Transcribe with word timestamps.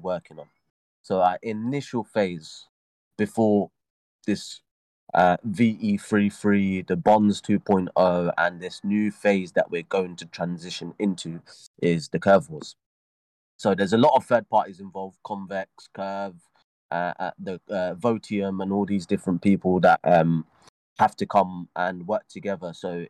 working 0.00 0.38
on. 0.38 0.46
So 1.02 1.20
our 1.20 1.38
initial 1.42 2.04
phase 2.04 2.66
before 3.16 3.70
this 4.26 4.60
uh, 5.14 5.36
VE33, 5.48 6.86
the 6.86 6.96
Bonds 6.96 7.40
2.0, 7.42 8.32
and 8.38 8.60
this 8.60 8.80
new 8.84 9.10
phase 9.10 9.52
that 9.52 9.70
we're 9.70 9.82
going 9.82 10.16
to 10.16 10.26
transition 10.26 10.94
into 10.98 11.40
is 11.82 12.08
the 12.08 12.18
Curve 12.18 12.48
Wars. 12.50 12.76
So 13.56 13.74
there's 13.74 13.92
a 13.92 13.98
lot 13.98 14.14
of 14.16 14.24
third 14.24 14.48
parties 14.48 14.80
involved, 14.80 15.18
Convex, 15.24 15.88
Curve, 15.92 16.36
uh, 16.90 17.12
uh 17.18 17.30
the 17.38 17.60
uh, 17.68 17.94
Votium, 17.94 18.62
and 18.62 18.72
all 18.72 18.86
these 18.86 19.06
different 19.06 19.42
people 19.42 19.80
that 19.80 20.00
um, 20.04 20.46
have 20.98 21.16
to 21.16 21.26
come 21.26 21.68
and 21.76 22.06
work 22.06 22.26
together. 22.28 22.72
So 22.72 23.06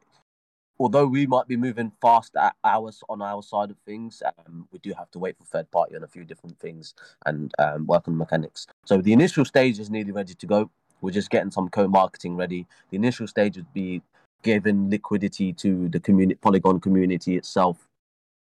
although 0.81 1.07
we 1.07 1.27
might 1.27 1.47
be 1.47 1.57
moving 1.57 1.93
fast 2.01 2.35
at 2.37 2.57
ours 2.65 3.03
on 3.11 3.21
our 3.21 3.43
side 3.43 3.71
of 3.71 3.77
things, 3.85 4.23
um, 4.47 4.67
we 4.73 4.79
do 4.79 4.93
have 4.97 5.11
to 5.11 5.19
wait 5.19 5.37
for 5.39 5.45
third 5.45 5.71
party 5.71 5.95
on 5.95 6.03
a 6.03 6.09
few 6.09 6.25
different 6.25 6.59
things 6.59 6.95
and 7.27 7.53
um, 7.59 7.87
work 7.87 8.09
on 8.09 8.17
mechanics. 8.17 8.67
So 8.87 9.03
the 9.03 9.13
initial 9.13 9.45
stage 9.45 9.79
is 9.79 9.91
nearly 9.91 10.11
ready 10.11 10.35
to 10.35 10.47
go. 10.47 10.71
We're 11.03 11.11
just 11.11 11.31
getting 11.31 11.51
some 11.51 11.69
co-marketing 11.69 12.35
ready. 12.35 12.67
The 12.91 12.97
initial 12.97 13.27
stage 13.27 13.57
would 13.57 13.73
be 13.75 14.01
giving 14.43 14.89
liquidity 14.89 15.53
to 15.53 15.91
the 15.91 16.01
community, 16.01 16.39
Polygon 16.43 16.81
community 16.81 17.37
itself, 17.37 17.87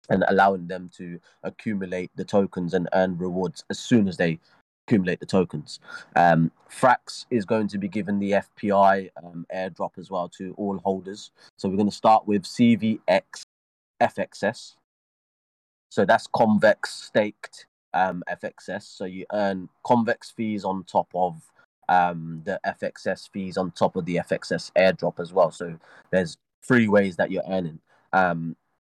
and 0.09 0.25
allowing 0.29 0.69
them 0.69 0.89
to 0.97 1.19
accumulate 1.43 2.13
the 2.15 2.25
tokens 2.25 2.75
and 2.75 2.89
earn 2.95 3.19
rewards 3.19 3.65
as 3.71 3.81
soon 3.81 4.07
as 4.07 4.17
they 4.17 4.39
accumulate 4.91 5.21
the 5.21 5.27
tokens. 5.27 5.79
Um, 6.17 6.51
Frax 6.69 7.27
is 7.31 7.45
going 7.45 7.69
to 7.69 7.79
be 7.79 7.87
given 7.87 8.19
the 8.19 8.33
FPI 8.33 9.11
um, 9.23 9.47
airdrop 9.55 9.99
as 9.99 10.11
well 10.11 10.29
to 10.31 10.53
all 10.57 10.79
holders. 10.79 11.31
So 11.57 11.69
we're 11.69 11.77
going 11.77 11.89
to 11.89 11.95
start 11.95 12.27
with 12.27 12.43
CVX 12.43 13.23
FXS. 14.03 14.75
So 15.91 16.05
that's 16.05 16.27
convex 16.35 16.93
staked 16.93 17.67
um, 17.95 18.25
FXS. 18.29 18.83
So 18.83 19.05
you 19.05 19.27
earn 19.33 19.69
convex 19.85 20.33
fees 20.33 20.65
on 20.65 20.85
top 20.85 21.09
of 21.15 21.41
um, 21.89 22.43
the 22.45 22.59
FXS 22.67 23.31
fees 23.33 23.57
on 23.57 23.71
top 23.73 23.95
of 23.95 24.05
the 24.07 24.17
FXS 24.17 24.73
airdrop 24.77 25.21
as 25.21 25.33
well. 25.33 25.53
So 25.53 25.79
there's 26.11 26.37
three 26.67 26.89
ways 26.89 27.17
that 27.17 27.31
you're 27.31 27.45
earning. 27.49 27.79
Um, 28.13 28.57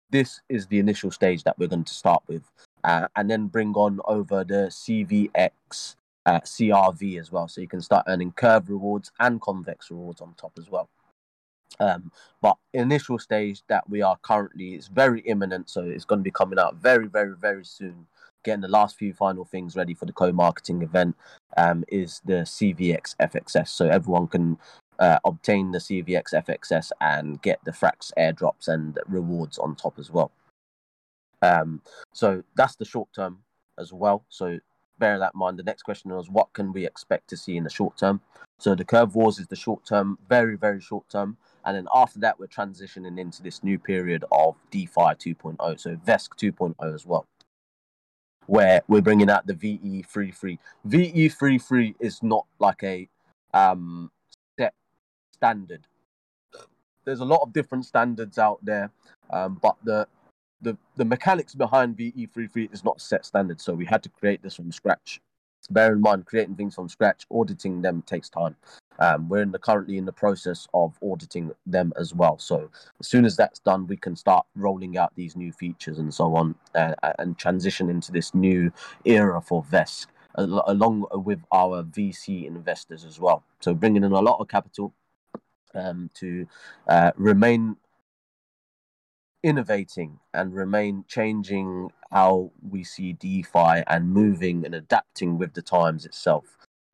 this 0.09 0.41
is 0.49 0.67
the 0.67 0.79
initial 0.79 1.11
stage 1.11 1.43
that 1.43 1.57
we're 1.59 1.67
going 1.67 1.83
to 1.83 1.93
start 1.93 2.23
with 2.27 2.43
uh, 2.83 3.07
and 3.15 3.29
then 3.29 3.47
bring 3.47 3.73
on 3.73 3.99
over 4.05 4.43
the 4.43 4.67
CVX 4.69 5.95
uh, 6.25 6.39
CRV 6.39 7.19
as 7.19 7.31
well. 7.31 7.47
So 7.47 7.61
you 7.61 7.67
can 7.67 7.81
start 7.81 8.05
earning 8.07 8.31
curve 8.31 8.69
rewards 8.69 9.11
and 9.19 9.41
convex 9.41 9.91
rewards 9.91 10.21
on 10.21 10.33
top 10.35 10.53
as 10.57 10.69
well. 10.69 10.89
Um, 11.79 12.11
but 12.41 12.57
initial 12.73 13.17
stage 13.17 13.61
that 13.67 13.89
we 13.89 14.01
are 14.01 14.17
currently 14.21 14.75
is 14.75 14.87
very 14.87 15.21
imminent, 15.21 15.69
so 15.69 15.81
it's 15.81 16.05
going 16.05 16.19
to 16.19 16.23
be 16.23 16.31
coming 16.31 16.59
out 16.59 16.75
very, 16.75 17.07
very, 17.07 17.35
very 17.35 17.65
soon. 17.65 18.07
Getting 18.43 18.61
the 18.61 18.67
last 18.67 18.97
few 18.97 19.13
final 19.13 19.45
things 19.45 19.75
ready 19.75 19.93
for 19.93 20.05
the 20.05 20.13
co-marketing 20.13 20.81
event 20.81 21.15
um, 21.57 21.83
is 21.87 22.21
the 22.25 22.43
CVX 22.43 23.15
FXS, 23.19 23.69
so 23.69 23.87
everyone 23.87 24.27
can 24.27 24.57
uh, 24.99 25.17
obtain 25.25 25.71
the 25.71 25.79
CVX 25.79 26.33
FXS 26.33 26.91
and 27.01 27.41
get 27.41 27.59
the 27.63 27.71
Frax 27.71 28.11
airdrops 28.19 28.67
and 28.67 28.99
rewards 29.07 29.57
on 29.57 29.75
top 29.75 29.97
as 29.97 30.11
well. 30.11 30.31
Um, 31.43 31.81
so 32.13 32.43
that's 32.55 32.75
the 32.75 32.85
short 32.85 33.09
term 33.13 33.39
as 33.77 33.91
well. 33.91 34.25
So 34.29 34.59
bear 34.99 35.19
that 35.19 35.33
in 35.33 35.39
mind. 35.39 35.59
The 35.59 35.63
next 35.63 35.83
question 35.83 36.11
was 36.11 36.29
what 36.29 36.53
can 36.53 36.71
we 36.71 36.85
expect 36.85 37.29
to 37.29 37.37
see 37.37 37.57
in 37.57 37.63
the 37.63 37.69
short 37.69 37.97
term? 37.97 38.21
So 38.59 38.75
the 38.75 38.85
curve 38.85 39.15
wars 39.15 39.39
is 39.39 39.47
the 39.47 39.55
short 39.55 39.85
term, 39.85 40.17
very, 40.29 40.55
very 40.55 40.79
short 40.79 41.09
term. 41.09 41.37
And 41.65 41.75
then 41.75 41.87
after 41.93 42.19
that, 42.19 42.39
we're 42.39 42.47
transitioning 42.47 43.19
into 43.19 43.43
this 43.43 43.63
new 43.63 43.77
period 43.77 44.23
of 44.31 44.55
DeFi 44.71 45.15
2.0, 45.15 45.79
so 45.79 45.95
Vesq 45.95 46.29
2.0 46.37 46.93
as 46.93 47.05
well, 47.05 47.25
where 48.47 48.81
we're 48.87 49.01
bringing 49.01 49.29
out 49.29 49.47
the 49.47 49.53
VE33. 49.53 50.59
VE33 50.87 51.95
is 51.99 52.21
not 52.21 52.45
like 52.59 52.83
a 52.83 53.09
um, 53.53 54.11
set 54.57 54.73
standard. 55.31 55.87
There's 57.05 57.21
a 57.21 57.25
lot 57.25 57.41
of 57.41 57.53
different 57.53 57.85
standards 57.85 58.37
out 58.37 58.59
there, 58.63 58.91
um, 59.29 59.59
but 59.61 59.75
the 59.83 60.07
the 60.63 60.77
the 60.95 61.05
mechanics 61.05 61.53
behind 61.53 61.97
VE33 61.97 62.73
is 62.73 62.83
not 62.83 63.01
set 63.01 63.25
standard, 63.25 63.61
so 63.61 63.73
we 63.73 63.85
had 63.85 64.01
to 64.03 64.09
create 64.09 64.41
this 64.41 64.55
from 64.55 64.71
scratch. 64.71 65.21
Bear 65.69 65.93
in 65.93 66.01
mind, 66.01 66.25
creating 66.25 66.55
things 66.55 66.75
from 66.75 66.89
scratch, 66.89 67.25
auditing 67.31 67.81
them 67.81 68.01
takes 68.05 68.29
time. 68.29 68.55
Um, 68.99 69.29
we're 69.29 69.41
in 69.41 69.51
the, 69.51 69.59
currently 69.59 69.97
in 69.97 70.05
the 70.05 70.11
process 70.11 70.67
of 70.73 70.97
auditing 71.01 71.51
them 71.65 71.93
as 71.97 72.13
well. 72.13 72.37
So 72.37 72.69
as 72.99 73.07
soon 73.07 73.25
as 73.25 73.35
that's 73.35 73.59
done, 73.59 73.87
we 73.87 73.97
can 73.97 74.15
start 74.15 74.45
rolling 74.55 74.97
out 74.97 75.13
these 75.15 75.35
new 75.35 75.51
features 75.51 75.99
and 75.99 76.13
so 76.13 76.35
on, 76.35 76.55
uh, 76.75 76.93
and 77.17 77.37
transition 77.37 77.89
into 77.89 78.11
this 78.11 78.35
new 78.35 78.71
era 79.05 79.41
for 79.41 79.63
Vesq, 79.63 80.07
along 80.35 81.05
with 81.13 81.39
our 81.53 81.83
VC 81.83 82.45
investors 82.45 83.05
as 83.05 83.19
well. 83.19 83.43
So 83.61 83.73
bringing 83.73 84.03
in 84.03 84.11
a 84.11 84.21
lot 84.21 84.39
of 84.39 84.47
capital 84.49 84.93
um, 85.73 86.09
to 86.15 86.45
uh, 86.87 87.11
remain 87.15 87.77
innovating 89.43 90.19
and 90.33 90.55
remain 90.55 91.03
changing 91.07 91.91
how 92.11 92.51
we 92.67 92.83
see 92.83 93.13
DeFi 93.13 93.83
and 93.87 94.09
moving 94.09 94.65
and 94.65 94.73
adapting 94.73 95.37
with 95.37 95.53
the 95.53 95.61
times 95.61 96.05
itself. 96.05 96.45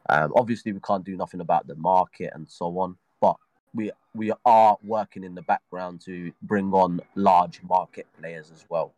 Um, 0.09 0.33
obviously, 0.35 0.73
we 0.73 0.79
can't 0.79 1.05
do 1.05 1.15
nothing 1.15 1.39
about 1.39 1.67
the 1.67 1.75
market 1.75 2.31
and 2.33 2.49
so 2.49 2.77
on, 2.79 2.97
but 3.21 3.35
we 3.73 3.91
we 4.15 4.31
are 4.45 4.77
working 4.83 5.23
in 5.23 5.35
the 5.35 5.43
background 5.43 6.01
to 6.01 6.31
bring 6.41 6.73
on 6.73 6.99
large 7.15 7.61
market 7.61 8.07
players 8.19 8.51
as 8.51 8.65
well. 8.69 8.93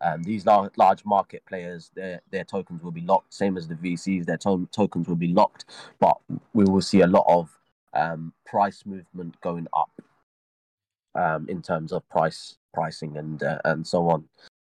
Um, 0.00 0.22
these 0.22 0.46
large, 0.46 0.70
large 0.76 1.04
market 1.04 1.44
players, 1.44 1.90
their 1.94 2.22
their 2.30 2.44
tokens 2.44 2.82
will 2.82 2.92
be 2.92 3.02
locked, 3.02 3.34
same 3.34 3.58
as 3.58 3.68
the 3.68 3.74
VCs. 3.74 4.24
Their 4.24 4.38
to- 4.38 4.68
tokens 4.72 5.08
will 5.08 5.16
be 5.16 5.34
locked, 5.34 5.66
but 5.98 6.16
we 6.54 6.64
will 6.64 6.80
see 6.80 7.02
a 7.02 7.06
lot 7.06 7.26
of 7.28 7.50
um, 7.92 8.32
price 8.46 8.84
movement 8.86 9.38
going 9.42 9.66
up 9.74 9.90
um, 11.18 11.46
in 11.48 11.60
terms 11.62 11.92
of 11.92 12.08
price 12.08 12.56
pricing 12.72 13.16
and 13.16 13.42
uh, 13.42 13.58
and 13.64 13.86
so 13.86 14.08
on. 14.08 14.24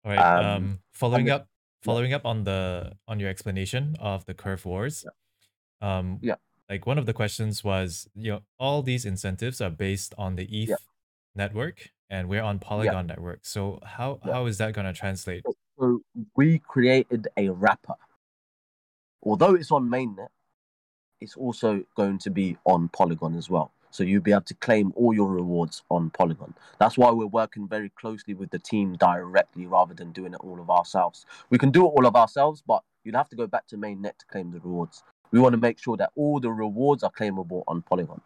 All 0.05 0.13
right. 0.13 0.19
Um, 0.19 0.47
um 0.47 0.79
following 0.93 1.31
up, 1.31 1.47
following 1.83 2.11
yeah. 2.11 2.17
up 2.17 2.27
on 2.27 2.45
the 2.45 2.93
on 3.07 3.21
your 3.21 3.29
explanation 3.29 3.97
of 4.01 4.25
the 4.25 4.35
curve 4.35 4.65
wars. 4.65 5.05
Yeah. 5.05 5.99
Um, 5.99 6.19
yeah. 6.23 6.37
Like 6.69 6.87
one 6.87 6.99
of 6.99 7.07
the 7.07 7.13
questions 7.13 7.65
was, 7.65 8.09
you 8.15 8.31
know, 8.33 8.41
all 8.59 8.83
these 8.83 9.05
incentives 9.05 9.61
are 9.61 9.71
based 9.71 10.15
on 10.17 10.37
the 10.37 10.45
ETH 10.45 10.69
yeah. 10.69 10.77
network, 11.35 11.91
and 12.09 12.29
we're 12.29 12.43
on 12.43 12.59
Polygon 12.59 13.07
network. 13.09 13.41
So 13.43 13.81
how 13.85 14.21
how 14.25 14.47
is 14.47 14.59
that 14.59 14.73
going 14.73 14.87
to 14.87 14.93
translate? 14.93 15.45
So 15.79 16.01
we 16.37 16.59
created 16.61 17.29
a 17.37 17.49
wrapper. 17.49 17.95
Although 19.23 19.55
it's 19.55 19.71
on 19.71 19.89
mainnet, 19.89 20.29
it's 21.21 21.37
also 21.37 21.85
going 21.97 22.19
to 22.19 22.31
be 22.31 22.57
on 22.65 22.89
Polygon 22.89 23.37
as 23.37 23.51
well. 23.51 23.73
So 23.91 24.05
you'll 24.05 24.23
be 24.23 24.33
able 24.33 24.43
to 24.43 24.55
claim 24.55 24.93
all 24.95 25.13
your 25.13 25.29
rewards 25.29 25.83
on 25.91 26.11
Polygon. 26.11 26.55
That's 26.79 26.97
why 26.97 27.11
we're 27.11 27.27
working 27.27 27.69
very 27.69 27.91
closely 27.91 28.35
with 28.35 28.51
the 28.51 28.59
team 28.59 28.95
directly 28.95 29.67
rather 29.67 29.95
than 29.95 30.13
doing 30.13 30.35
it 30.35 30.41
all 30.41 30.61
of 30.61 30.71
ourselves. 30.71 31.27
We 31.51 31.59
can 31.59 31.71
do 31.71 31.87
it 31.87 31.91
all 31.91 32.07
of 32.07 32.17
ourselves, 32.17 32.63
but 32.67 32.83
you'd 33.05 33.17
have 33.17 33.29
to 33.31 33.37
go 33.37 33.47
back 33.47 33.67
to 33.69 33.77
mainnet 33.77 34.19
to 34.19 34.27
claim 34.27 34.53
the 34.53 34.61
rewards. 34.61 35.03
We 35.33 35.41
want 35.41 35.53
to 35.53 35.61
make 35.61 35.79
sure 35.79 35.97
that 35.97 36.11
all 36.17 36.41
the 36.41 36.51
rewards 36.51 37.03
are 37.03 37.11
claimable 37.11 37.63
on 37.69 37.83
Polygon. 37.83 38.21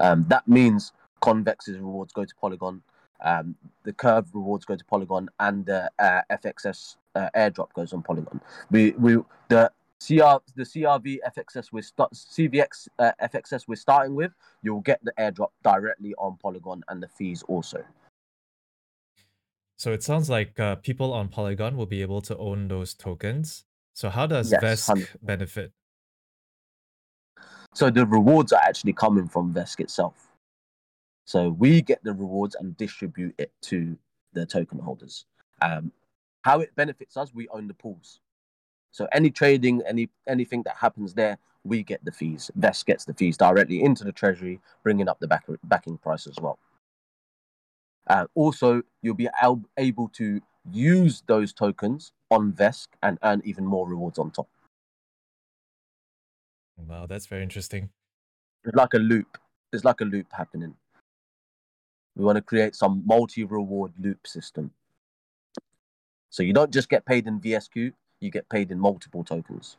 Um, 0.00 0.24
that 0.28 0.46
means 0.46 0.92
Convex's 1.20 1.78
rewards 1.78 2.12
go 2.12 2.24
to 2.24 2.34
Polygon, 2.40 2.82
um, 3.20 3.56
the 3.84 3.92
Curve 3.92 4.26
rewards 4.32 4.64
go 4.64 4.76
to 4.76 4.84
Polygon, 4.84 5.28
and 5.40 5.66
the 5.66 5.90
uh, 5.98 6.22
FXS 6.30 6.96
uh, 7.14 7.28
airdrop 7.36 7.72
goes 7.74 7.92
on 7.92 8.02
Polygon. 8.02 8.40
We 8.70 8.92
we 8.92 9.18
the 9.48 9.72
CR 10.00 10.38
the 10.54 10.62
CRV 10.62 11.18
FXS 11.36 11.72
with 11.72 11.84
start, 11.84 12.12
CVX 12.12 12.88
uh, 12.98 13.12
FXS 13.22 13.66
we're 13.66 13.74
starting 13.74 14.14
with, 14.14 14.32
you'll 14.62 14.80
get 14.80 15.00
the 15.02 15.12
airdrop 15.18 15.50
directly 15.64 16.14
on 16.18 16.36
Polygon 16.40 16.82
and 16.88 17.02
the 17.02 17.08
fees 17.08 17.42
also. 17.48 17.82
So 19.76 19.92
it 19.92 20.02
sounds 20.02 20.30
like 20.30 20.58
uh, 20.58 20.76
people 20.76 21.12
on 21.12 21.28
Polygon 21.28 21.76
will 21.76 21.86
be 21.86 22.02
able 22.02 22.20
to 22.22 22.36
own 22.36 22.68
those 22.68 22.94
tokens. 22.94 23.64
So 23.94 24.08
how 24.08 24.26
does 24.26 24.52
yes, 24.52 24.62
Vesq 24.62 25.06
benefit? 25.22 25.72
So 27.74 27.90
the 27.90 28.06
rewards 28.06 28.52
are 28.52 28.60
actually 28.62 28.92
coming 28.92 29.28
from 29.28 29.52
Vesq 29.52 29.80
itself. 29.80 30.28
So 31.26 31.50
we 31.50 31.82
get 31.82 32.02
the 32.02 32.12
rewards 32.12 32.56
and 32.58 32.76
distribute 32.76 33.34
it 33.38 33.52
to 33.62 33.96
the 34.32 34.46
token 34.46 34.78
holders. 34.78 35.26
Um, 35.60 35.92
how 36.42 36.60
it 36.60 36.74
benefits 36.74 37.16
us, 37.16 37.34
we 37.34 37.48
own 37.48 37.68
the 37.68 37.74
pools. 37.74 38.20
So 38.90 39.06
any 39.12 39.30
trading, 39.30 39.82
any 39.86 40.08
anything 40.26 40.62
that 40.64 40.76
happens 40.76 41.14
there, 41.14 41.38
we 41.64 41.82
get 41.82 42.04
the 42.04 42.12
fees. 42.12 42.50
Vesq 42.58 42.86
gets 42.86 43.04
the 43.04 43.14
fees 43.14 43.36
directly 43.36 43.82
into 43.82 44.04
the 44.04 44.12
treasury, 44.12 44.60
bringing 44.82 45.08
up 45.08 45.20
the 45.20 45.28
back, 45.28 45.44
backing 45.64 45.98
price 45.98 46.26
as 46.26 46.36
well. 46.40 46.58
Uh, 48.06 48.26
also, 48.34 48.82
you'll 49.02 49.14
be 49.14 49.28
able 49.78 50.08
to 50.08 50.40
use 50.72 51.22
those 51.26 51.52
tokens 51.52 52.12
on 52.30 52.52
Vesq 52.52 52.88
and 53.02 53.18
earn 53.22 53.42
even 53.44 53.64
more 53.64 53.86
rewards 53.86 54.18
on 54.18 54.30
top. 54.30 54.48
Wow, 56.76 57.06
that's 57.06 57.26
very 57.26 57.42
interesting. 57.42 57.90
It's 58.64 58.74
like 58.74 58.94
a 58.94 58.98
loop. 58.98 59.38
It's 59.72 59.84
like 59.84 60.00
a 60.00 60.04
loop 60.04 60.26
happening. 60.32 60.74
We 62.16 62.24
want 62.24 62.36
to 62.36 62.42
create 62.42 62.74
some 62.74 63.02
multi-reward 63.06 63.92
loop 64.00 64.26
system. 64.26 64.72
So 66.30 66.42
you 66.42 66.52
don't 66.52 66.72
just 66.72 66.88
get 66.88 67.04
paid 67.04 67.26
in 67.26 67.40
VSQ, 67.40 67.92
you 68.20 68.30
get 68.30 68.48
paid 68.48 68.70
in 68.70 68.78
multiple 68.78 69.24
tokens. 69.24 69.76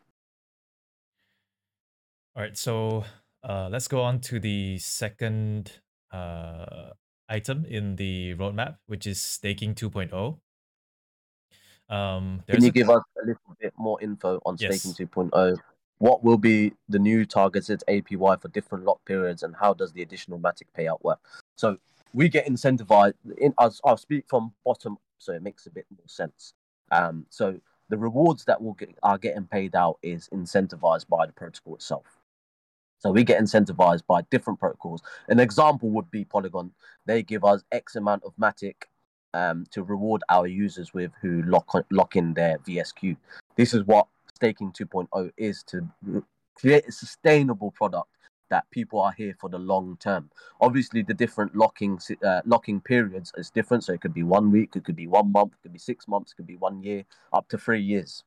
All 2.35 2.43
right, 2.43 2.57
so 2.57 3.03
uh, 3.43 3.69
let's 3.71 3.87
go 3.87 4.01
on 4.01 4.19
to 4.21 4.39
the 4.39 4.77
second 4.77 5.79
uh, 6.11 6.91
item 7.27 7.65
in 7.65 7.95
the 7.95 8.35
roadmap, 8.35 8.77
which 8.87 9.07
is 9.07 9.21
staking 9.21 9.75
2.0. 9.75 10.37
Um, 11.89 12.43
Can 12.47 12.63
you 12.63 12.71
give 12.71 12.89
us 12.89 13.01
a 13.21 13.25
little 13.25 13.55
bit 13.59 13.73
more 13.77 13.99
info 14.01 14.39
on 14.45 14.57
yes. 14.59 14.81
staking 14.81 15.07
2.0? 15.07 15.57
What 15.97 16.23
will 16.23 16.37
be 16.37 16.73
the 16.87 16.99
new 16.99 17.25
targeted 17.25 17.83
APY 17.89 18.41
for 18.41 18.47
different 18.49 18.85
lock 18.85 19.03
periods, 19.05 19.43
and 19.43 19.55
how 19.55 19.73
does 19.73 19.91
the 19.91 20.01
additional 20.01 20.39
Matic 20.39 20.67
payout 20.77 21.03
work? 21.03 21.19
So 21.55 21.77
we 22.13 22.29
get 22.29 22.47
incentivized. 22.47 23.15
In, 23.37 23.53
I'll, 23.57 23.75
I'll 23.83 23.97
speak 23.97 24.25
from 24.27 24.53
bottom, 24.63 24.97
so 25.17 25.33
it 25.33 25.41
makes 25.41 25.65
a 25.65 25.71
bit 25.71 25.85
more 25.91 26.07
sense. 26.07 26.53
Um, 26.91 27.25
so 27.29 27.59
the 27.89 27.97
rewards 27.97 28.45
that 28.45 28.61
will 28.61 28.73
get, 28.73 28.95
are 29.03 29.17
getting 29.17 29.45
paid 29.45 29.75
out 29.75 29.97
is 30.01 30.29
incentivized 30.33 31.07
by 31.07 31.25
the 31.25 31.33
protocol 31.33 31.75
itself. 31.75 32.05
So 32.99 33.11
we 33.11 33.23
get 33.23 33.41
incentivized 33.41 34.05
by 34.07 34.21
different 34.29 34.59
protocols. 34.59 35.01
An 35.29 35.39
example 35.39 35.89
would 35.91 36.11
be 36.11 36.25
Polygon. 36.25 36.71
They 37.05 37.23
give 37.23 37.45
us 37.45 37.63
X 37.71 37.95
amount 37.95 38.23
of 38.23 38.33
Matic 38.35 38.75
um, 39.33 39.65
to 39.71 39.83
reward 39.83 40.21
our 40.29 40.47
users 40.47 40.93
with 40.93 41.11
who 41.21 41.41
lock 41.43 41.71
lock 41.91 42.15
in 42.15 42.33
their 42.33 42.57
VSQ. 42.59 43.15
This 43.55 43.73
is 43.73 43.83
what 43.85 44.07
staking 44.35 44.71
2.0 44.73 45.31
is 45.37 45.63
to 45.63 45.87
create 46.55 46.87
a 46.87 46.91
sustainable 46.91 47.71
product 47.71 48.09
that 48.49 48.69
people 48.71 48.99
are 48.99 49.11
here 49.11 49.35
for 49.39 49.49
the 49.49 49.57
long 49.57 49.97
term. 49.99 50.29
Obviously, 50.59 51.01
the 51.01 51.13
different 51.13 51.55
locking 51.55 51.99
uh, 52.23 52.41
locking 52.45 52.81
periods 52.81 53.31
is 53.37 53.49
different. 53.49 53.83
So 53.83 53.93
it 53.93 54.01
could 54.01 54.13
be 54.13 54.23
one 54.23 54.51
week, 54.51 54.75
it 54.75 54.83
could 54.83 54.95
be 54.95 55.07
one 55.07 55.31
month, 55.31 55.53
it 55.53 55.61
could 55.63 55.73
be 55.73 55.79
six 55.79 56.07
months, 56.07 56.31
it 56.31 56.35
could 56.35 56.47
be 56.47 56.55
one 56.55 56.81
year, 56.81 57.05
up 57.31 57.47
to 57.49 57.57
three 57.57 57.81
years. 57.81 58.23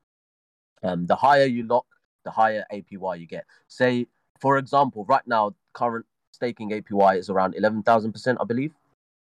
Um, 0.83 1.07
the 1.07 1.17
higher 1.17 1.45
you 1.45 1.67
lock, 1.67 1.87
the 2.25 2.31
higher 2.31 2.65
APY 2.73 3.21
you 3.21 3.27
get. 3.27 3.45
Say, 3.69 4.07
for 4.41 4.59
example, 4.59 5.05
right 5.05 5.27
now, 5.27 5.55
current 5.73 6.07
staking 6.33 6.71
APY 6.71 7.19
is 7.19 7.31
around 7.31 7.55
eleven 7.55 7.83
thousand 7.83 8.13
percent, 8.13 8.39
I 8.41 8.45
believe. 8.45 8.73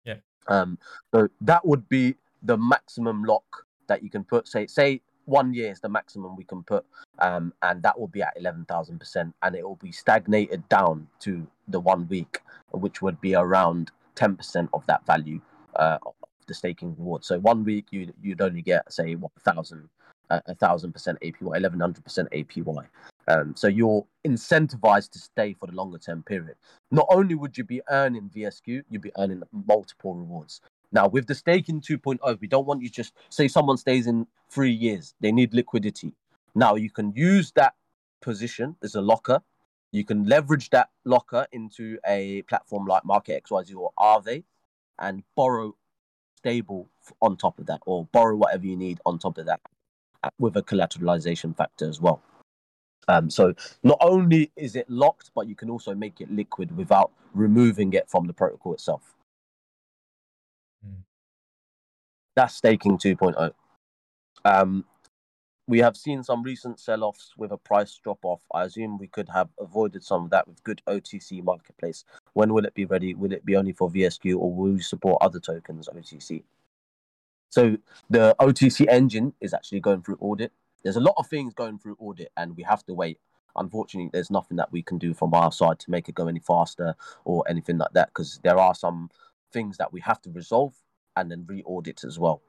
Yeah. 0.05 0.15
Um. 0.47 0.77
So 1.13 1.27
that 1.41 1.65
would 1.65 1.87
be 1.89 2.15
the 2.43 2.57
maximum 2.57 3.23
lock 3.23 3.65
that 3.87 4.03
you 4.03 4.09
can 4.09 4.23
put. 4.23 4.47
Say, 4.47 4.67
say 4.67 5.01
one 5.25 5.53
year 5.53 5.71
is 5.71 5.79
the 5.79 5.89
maximum 5.89 6.35
we 6.35 6.43
can 6.43 6.63
put, 6.63 6.85
um, 7.19 7.53
and 7.61 7.81
that 7.83 7.99
will 7.99 8.07
be 8.07 8.21
at 8.21 8.33
eleven 8.37 8.65
thousand 8.65 8.99
percent, 8.99 9.33
and 9.41 9.55
it 9.55 9.63
will 9.63 9.75
be 9.77 9.91
stagnated 9.91 10.67
down 10.69 11.07
to 11.21 11.45
the 11.67 11.79
one 11.79 12.07
week, 12.07 12.41
which 12.71 13.01
would 13.01 13.19
be 13.21 13.35
around 13.35 13.91
ten 14.15 14.35
percent 14.35 14.69
of 14.73 14.85
that 14.87 15.05
value 15.05 15.41
uh, 15.75 15.97
of 16.05 16.13
the 16.47 16.53
staking 16.53 16.95
reward. 16.97 17.23
So 17.25 17.39
one 17.39 17.63
week 17.63 17.87
you 17.91 18.13
you'd 18.21 18.41
only 18.41 18.61
get 18.61 18.91
say 18.91 19.15
one 19.15 19.31
thousand 19.43 19.89
a 20.29 20.55
thousand 20.55 20.93
percent 20.93 21.19
APY, 21.21 21.55
eleven 21.55 21.79
hundred 21.79 22.03
percent 22.03 22.29
APY. 22.31 22.85
Um, 23.27 23.55
so 23.55 23.67
you're 23.67 24.05
incentivized 24.25 25.11
to 25.11 25.19
stay 25.19 25.53
for 25.53 25.65
the 25.67 25.73
longer 25.73 25.97
term 25.97 26.23
period. 26.23 26.55
Not 26.91 27.07
only 27.09 27.35
would 27.35 27.57
you 27.57 27.63
be 27.63 27.81
earning 27.89 28.29
VSQ, 28.35 28.83
you'd 28.89 29.01
be 29.01 29.11
earning 29.17 29.41
multiple 29.51 30.13
rewards. 30.13 30.61
Now, 30.91 31.07
with 31.07 31.27
the 31.27 31.35
staking 31.35 31.81
2.0, 31.81 32.39
we 32.39 32.47
don't 32.47 32.65
want 32.65 32.81
you 32.81 32.89
just 32.89 33.13
say 33.29 33.47
someone 33.47 33.77
stays 33.77 34.07
in 34.07 34.27
three 34.49 34.71
years, 34.71 35.13
they 35.19 35.31
need 35.31 35.53
liquidity. 35.53 36.13
Now, 36.53 36.75
you 36.75 36.89
can 36.89 37.11
use 37.15 37.51
that 37.55 37.73
position 38.21 38.75
as 38.81 38.95
a 38.95 39.01
locker. 39.01 39.41
You 39.91 40.03
can 40.03 40.25
leverage 40.25 40.69
that 40.71 40.89
locker 41.03 41.47
into 41.51 41.97
a 42.05 42.41
platform 42.43 42.85
like 42.85 43.05
Market 43.05 43.43
XYZ 43.43 43.75
or 43.75 43.91
Aave 43.99 44.43
and 44.99 45.23
borrow 45.35 45.75
stable 46.37 46.87
on 47.21 47.37
top 47.37 47.59
of 47.59 47.65
that, 47.65 47.81
or 47.85 48.05
borrow 48.11 48.35
whatever 48.35 48.65
you 48.65 48.77
need 48.77 48.99
on 49.05 49.17
top 49.19 49.37
of 49.37 49.45
that 49.45 49.59
uh, 50.23 50.29
with 50.39 50.55
a 50.57 50.61
collateralization 50.61 51.55
factor 51.55 51.87
as 51.87 51.99
well. 51.99 52.21
Um, 53.07 53.29
so 53.29 53.53
not 53.83 53.97
only 54.01 54.51
is 54.55 54.75
it 54.75 54.89
locked, 54.89 55.31
but 55.35 55.47
you 55.47 55.55
can 55.55 55.69
also 55.69 55.93
make 55.93 56.21
it 56.21 56.31
liquid 56.31 56.75
without 56.75 57.11
removing 57.33 57.93
it 57.93 58.09
from 58.09 58.27
the 58.27 58.33
protocol 58.33 58.73
itself. 58.73 59.14
That's 62.35 62.55
staking 62.55 62.97
2.0. 62.97 63.51
Um, 64.43 64.85
we 65.67 65.79
have 65.79 65.97
seen 65.97 66.23
some 66.23 66.43
recent 66.43 66.79
sell-offs 66.79 67.33
with 67.37 67.51
a 67.51 67.57
price 67.57 67.97
drop-off. 68.03 68.41
I 68.53 68.63
assume 68.63 68.97
we 68.97 69.07
could 69.07 69.29
have 69.29 69.49
avoided 69.59 70.03
some 70.03 70.25
of 70.25 70.29
that 70.29 70.47
with 70.47 70.63
good 70.63 70.81
OTC 70.87 71.43
marketplace. 71.43 72.03
When 72.33 72.53
will 72.53 72.65
it 72.65 72.75
be 72.75 72.85
ready? 72.85 73.15
Will 73.15 73.31
it 73.31 73.45
be 73.45 73.55
only 73.55 73.71
for 73.71 73.89
VSQ 73.89 74.37
or 74.37 74.53
will 74.53 74.73
you 74.73 74.81
support 74.81 75.17
other 75.21 75.39
tokens 75.39 75.89
OTC? 75.89 76.43
So 77.49 77.77
the 78.09 78.35
OTC 78.39 78.87
engine 78.89 79.33
is 79.41 79.53
actually 79.53 79.79
going 79.79 80.03
through 80.03 80.17
audit. 80.19 80.51
There's 80.83 80.97
a 80.97 81.01
lot 81.01 81.15
of 81.17 81.25
things 81.27 81.53
going 81.53 81.79
through 81.79 81.95
audit, 81.99 82.31
and 82.37 82.55
we 82.55 82.63
have 82.63 82.85
to 82.85 82.93
wait. 82.93 83.17
Unfortunately, 83.55 84.09
there's 84.13 84.29
nothing 84.29 84.57
that 84.57 84.71
we 84.71 84.83
can 84.83 84.97
do 84.97 85.13
from 85.13 85.33
our 85.33 85.51
side 85.51 85.79
to 85.79 85.89
make 85.89 86.09
it 86.09 86.15
go 86.15 86.27
any 86.27 86.41
faster 86.41 86.93
or 87.23 87.43
anything 87.49 87.77
like 87.77 87.93
that 87.93 88.09
because 88.09 88.39
there 88.43 88.59
are 88.59 88.75
some 88.75 89.09
things 89.51 89.77
that 89.77 89.91
we 89.93 90.01
have 90.01 90.21
to 90.21 90.29
resolve 90.31 90.75
and 91.15 91.31
then 91.31 91.45
re-audit 91.47 92.03
as 92.03 92.19
well. 92.19 92.41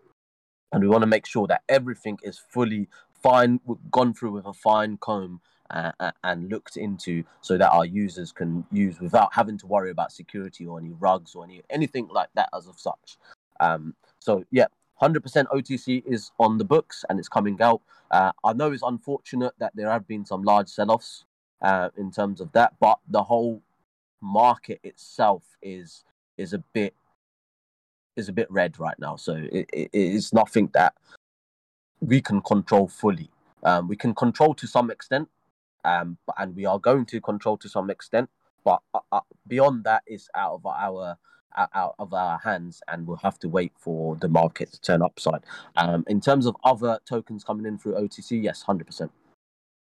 And 0.72 0.82
we 0.82 0.88
want 0.88 1.02
to 1.02 1.06
make 1.06 1.26
sure 1.26 1.46
that 1.46 1.62
everything 1.68 2.18
is 2.22 2.38
fully 2.38 2.88
fine, 3.22 3.60
gone 3.90 4.14
through 4.14 4.32
with 4.32 4.46
a 4.46 4.52
fine 4.52 4.96
comb 4.98 5.40
uh, 5.70 5.92
uh, 6.00 6.10
and 6.24 6.48
looked 6.48 6.76
into 6.76 7.24
so 7.40 7.56
that 7.58 7.70
our 7.70 7.84
users 7.84 8.32
can 8.32 8.64
use 8.70 9.00
without 9.00 9.32
having 9.32 9.58
to 9.58 9.66
worry 9.66 9.90
about 9.90 10.12
security 10.12 10.66
or 10.66 10.78
any 10.78 10.92
rugs 10.92 11.34
or 11.34 11.44
any 11.44 11.62
anything 11.70 12.08
like 12.08 12.28
that 12.34 12.48
as 12.56 12.66
of 12.66 12.78
such. 12.78 13.16
Um, 13.60 13.94
so 14.18 14.44
yeah, 14.50 14.66
100% 15.00 15.20
OTC 15.46 16.02
is 16.06 16.30
on 16.38 16.58
the 16.58 16.64
books 16.64 17.04
and 17.08 17.18
it's 17.18 17.28
coming 17.28 17.60
out. 17.60 17.82
Uh, 18.10 18.32
I 18.44 18.52
know 18.52 18.72
it's 18.72 18.82
unfortunate 18.82 19.54
that 19.58 19.72
there 19.74 19.90
have 19.90 20.06
been 20.06 20.24
some 20.24 20.42
large 20.42 20.68
sell-offs 20.68 21.24
uh, 21.62 21.90
in 21.96 22.10
terms 22.10 22.40
of 22.40 22.52
that, 22.52 22.74
but 22.80 22.98
the 23.08 23.22
whole 23.22 23.62
market 24.20 24.80
itself 24.82 25.42
is 25.62 26.04
is 26.38 26.52
a 26.52 26.58
bit 26.72 26.94
is 28.16 28.28
a 28.28 28.32
bit 28.32 28.50
red 28.50 28.78
right 28.78 28.98
now. 28.98 29.16
So 29.16 29.34
it, 29.52 29.68
it 29.72 29.90
is 29.92 30.32
nothing 30.32 30.70
that 30.74 30.94
we 32.00 32.20
can 32.20 32.40
control 32.40 32.88
fully. 32.88 33.30
Um, 33.62 33.88
we 33.88 33.96
can 33.96 34.14
control 34.14 34.54
to 34.54 34.66
some 34.66 34.90
extent, 34.90 35.28
um, 35.84 36.18
and 36.38 36.54
we 36.54 36.64
are 36.66 36.78
going 36.78 37.06
to 37.06 37.20
control 37.20 37.56
to 37.58 37.68
some 37.68 37.90
extent. 37.90 38.28
But 38.64 38.80
uh, 38.94 39.00
uh, 39.12 39.20
beyond 39.46 39.84
that 39.84 40.02
is 40.06 40.28
out 40.34 40.54
of 40.54 40.66
our 40.66 41.16
out 41.72 41.94
of 41.98 42.12
our 42.12 42.38
hands, 42.38 42.82
and 42.88 43.06
we'll 43.06 43.16
have 43.18 43.38
to 43.38 43.48
wait 43.48 43.72
for 43.78 44.16
the 44.16 44.28
market 44.28 44.72
to 44.72 44.80
turn 44.80 45.02
upside. 45.02 45.42
Um, 45.76 46.04
in 46.06 46.20
terms 46.20 46.44
of 46.44 46.54
other 46.64 46.98
tokens 47.06 47.44
coming 47.44 47.64
in 47.64 47.78
through 47.78 47.94
OTC, 47.94 48.42
yes, 48.42 48.62
hundred 48.62 48.86
percent. 48.86 49.10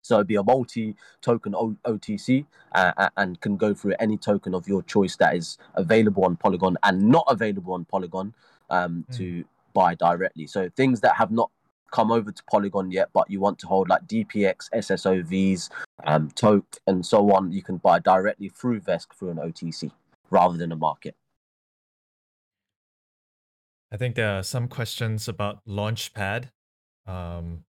So 0.01 0.15
it'd 0.15 0.27
be 0.27 0.35
a 0.35 0.43
multi-token 0.43 1.55
o- 1.55 1.77
OTC 1.85 2.45
uh, 2.73 3.09
and 3.17 3.39
can 3.41 3.57
go 3.57 3.73
through 3.73 3.95
any 3.99 4.17
token 4.17 4.53
of 4.53 4.67
your 4.67 4.81
choice 4.83 5.15
that 5.17 5.35
is 5.35 5.57
available 5.75 6.25
on 6.25 6.37
Polygon 6.37 6.77
and 6.83 7.09
not 7.09 7.25
available 7.27 7.73
on 7.73 7.85
Polygon 7.85 8.33
um, 8.69 9.05
mm. 9.09 9.17
to 9.17 9.45
buy 9.73 9.95
directly. 9.95 10.47
So 10.47 10.69
things 10.75 11.01
that 11.01 11.15
have 11.15 11.31
not 11.31 11.51
come 11.91 12.11
over 12.11 12.31
to 12.31 12.43
Polygon 12.49 12.91
yet, 12.91 13.09
but 13.13 13.29
you 13.29 13.39
want 13.39 13.59
to 13.59 13.67
hold 13.67 13.89
like 13.89 14.07
DPX, 14.07 14.69
SSOVs, 14.73 15.69
um, 16.05 16.29
Toke, 16.31 16.77
and 16.87 17.05
so 17.05 17.31
on, 17.31 17.51
you 17.51 17.61
can 17.61 17.77
buy 17.77 17.99
directly 17.99 18.49
through 18.49 18.81
Vesq 18.81 19.07
through 19.17 19.31
an 19.31 19.37
OTC 19.37 19.91
rather 20.29 20.57
than 20.57 20.71
a 20.71 20.75
market. 20.75 21.15
I 23.91 23.97
think 23.97 24.15
there 24.15 24.37
are 24.37 24.43
some 24.43 24.67
questions 24.67 25.27
about 25.27 25.65
Launchpad. 25.67 26.49
Um, 27.07 27.63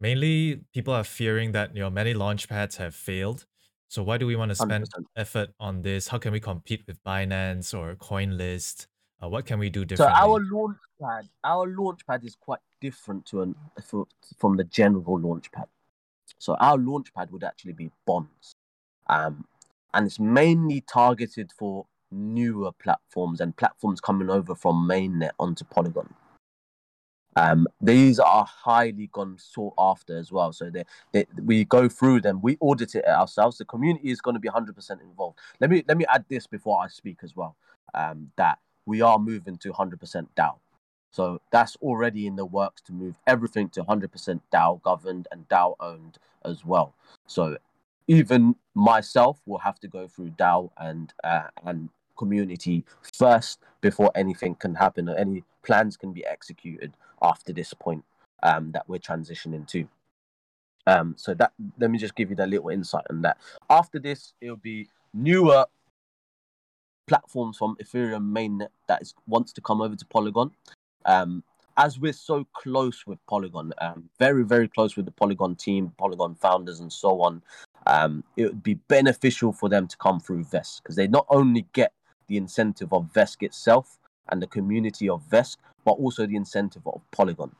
mainly, 0.00 0.62
people 0.72 0.94
are 0.94 1.04
fearing 1.04 1.52
that 1.52 1.74
you 1.74 1.80
know 1.80 1.90
many 1.90 2.14
launchpads 2.14 2.76
have 2.76 2.94
failed. 2.94 3.46
So 3.88 4.04
why 4.04 4.18
do 4.18 4.26
we 4.26 4.36
want 4.36 4.50
to 4.50 4.54
spend 4.54 4.84
100%. 4.84 5.04
effort 5.16 5.50
on 5.58 5.82
this? 5.82 6.08
How 6.08 6.18
can 6.18 6.32
we 6.32 6.38
compete 6.38 6.84
with 6.86 7.02
Binance 7.02 7.76
or 7.76 7.96
CoinList? 7.96 8.86
Uh, 9.22 9.28
what 9.28 9.46
can 9.46 9.58
we 9.58 9.68
do 9.68 9.84
differently? 9.84 10.16
So 10.16 10.32
our 10.32 10.40
launchpad, 10.40 11.28
our 11.44 11.68
launchpad 11.68 12.24
is 12.24 12.36
quite 12.36 12.60
different 12.80 13.26
to 13.26 13.42
an 13.42 13.54
from 14.38 14.56
the 14.56 14.64
general 14.64 15.18
launchpad. 15.18 15.66
So 16.38 16.54
our 16.54 16.78
launchpad 16.78 17.30
would 17.32 17.44
actually 17.44 17.72
be 17.72 17.90
bonds, 18.06 18.54
um, 19.08 19.44
and 19.92 20.06
it's 20.06 20.20
mainly 20.20 20.82
targeted 20.82 21.52
for 21.58 21.86
newer 22.12 22.72
platforms 22.72 23.40
and 23.40 23.56
platforms 23.56 24.00
coming 24.00 24.30
over 24.30 24.54
from 24.54 24.88
mainnet 24.88 25.30
onto 25.38 25.64
Polygon. 25.64 26.14
Um, 27.36 27.66
these 27.80 28.18
are 28.18 28.44
highly 28.44 29.08
gone 29.12 29.36
sought 29.38 29.74
after 29.78 30.16
as 30.16 30.32
well. 30.32 30.52
So 30.52 30.70
they, 30.70 30.84
they, 31.12 31.26
we 31.42 31.64
go 31.64 31.88
through 31.88 32.22
them, 32.22 32.40
we 32.42 32.56
audit 32.60 32.94
it 32.94 33.06
ourselves. 33.06 33.58
The 33.58 33.64
community 33.64 34.10
is 34.10 34.20
going 34.20 34.34
to 34.34 34.40
be 34.40 34.48
100% 34.48 35.02
involved. 35.02 35.38
Let 35.60 35.70
me 35.70 35.84
let 35.86 35.96
me 35.96 36.04
add 36.08 36.24
this 36.28 36.46
before 36.46 36.80
I 36.82 36.88
speak 36.88 37.18
as 37.22 37.36
well. 37.36 37.56
Um, 37.94 38.30
that 38.36 38.58
we 38.86 39.00
are 39.02 39.18
moving 39.18 39.56
to 39.58 39.72
100% 39.72 40.26
DAO. 40.36 40.56
So 41.12 41.40
that's 41.50 41.76
already 41.76 42.26
in 42.26 42.36
the 42.36 42.46
works 42.46 42.80
to 42.82 42.92
move 42.92 43.16
everything 43.26 43.68
to 43.70 43.82
100% 43.82 44.40
DAO 44.52 44.82
governed 44.82 45.26
and 45.32 45.48
DAO 45.48 45.74
owned 45.80 46.18
as 46.44 46.64
well. 46.64 46.94
So 47.26 47.56
even 48.06 48.54
myself 48.74 49.40
will 49.46 49.58
have 49.58 49.80
to 49.80 49.88
go 49.88 50.08
through 50.08 50.30
DAO 50.30 50.70
and 50.78 51.12
uh, 51.24 51.48
and 51.64 51.88
community 52.16 52.84
first 53.14 53.60
before 53.80 54.10
anything 54.14 54.54
can 54.54 54.74
happen 54.74 55.08
or 55.08 55.16
any 55.16 55.42
plans 55.62 55.96
can 55.96 56.12
be 56.12 56.24
executed 56.26 56.92
after 57.22 57.52
this 57.52 57.74
point 57.74 58.04
um, 58.42 58.72
that 58.72 58.88
we're 58.88 58.98
transitioning 58.98 59.66
to. 59.68 59.88
Um, 60.86 61.14
so 61.16 61.34
that 61.34 61.52
let 61.78 61.90
me 61.90 61.98
just 61.98 62.14
give 62.14 62.30
you 62.30 62.36
that 62.36 62.48
little 62.48 62.70
insight 62.70 63.04
on 63.10 63.22
that. 63.22 63.38
After 63.68 63.98
this, 63.98 64.32
it'll 64.40 64.56
be 64.56 64.88
newer 65.12 65.66
platforms 67.06 67.58
from 67.58 67.76
Ethereum 67.82 68.32
mainnet 68.32 68.68
that 68.88 69.02
is, 69.02 69.14
wants 69.26 69.52
to 69.52 69.60
come 69.60 69.80
over 69.80 69.96
to 69.96 70.06
Polygon. 70.06 70.52
Um, 71.04 71.42
as 71.76 71.98
we're 71.98 72.12
so 72.12 72.46
close 72.52 73.06
with 73.06 73.18
Polygon, 73.26 73.72
um, 73.80 74.08
very 74.18 74.44
very 74.44 74.68
close 74.68 74.96
with 74.96 75.06
the 75.06 75.12
Polygon 75.12 75.54
team, 75.54 75.92
Polygon 75.98 76.34
founders, 76.34 76.80
and 76.80 76.92
so 76.92 77.20
on, 77.22 77.42
um, 77.86 78.24
it 78.36 78.44
would 78.46 78.62
be 78.62 78.74
beneficial 78.74 79.52
for 79.52 79.68
them 79.68 79.86
to 79.86 79.96
come 79.96 80.20
through 80.20 80.44
Vesq 80.44 80.82
because 80.82 80.96
they 80.96 81.08
not 81.08 81.26
only 81.28 81.66
get 81.72 81.92
the 82.26 82.36
incentive 82.36 82.92
of 82.92 83.12
Vesq 83.12 83.42
itself 83.42 83.98
and 84.28 84.40
the 84.40 84.46
community 84.46 85.08
of 85.08 85.22
Vesq, 85.28 85.56
but 85.84 85.92
also 85.92 86.26
the 86.26 86.36
incentive 86.36 86.86
of 86.86 87.02
Polygon. 87.10 87.54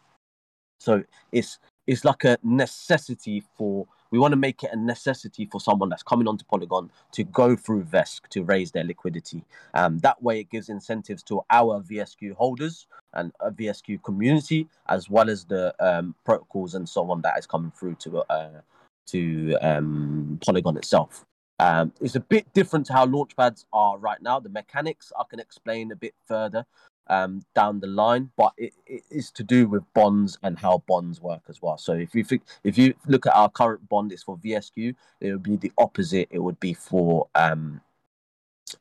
So 0.78 1.04
it's 1.32 1.58
it's 1.86 2.04
like 2.04 2.24
a 2.24 2.38
necessity 2.42 3.42
for 3.56 3.86
we 4.10 4.18
want 4.18 4.32
to 4.32 4.36
make 4.36 4.62
it 4.64 4.70
a 4.72 4.76
necessity 4.76 5.46
for 5.46 5.60
someone 5.60 5.88
that's 5.88 6.02
coming 6.02 6.26
onto 6.26 6.44
Polygon 6.44 6.90
to 7.12 7.24
go 7.24 7.54
through 7.54 7.84
Vesq 7.84 8.28
to 8.30 8.42
raise 8.42 8.72
their 8.72 8.84
liquidity. 8.84 9.44
Um, 9.74 9.98
that 9.98 10.20
way, 10.22 10.40
it 10.40 10.50
gives 10.50 10.68
incentives 10.68 11.22
to 11.24 11.42
our 11.50 11.80
VSQ 11.80 12.34
holders 12.34 12.86
and 13.14 13.32
a 13.40 13.50
VSQ 13.50 14.02
community, 14.02 14.68
as 14.88 15.08
well 15.08 15.30
as 15.30 15.44
the 15.44 15.74
um, 15.80 16.14
protocols 16.24 16.74
and 16.74 16.88
so 16.88 17.08
on 17.10 17.22
that 17.22 17.38
is 17.38 17.46
coming 17.46 17.72
through 17.78 17.96
to 17.96 18.18
uh, 18.30 18.60
to 19.08 19.56
um, 19.60 20.38
Polygon 20.44 20.76
itself. 20.76 21.24
Um, 21.60 21.92
it's 22.00 22.14
a 22.14 22.20
bit 22.20 22.50
different 22.54 22.86
to 22.86 22.94
how 22.94 23.06
launchpads 23.06 23.66
are 23.72 23.98
right 23.98 24.20
now. 24.22 24.40
The 24.40 24.48
mechanics 24.48 25.12
I 25.18 25.24
can 25.28 25.40
explain 25.40 25.92
a 25.92 25.96
bit 25.96 26.14
further 26.26 26.64
um, 27.10 27.42
down 27.54 27.80
the 27.80 27.88
line, 27.88 28.30
but 28.36 28.52
it, 28.56 28.72
it 28.86 29.02
is 29.10 29.30
to 29.32 29.42
do 29.42 29.68
with 29.68 29.82
bonds 29.94 30.38
and 30.42 30.58
how 30.58 30.82
bonds 30.86 31.20
work 31.20 31.42
as 31.48 31.60
well. 31.60 31.76
So 31.76 31.92
if 31.92 32.14
you 32.14 32.24
think, 32.24 32.42
if 32.64 32.78
you 32.78 32.94
look 33.06 33.26
at 33.26 33.34
our 33.34 33.50
current 33.50 33.86
bond, 33.88 34.12
it's 34.12 34.22
for 34.22 34.38
VSQ. 34.38 34.94
It 35.20 35.32
would 35.32 35.42
be 35.42 35.56
the 35.56 35.72
opposite. 35.76 36.28
It 36.30 36.38
would 36.38 36.60
be 36.60 36.72
for 36.72 37.28
um, 37.34 37.80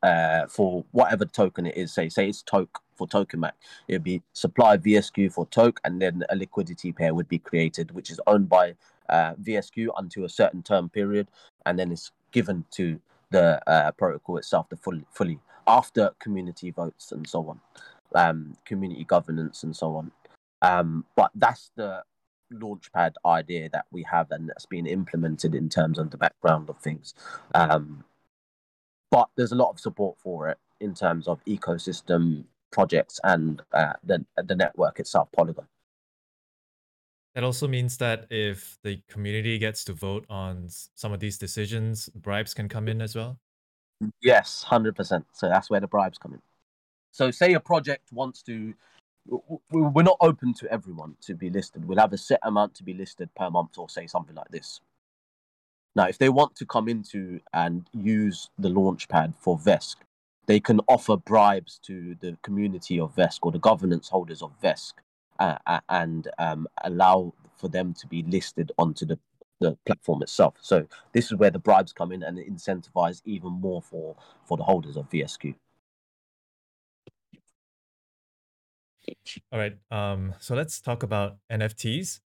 uh, 0.02 0.46
for 0.46 0.84
whatever 0.92 1.24
token 1.24 1.66
it 1.66 1.76
is. 1.76 1.92
Say 1.92 2.08
say 2.08 2.28
it's 2.28 2.42
Toke 2.42 2.78
for 2.94 3.08
Tokemak. 3.08 3.52
It 3.88 3.94
would 3.94 4.04
be 4.04 4.22
supply 4.32 4.76
VSQ 4.78 5.32
for 5.32 5.46
Toke, 5.46 5.80
and 5.84 6.00
then 6.00 6.22
a 6.30 6.36
liquidity 6.36 6.92
pair 6.92 7.12
would 7.12 7.28
be 7.28 7.40
created, 7.40 7.90
which 7.90 8.10
is 8.10 8.20
owned 8.28 8.48
by 8.48 8.74
uh, 9.08 9.34
VSQ 9.42 9.88
until 9.98 10.24
a 10.24 10.28
certain 10.28 10.62
term 10.62 10.88
period, 10.88 11.26
and 11.66 11.76
then 11.76 11.90
it's 11.90 12.12
given 12.30 12.64
to 12.70 13.00
the 13.30 13.60
uh, 13.68 13.90
protocol 13.92 14.36
itself, 14.38 14.68
the 14.68 14.76
full, 14.76 15.00
fully 15.10 15.40
after 15.66 16.10
community 16.18 16.70
votes 16.70 17.12
and 17.12 17.28
so 17.28 17.48
on, 17.48 17.60
um, 18.14 18.56
community 18.64 19.04
governance 19.04 19.62
and 19.62 19.74
so 19.74 19.96
on. 19.96 20.10
Um, 20.62 21.04
but 21.16 21.30
that's 21.34 21.70
the 21.76 22.02
launchpad 22.52 23.14
idea 23.24 23.68
that 23.70 23.86
we 23.90 24.02
have 24.10 24.30
and 24.30 24.48
that's 24.48 24.66
been 24.66 24.86
implemented 24.86 25.54
in 25.54 25.68
terms 25.68 25.98
of 25.98 26.10
the 26.10 26.16
background 26.16 26.68
of 26.68 26.78
things. 26.78 27.14
Um, 27.54 28.04
but 29.10 29.28
there's 29.36 29.52
a 29.52 29.56
lot 29.56 29.70
of 29.70 29.80
support 29.80 30.16
for 30.18 30.48
it 30.48 30.58
in 30.80 30.94
terms 30.94 31.28
of 31.28 31.44
ecosystem 31.44 32.44
projects 32.70 33.18
and 33.24 33.62
uh, 33.72 33.94
the 34.04 34.24
the 34.44 34.54
network 34.54 35.00
itself, 35.00 35.28
Polygon. 35.32 35.66
That 37.34 37.44
also 37.44 37.68
means 37.68 37.96
that 37.98 38.26
if 38.30 38.78
the 38.82 39.00
community 39.08 39.58
gets 39.58 39.84
to 39.84 39.92
vote 39.92 40.26
on 40.28 40.66
some 40.68 41.12
of 41.12 41.20
these 41.20 41.38
decisions, 41.38 42.08
bribes 42.08 42.54
can 42.54 42.68
come 42.68 42.88
in 42.88 43.00
as 43.00 43.14
well. 43.14 43.38
Yes, 44.20 44.62
hundred 44.62 44.96
percent. 44.96 45.26
So 45.32 45.48
that's 45.48 45.70
where 45.70 45.80
the 45.80 45.86
bribes 45.86 46.18
come 46.18 46.34
in. 46.34 46.42
So, 47.12 47.30
say 47.30 47.54
a 47.54 47.60
project 47.60 48.12
wants 48.12 48.42
to, 48.42 48.74
we're 49.70 50.02
not 50.02 50.16
open 50.20 50.54
to 50.54 50.72
everyone 50.72 51.16
to 51.22 51.34
be 51.34 51.50
listed. 51.50 51.86
We'll 51.86 51.98
have 51.98 52.12
a 52.12 52.18
set 52.18 52.40
amount 52.42 52.74
to 52.76 52.84
be 52.84 52.94
listed 52.94 53.30
per 53.34 53.50
month, 53.50 53.78
or 53.78 53.88
say 53.88 54.06
something 54.06 54.36
like 54.36 54.48
this. 54.50 54.80
Now, 55.96 56.06
if 56.06 56.18
they 56.18 56.28
want 56.28 56.54
to 56.56 56.66
come 56.66 56.88
into 56.88 57.40
and 57.52 57.88
use 57.92 58.50
the 58.58 58.68
launchpad 58.68 59.34
for 59.38 59.58
Vesq, 59.58 59.96
they 60.46 60.60
can 60.60 60.80
offer 60.88 61.16
bribes 61.16 61.78
to 61.84 62.16
the 62.20 62.36
community 62.42 62.98
of 62.98 63.14
Vesq 63.14 63.38
or 63.42 63.52
the 63.52 63.58
governance 63.58 64.08
holders 64.08 64.42
of 64.42 64.52
Vesq 64.62 64.94
uh, 65.38 65.80
and 65.88 66.28
um, 66.38 66.66
allow 66.84 67.34
for 67.56 67.68
them 67.68 67.92
to 67.94 68.06
be 68.06 68.22
listed 68.22 68.72
onto 68.78 69.04
the, 69.04 69.18
the 69.60 69.76
platform 69.84 70.22
itself. 70.22 70.54
So 70.60 70.86
this 71.12 71.26
is 71.26 71.34
where 71.34 71.50
the 71.50 71.58
bribes 71.58 71.92
come 71.92 72.12
in 72.12 72.22
and 72.22 72.38
incentivize 72.38 73.20
even 73.24 73.52
more 73.52 73.82
for 73.82 74.16
for 74.44 74.56
the 74.56 74.64
holders 74.64 74.96
of 74.96 75.08
VSQ. 75.10 75.54
All 79.52 79.58
right. 79.58 79.76
Um, 79.90 80.34
so 80.38 80.54
let's 80.54 80.80
talk 80.80 81.02
about 81.02 81.36
NFTs. 81.50 82.20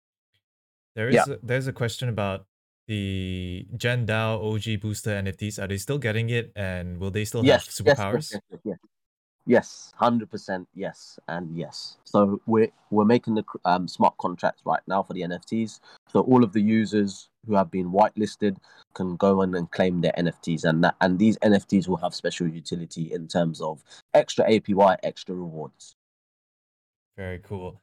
There 0.95 1.09
is 1.09 1.14
yeah. 1.14 1.35
a, 1.35 1.37
there's 1.43 1.67
a 1.67 1.73
question 1.73 2.09
about 2.09 2.47
the 2.87 3.67
Gen 3.76 4.07
DAO 4.07 4.55
OG 4.55 4.81
booster 4.81 5.11
NFTs. 5.11 5.62
Are 5.62 5.67
they 5.67 5.79
still 5.79 5.99
getting 5.99 6.31
it, 6.31 6.53
and 6.55 6.99
will 6.99 7.11
they 7.11 7.25
still 7.25 7.45
yes, 7.45 7.67
have 7.67 7.97
superpowers? 7.97 8.33
Yes, 8.33 8.41
yes, 8.50 8.61
yes, 8.64 8.79
Yes, 9.47 9.93
hundred 9.97 10.31
percent. 10.31 10.67
Yes, 10.75 11.19
and 11.29 11.55
yes. 11.55 11.99
So 12.05 12.41
we're 12.47 12.71
we're 12.91 13.05
making 13.05 13.35
the 13.35 13.45
um, 13.67 13.87
smart 13.87 14.17
contracts 14.17 14.62
right 14.64 14.81
now 14.87 15.03
for 15.03 15.12
the 15.12 15.21
NFTs. 15.21 15.81
So 16.09 16.21
all 16.21 16.43
of 16.43 16.55
the 16.55 16.62
users 16.62 17.29
who 17.47 17.55
have 17.55 17.71
been 17.71 17.91
whitelisted 17.93 18.57
can 18.95 19.17
go 19.17 19.43
in 19.43 19.55
and 19.55 19.71
claim 19.71 20.00
their 20.00 20.14
NFTs, 20.17 20.64
and 20.64 20.83
that 20.85 20.95
and 21.03 21.19
these 21.19 21.37
NFTs 21.38 21.88
will 21.88 21.99
have 21.99 22.14
special 22.14 22.49
utility 22.49 23.12
in 23.12 23.29
terms 23.29 23.61
of 23.61 23.85
extra 24.14 24.49
APY, 24.49 24.97
extra 25.03 25.35
rewards. 25.35 25.95
Very 27.16 27.38
cool. 27.38 27.80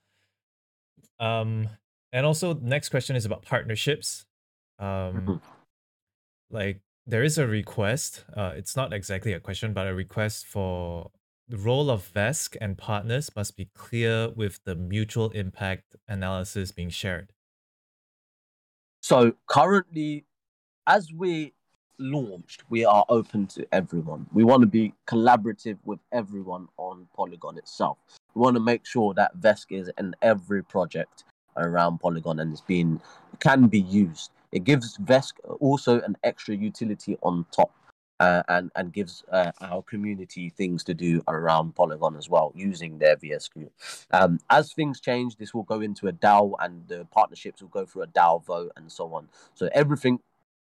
Um, 1.19 1.69
and 2.11 2.25
also 2.25 2.53
next 2.55 2.89
question 2.89 3.15
is 3.15 3.25
about 3.25 3.43
partnerships. 3.43 4.25
Um, 4.79 4.88
mm-hmm. 4.88 5.35
like 6.50 6.81
there 7.05 7.23
is 7.23 7.38
a 7.38 7.47
request. 7.47 8.25
Uh, 8.35 8.53
it's 8.55 8.75
not 8.75 8.93
exactly 8.93 9.33
a 9.33 9.39
question, 9.39 9.73
but 9.73 9.88
a 9.88 9.93
request 9.93 10.45
for 10.45 11.11
the 11.47 11.57
role 11.57 11.89
of 11.89 12.11
Vesq 12.13 12.55
and 12.61 12.77
partners 12.77 13.29
must 13.35 13.57
be 13.57 13.69
clear 13.75 14.29
with 14.29 14.59
the 14.63 14.75
mutual 14.75 15.29
impact 15.31 15.95
analysis 16.07 16.71
being 16.71 16.89
shared. 16.89 17.33
So 19.01 19.33
currently, 19.47 20.25
as 20.88 21.11
we 21.11 21.53
launched, 21.98 22.63
we 22.69 22.86
are 22.86 23.05
open 23.10 23.48
to 23.48 23.65
everyone. 23.71 24.27
We 24.33 24.43
want 24.43 24.62
to 24.62 24.67
be 24.67 24.93
collaborative 25.07 25.77
with 25.86 26.00
everyone 26.12 26.67
on 26.77 27.07
Polygon 27.15 27.57
itself. 27.57 27.98
We 28.33 28.41
want 28.41 28.55
to 28.55 28.62
make 28.62 28.86
sure 28.86 29.13
that 29.13 29.39
Vesq 29.39 29.67
is 29.69 29.89
in 29.98 30.15
every 30.21 30.63
project 30.63 31.24
around 31.57 32.00
Polygon 32.00 32.39
and 32.39 32.51
it's 32.51 32.62
been 32.62 33.01
can 33.39 33.67
be 33.67 33.81
used. 33.81 34.31
It 34.51 34.63
gives 34.63 34.98
Vesq 34.98 35.33
also 35.60 36.01
an 36.01 36.17
extra 36.24 36.55
utility 36.55 37.17
on 37.21 37.45
top 37.51 37.71
uh, 38.21 38.43
and 38.50 38.71
and 38.75 38.93
gives 38.93 39.24
uh, 39.31 39.51
our 39.62 39.81
community 39.81 40.50
things 40.50 40.83
to 40.83 40.93
do 40.93 41.21
around 41.27 41.75
Polygon 41.75 42.15
as 42.15 42.29
well 42.29 42.53
using 42.55 43.00
their 43.00 43.15
VSQ. 43.17 43.69
Um, 44.12 44.39
as 44.50 44.74
things 44.74 45.00
change, 45.00 45.38
this 45.38 45.53
will 45.53 45.63
go 45.63 45.81
into 45.81 46.07
a 46.07 46.13
DAO, 46.13 46.53
and 46.60 46.88
the 46.88 47.07
partnerships 47.12 47.62
will 47.62 47.69
go 47.69 47.86
through 47.86 48.03
a 48.03 48.07
DAO 48.07 48.45
vote 48.45 48.71
and 48.77 48.91
so 48.91 49.12
on. 49.13 49.27
So 49.55 49.69
everything 49.74 50.19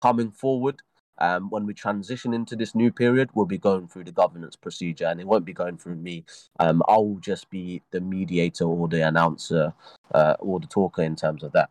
coming 0.01 0.32
forward. 0.32 0.82
Um, 1.20 1.50
when 1.50 1.65
we 1.65 1.74
transition 1.74 2.34
into 2.34 2.55
this 2.55 2.74
new 2.74 2.91
period, 2.91 3.29
we'll 3.34 3.46
be 3.46 3.58
going 3.58 3.88
through 3.88 4.05
the 4.05 4.12
governance 4.12 4.55
procedure, 4.55 5.05
and 5.05 5.20
it 5.20 5.27
won't 5.27 5.46
be 5.46 5.53
going 5.53 5.77
through 5.77 5.96
me. 5.96 6.25
Um, 6.60 6.82
I'll 6.88 7.17
just 7.22 7.50
be 7.50 7.82
the 7.91 8.01
mediator 8.01 8.65
or 8.65 8.88
the 8.88 9.08
announcer 9.08 9.74
uh, 10.13 10.36
or 10.39 10.60
the 10.60 10.67
talker 10.67 11.03
in 11.03 11.15
terms 11.15 11.43
of 11.43 11.51
that. 11.51 11.70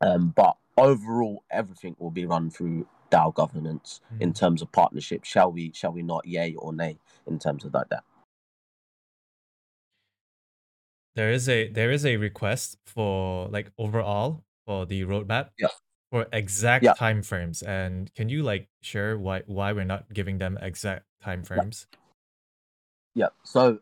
Um, 0.00 0.32
but 0.36 0.56
overall, 0.76 1.42
everything 1.50 1.96
will 1.98 2.10
be 2.10 2.26
run 2.26 2.50
through 2.50 2.86
DAO 3.10 3.34
governance 3.34 4.00
mm. 4.14 4.20
in 4.20 4.32
terms 4.32 4.62
of 4.62 4.72
partnership. 4.72 5.24
Shall 5.24 5.52
we? 5.52 5.72
Shall 5.74 5.92
we 5.92 6.02
not? 6.02 6.26
Yay 6.26 6.54
or 6.54 6.72
nay 6.72 6.98
in 7.26 7.38
terms 7.38 7.64
of 7.64 7.74
like 7.74 7.88
that. 7.90 8.04
There 11.14 11.30
is 11.30 11.48
a 11.48 11.68
there 11.68 11.90
is 11.90 12.06
a 12.06 12.16
request 12.16 12.78
for 12.86 13.48
like 13.48 13.70
overall 13.76 14.44
for 14.66 14.86
the 14.86 15.02
roadmap. 15.02 15.50
Yeah. 15.58 15.68
For 16.12 16.26
exact 16.30 16.84
yeah. 16.84 16.92
time 16.92 17.22
frames, 17.22 17.62
and 17.62 18.12
can 18.14 18.28
you 18.28 18.42
like 18.42 18.68
share 18.82 19.16
why 19.16 19.44
why 19.46 19.72
we're 19.72 19.86
not 19.86 20.12
giving 20.12 20.36
them 20.36 20.58
exact 20.60 21.06
time 21.24 21.42
frames? 21.42 21.86
Yeah. 23.14 23.24
yeah. 23.24 23.28
So, 23.44 23.78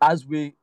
as 0.00 0.24
we, 0.24 0.54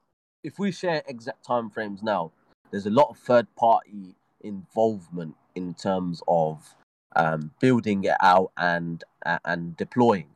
if 0.41 0.57
we 0.57 0.71
share 0.71 1.03
exact 1.05 1.43
time 1.45 1.69
frames 1.69 2.01
now, 2.01 2.31
there's 2.71 2.85
a 2.85 2.89
lot 2.89 3.09
of 3.09 3.17
third 3.17 3.53
party 3.57 4.15
involvement 4.39 5.35
in 5.53 5.73
terms 5.73 6.23
of 6.29 6.75
um, 7.17 7.51
building 7.59 8.05
it 8.05 8.15
out 8.21 8.53
and 8.55 9.03
uh, 9.25 9.39
and 9.43 9.75
deploying. 9.75 10.29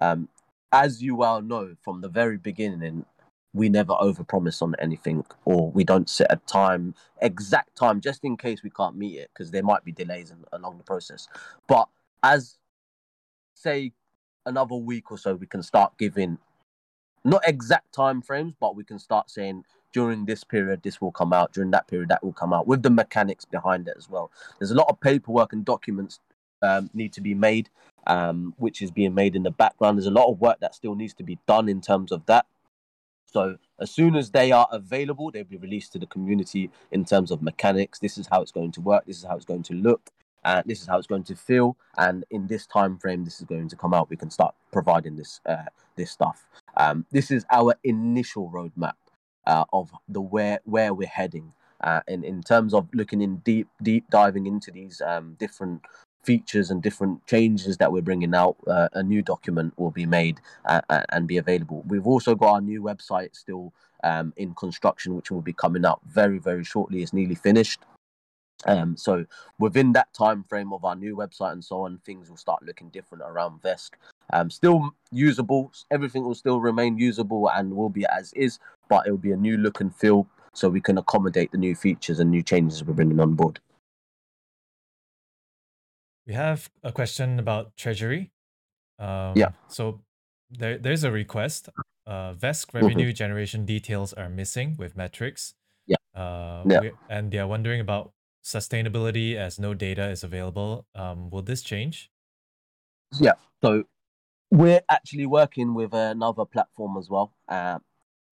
Um, 0.00 0.30
as 0.72 1.02
you 1.02 1.14
well 1.14 1.42
know 1.42 1.76
from 1.82 2.00
the 2.00 2.08
very 2.08 2.38
beginning, 2.38 3.04
we 3.54 3.68
never 3.68 3.92
overpromise 3.94 4.62
on 4.62 4.74
anything, 4.78 5.24
or 5.44 5.70
we 5.70 5.84
don't 5.84 6.08
set 6.08 6.26
a 6.30 6.36
time, 6.36 6.94
exact 7.20 7.76
time, 7.76 8.00
just 8.00 8.24
in 8.24 8.36
case 8.36 8.62
we 8.62 8.70
can't 8.70 8.96
meet 8.96 9.18
it, 9.18 9.30
because 9.32 9.50
there 9.50 9.62
might 9.62 9.84
be 9.84 9.92
delays 9.92 10.30
in, 10.30 10.38
along 10.52 10.78
the 10.78 10.84
process. 10.84 11.28
But 11.68 11.88
as 12.22 12.56
say 13.54 13.92
another 14.46 14.76
week 14.76 15.10
or 15.10 15.18
so, 15.18 15.34
we 15.34 15.46
can 15.46 15.62
start 15.62 15.96
giving 15.98 16.38
not 17.24 17.42
exact 17.46 17.92
time 17.92 18.22
frames, 18.22 18.54
but 18.58 18.74
we 18.74 18.84
can 18.84 18.98
start 18.98 19.30
saying 19.30 19.64
during 19.92 20.24
this 20.24 20.42
period 20.42 20.82
this 20.82 21.00
will 21.00 21.12
come 21.12 21.32
out. 21.32 21.52
During 21.52 21.70
that 21.72 21.86
period 21.86 22.08
that 22.08 22.24
will 22.24 22.32
come 22.32 22.52
out 22.52 22.66
with 22.66 22.82
the 22.82 22.90
mechanics 22.90 23.44
behind 23.44 23.86
it 23.86 23.94
as 23.96 24.08
well. 24.08 24.30
There's 24.58 24.70
a 24.70 24.76
lot 24.76 24.88
of 24.88 25.00
paperwork 25.00 25.52
and 25.52 25.64
documents 25.64 26.20
um, 26.62 26.90
need 26.94 27.12
to 27.12 27.20
be 27.20 27.34
made 27.34 27.68
um, 28.06 28.54
which 28.58 28.82
is 28.82 28.90
being 28.90 29.14
made 29.14 29.36
in 29.36 29.42
the 29.42 29.50
background. 29.50 29.98
There's 29.98 30.06
a 30.06 30.10
lot 30.10 30.30
of 30.30 30.40
work 30.40 30.60
that 30.60 30.74
still 30.74 30.94
needs 30.94 31.14
to 31.14 31.22
be 31.22 31.38
done 31.46 31.68
in 31.68 31.80
terms 31.80 32.12
of 32.12 32.26
that 32.26 32.46
so 33.32 33.56
as 33.80 33.90
soon 33.90 34.14
as 34.16 34.30
they 34.30 34.52
are 34.52 34.68
available 34.70 35.30
they'll 35.30 35.44
be 35.44 35.56
released 35.56 35.92
to 35.92 35.98
the 35.98 36.06
community 36.06 36.70
in 36.90 37.04
terms 37.04 37.30
of 37.30 37.42
mechanics. 37.42 37.98
This 37.98 38.18
is 38.18 38.28
how 38.30 38.42
it's 38.42 38.52
going 38.52 38.72
to 38.72 38.80
work. 38.80 39.04
This 39.06 39.18
is 39.18 39.24
how 39.24 39.36
it's 39.36 39.44
going 39.44 39.62
to 39.64 39.74
look. 39.74 40.10
And 40.44 40.64
this 40.66 40.80
is 40.80 40.86
how 40.88 40.98
it's 40.98 41.06
going 41.06 41.24
to 41.24 41.36
feel. 41.36 41.76
And 41.98 42.24
in 42.30 42.46
this 42.48 42.66
time 42.66 42.98
frame 42.98 43.24
this 43.24 43.40
is 43.40 43.46
going 43.46 43.68
to 43.68 43.76
come 43.76 43.94
out. 43.94 44.10
We 44.10 44.16
can 44.16 44.30
start 44.30 44.54
providing 44.72 45.16
this 45.16 45.40
uh, 45.46 45.70
this 45.96 46.10
stuff. 46.10 46.46
Um, 46.76 47.06
this 47.10 47.30
is 47.30 47.44
our 47.50 47.74
initial 47.84 48.50
roadmap 48.50 48.94
uh, 49.46 49.64
of 49.72 49.90
the 50.08 50.20
where 50.20 50.60
where 50.64 50.94
we're 50.94 51.08
heading 51.08 51.52
uh, 51.82 52.00
in 52.08 52.24
in 52.24 52.42
terms 52.42 52.74
of 52.74 52.88
looking 52.92 53.22
in 53.22 53.36
deep 53.38 53.68
deep 53.82 54.10
diving 54.10 54.46
into 54.46 54.70
these 54.70 55.00
um, 55.00 55.36
different 55.38 55.82
features 56.22 56.70
and 56.70 56.82
different 56.82 57.24
changes 57.26 57.76
that 57.78 57.92
we're 57.92 58.02
bringing 58.02 58.34
out 58.34 58.56
uh, 58.66 58.88
a 58.92 59.02
new 59.02 59.22
document 59.22 59.72
will 59.76 59.90
be 59.90 60.06
made 60.06 60.40
uh, 60.66 60.80
and 61.10 61.26
be 61.26 61.36
available 61.36 61.82
we've 61.86 62.06
also 62.06 62.34
got 62.34 62.54
our 62.54 62.60
new 62.60 62.82
website 62.82 63.34
still 63.34 63.72
um, 64.04 64.32
in 64.36 64.54
construction 64.54 65.14
which 65.14 65.30
will 65.30 65.42
be 65.42 65.52
coming 65.52 65.84
out 65.84 66.00
very 66.06 66.38
very 66.38 66.64
shortly 66.64 67.02
it's 67.02 67.12
nearly 67.12 67.34
finished 67.34 67.80
um, 68.64 68.96
so 68.96 69.24
within 69.58 69.92
that 69.92 70.12
time 70.14 70.44
frame 70.44 70.72
of 70.72 70.84
our 70.84 70.94
new 70.94 71.16
website 71.16 71.52
and 71.52 71.64
so 71.64 71.82
on, 71.82 71.98
things 72.04 72.28
will 72.28 72.36
start 72.36 72.62
looking 72.62 72.88
different 72.90 73.24
around 73.24 73.60
Vesq. 73.62 73.90
Um, 74.32 74.50
still 74.50 74.94
usable, 75.10 75.72
everything 75.90 76.24
will 76.24 76.34
still 76.34 76.60
remain 76.60 76.96
usable 76.96 77.50
and 77.50 77.74
will 77.74 77.90
be 77.90 78.06
as 78.06 78.32
is, 78.34 78.58
but 78.88 79.06
it 79.06 79.10
will 79.10 79.18
be 79.18 79.32
a 79.32 79.36
new 79.36 79.56
look 79.56 79.80
and 79.80 79.94
feel 79.94 80.26
so 80.54 80.68
we 80.68 80.80
can 80.80 80.98
accommodate 80.98 81.50
the 81.50 81.58
new 81.58 81.74
features 81.74 82.20
and 82.20 82.30
new 82.30 82.42
changes 82.42 82.84
we're 82.84 82.94
bringing 82.94 83.20
on 83.20 83.34
board. 83.34 83.58
We 86.26 86.34
have 86.34 86.70
a 86.82 86.92
question 86.92 87.38
about 87.38 87.76
treasury. 87.76 88.30
Um, 88.98 89.32
yeah. 89.36 89.50
So 89.68 90.00
there, 90.50 90.78
there's 90.78 91.04
a 91.04 91.10
request. 91.10 91.68
Uh, 92.06 92.34
Vesq 92.34 92.66
mm-hmm. 92.66 92.78
revenue 92.78 93.06
mm-hmm. 93.08 93.14
generation 93.14 93.64
details 93.64 94.12
are 94.12 94.28
missing 94.28 94.76
with 94.78 94.96
metrics. 94.96 95.54
Yeah. 95.86 95.96
Uh, 96.14 96.62
yeah. 96.66 96.80
We, 96.80 96.92
and 97.08 97.30
they 97.30 97.38
are 97.38 97.46
wondering 97.46 97.80
about 97.80 98.12
sustainability 98.44 99.36
as 99.36 99.58
no 99.58 99.74
data 99.74 100.08
is 100.10 100.24
available. 100.24 100.86
Um, 100.94 101.30
will 101.30 101.42
this 101.42 101.62
change? 101.62 102.10
Yeah. 103.20 103.34
So 103.62 103.84
we're 104.50 104.82
actually 104.88 105.26
working 105.26 105.74
with 105.74 105.94
another 105.94 106.44
platform 106.44 106.96
as 106.96 107.08
well. 107.08 107.32
Uh, 107.48 107.78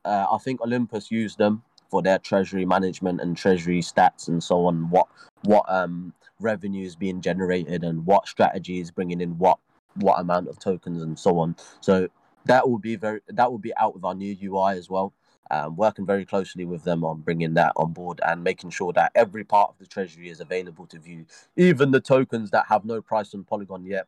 uh, 0.04 0.26
I 0.32 0.38
think 0.38 0.61
Olympus 0.61 1.11
used 1.11 1.38
them 1.38 1.62
for 1.90 2.02
their 2.02 2.18
treasury 2.18 2.64
management 2.64 3.20
and 3.20 3.37
treasury 3.37 3.80
stats 3.80 4.28
and 4.28 4.42
so 4.42 4.66
on. 4.66 4.90
What 4.90 5.09
what 5.42 5.64
um 5.68 6.12
revenue 6.40 6.87
is 6.87 6.97
being 6.97 7.20
generated 7.20 7.85
and 7.85 8.04
what 8.06 8.28
strategy 8.28 8.80
is 8.80 8.90
bringing 8.90 9.20
in 9.20 9.38
what 9.38 9.59
what 9.97 10.20
amount 10.20 10.49
of 10.49 10.59
tokens 10.59 11.02
and 11.02 11.18
so 11.18 11.38
on. 11.38 11.56
So 11.80 12.09
that 12.47 12.68
will 12.68 12.78
be 12.78 12.97
very 12.97 13.20
that 13.28 13.50
will 13.50 13.59
be 13.59 13.76
out 13.76 13.94
with 13.94 14.04
our 14.04 14.14
new 14.14 14.37
UI 14.42 14.76
as 14.76 14.88
well 14.88 15.12
um, 15.50 15.76
working 15.76 16.06
very 16.06 16.25
closely 16.25 16.64
with 16.64 16.85
them 16.85 17.04
on 17.04 17.20
bringing 17.20 17.54
that 17.54 17.73
on 17.76 17.92
board 17.92 18.20
and 18.25 18.42
making 18.42 18.70
sure 18.70 18.92
that 18.92 19.12
every 19.14 19.44
part 19.44 19.70
of 19.70 19.78
the 19.78 19.87
treasury 19.87 20.28
is 20.28 20.40
available 20.40 20.87
to 20.87 20.99
view. 20.99 21.26
Even 21.56 21.90
the 21.90 22.00
tokens 22.00 22.50
that 22.50 22.66
have 22.68 22.85
no 22.85 23.02
price 23.02 23.35
on 23.35 23.44
Polygon 23.44 23.85
yet, 23.85 24.06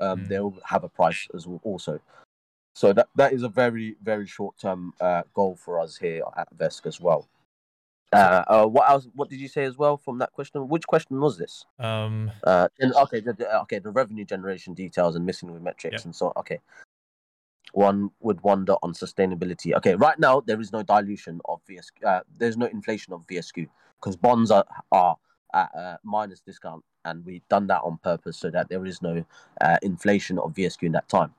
um, 0.00 0.20
mm. 0.20 0.28
they'll 0.28 0.56
have 0.64 0.84
a 0.84 0.88
price 0.88 1.26
as 1.34 1.46
well 1.46 1.60
also. 1.64 1.98
So 2.74 2.92
that 2.94 3.08
that 3.16 3.32
is 3.32 3.42
a 3.42 3.48
very 3.48 3.96
very 4.02 4.26
short 4.26 4.58
term 4.58 4.94
uh, 5.00 5.22
goal 5.34 5.56
for 5.56 5.80
us 5.80 5.96
here 5.96 6.22
at 6.36 6.54
Vesq 6.56 6.86
as 6.86 7.00
well. 7.00 7.28
Uh, 8.12 8.44
uh, 8.46 8.66
what 8.66 8.90
else? 8.90 9.08
What 9.14 9.30
did 9.30 9.40
you 9.40 9.48
say 9.48 9.64
as 9.64 9.78
well 9.78 9.96
from 9.96 10.18
that 10.18 10.32
question? 10.32 10.68
Which 10.68 10.86
question 10.86 11.20
was 11.20 11.38
this? 11.38 11.64
Um. 11.78 12.30
Uh. 12.44 12.68
And, 12.78 12.92
okay. 12.94 13.20
The, 13.20 13.32
the, 13.32 13.60
okay. 13.62 13.78
The 13.78 13.90
revenue 13.90 14.24
generation 14.24 14.74
details 14.74 15.16
and 15.16 15.24
missing 15.24 15.52
with 15.52 15.62
metrics 15.62 16.00
yep. 16.00 16.04
and 16.04 16.14
so. 16.14 16.26
On. 16.26 16.32
Okay 16.38 16.58
one 17.72 18.10
would 18.20 18.40
wonder 18.42 18.74
on 18.82 18.92
sustainability. 18.92 19.74
Okay, 19.74 19.94
right 19.94 20.18
now 20.18 20.40
there 20.40 20.60
is 20.60 20.72
no 20.72 20.82
dilution 20.82 21.40
of 21.46 21.60
VSQ. 21.68 22.04
Uh, 22.06 22.20
there's 22.38 22.56
no 22.56 22.66
inflation 22.66 23.12
of 23.12 23.26
VSQ 23.26 23.68
because 24.00 24.16
bonds 24.16 24.50
are 24.50 24.64
are 24.92 25.16
at 25.54 25.70
uh, 25.74 25.96
minus 26.02 26.40
discount, 26.40 26.84
and 27.04 27.24
we've 27.24 27.46
done 27.48 27.66
that 27.66 27.80
on 27.82 27.98
purpose 28.02 28.38
so 28.38 28.50
that 28.50 28.68
there 28.68 28.84
is 28.84 29.02
no 29.02 29.24
uh, 29.60 29.78
inflation 29.82 30.38
of 30.38 30.52
VSQ 30.52 30.82
in 30.84 30.92
that 30.92 31.08
time. 31.08 31.32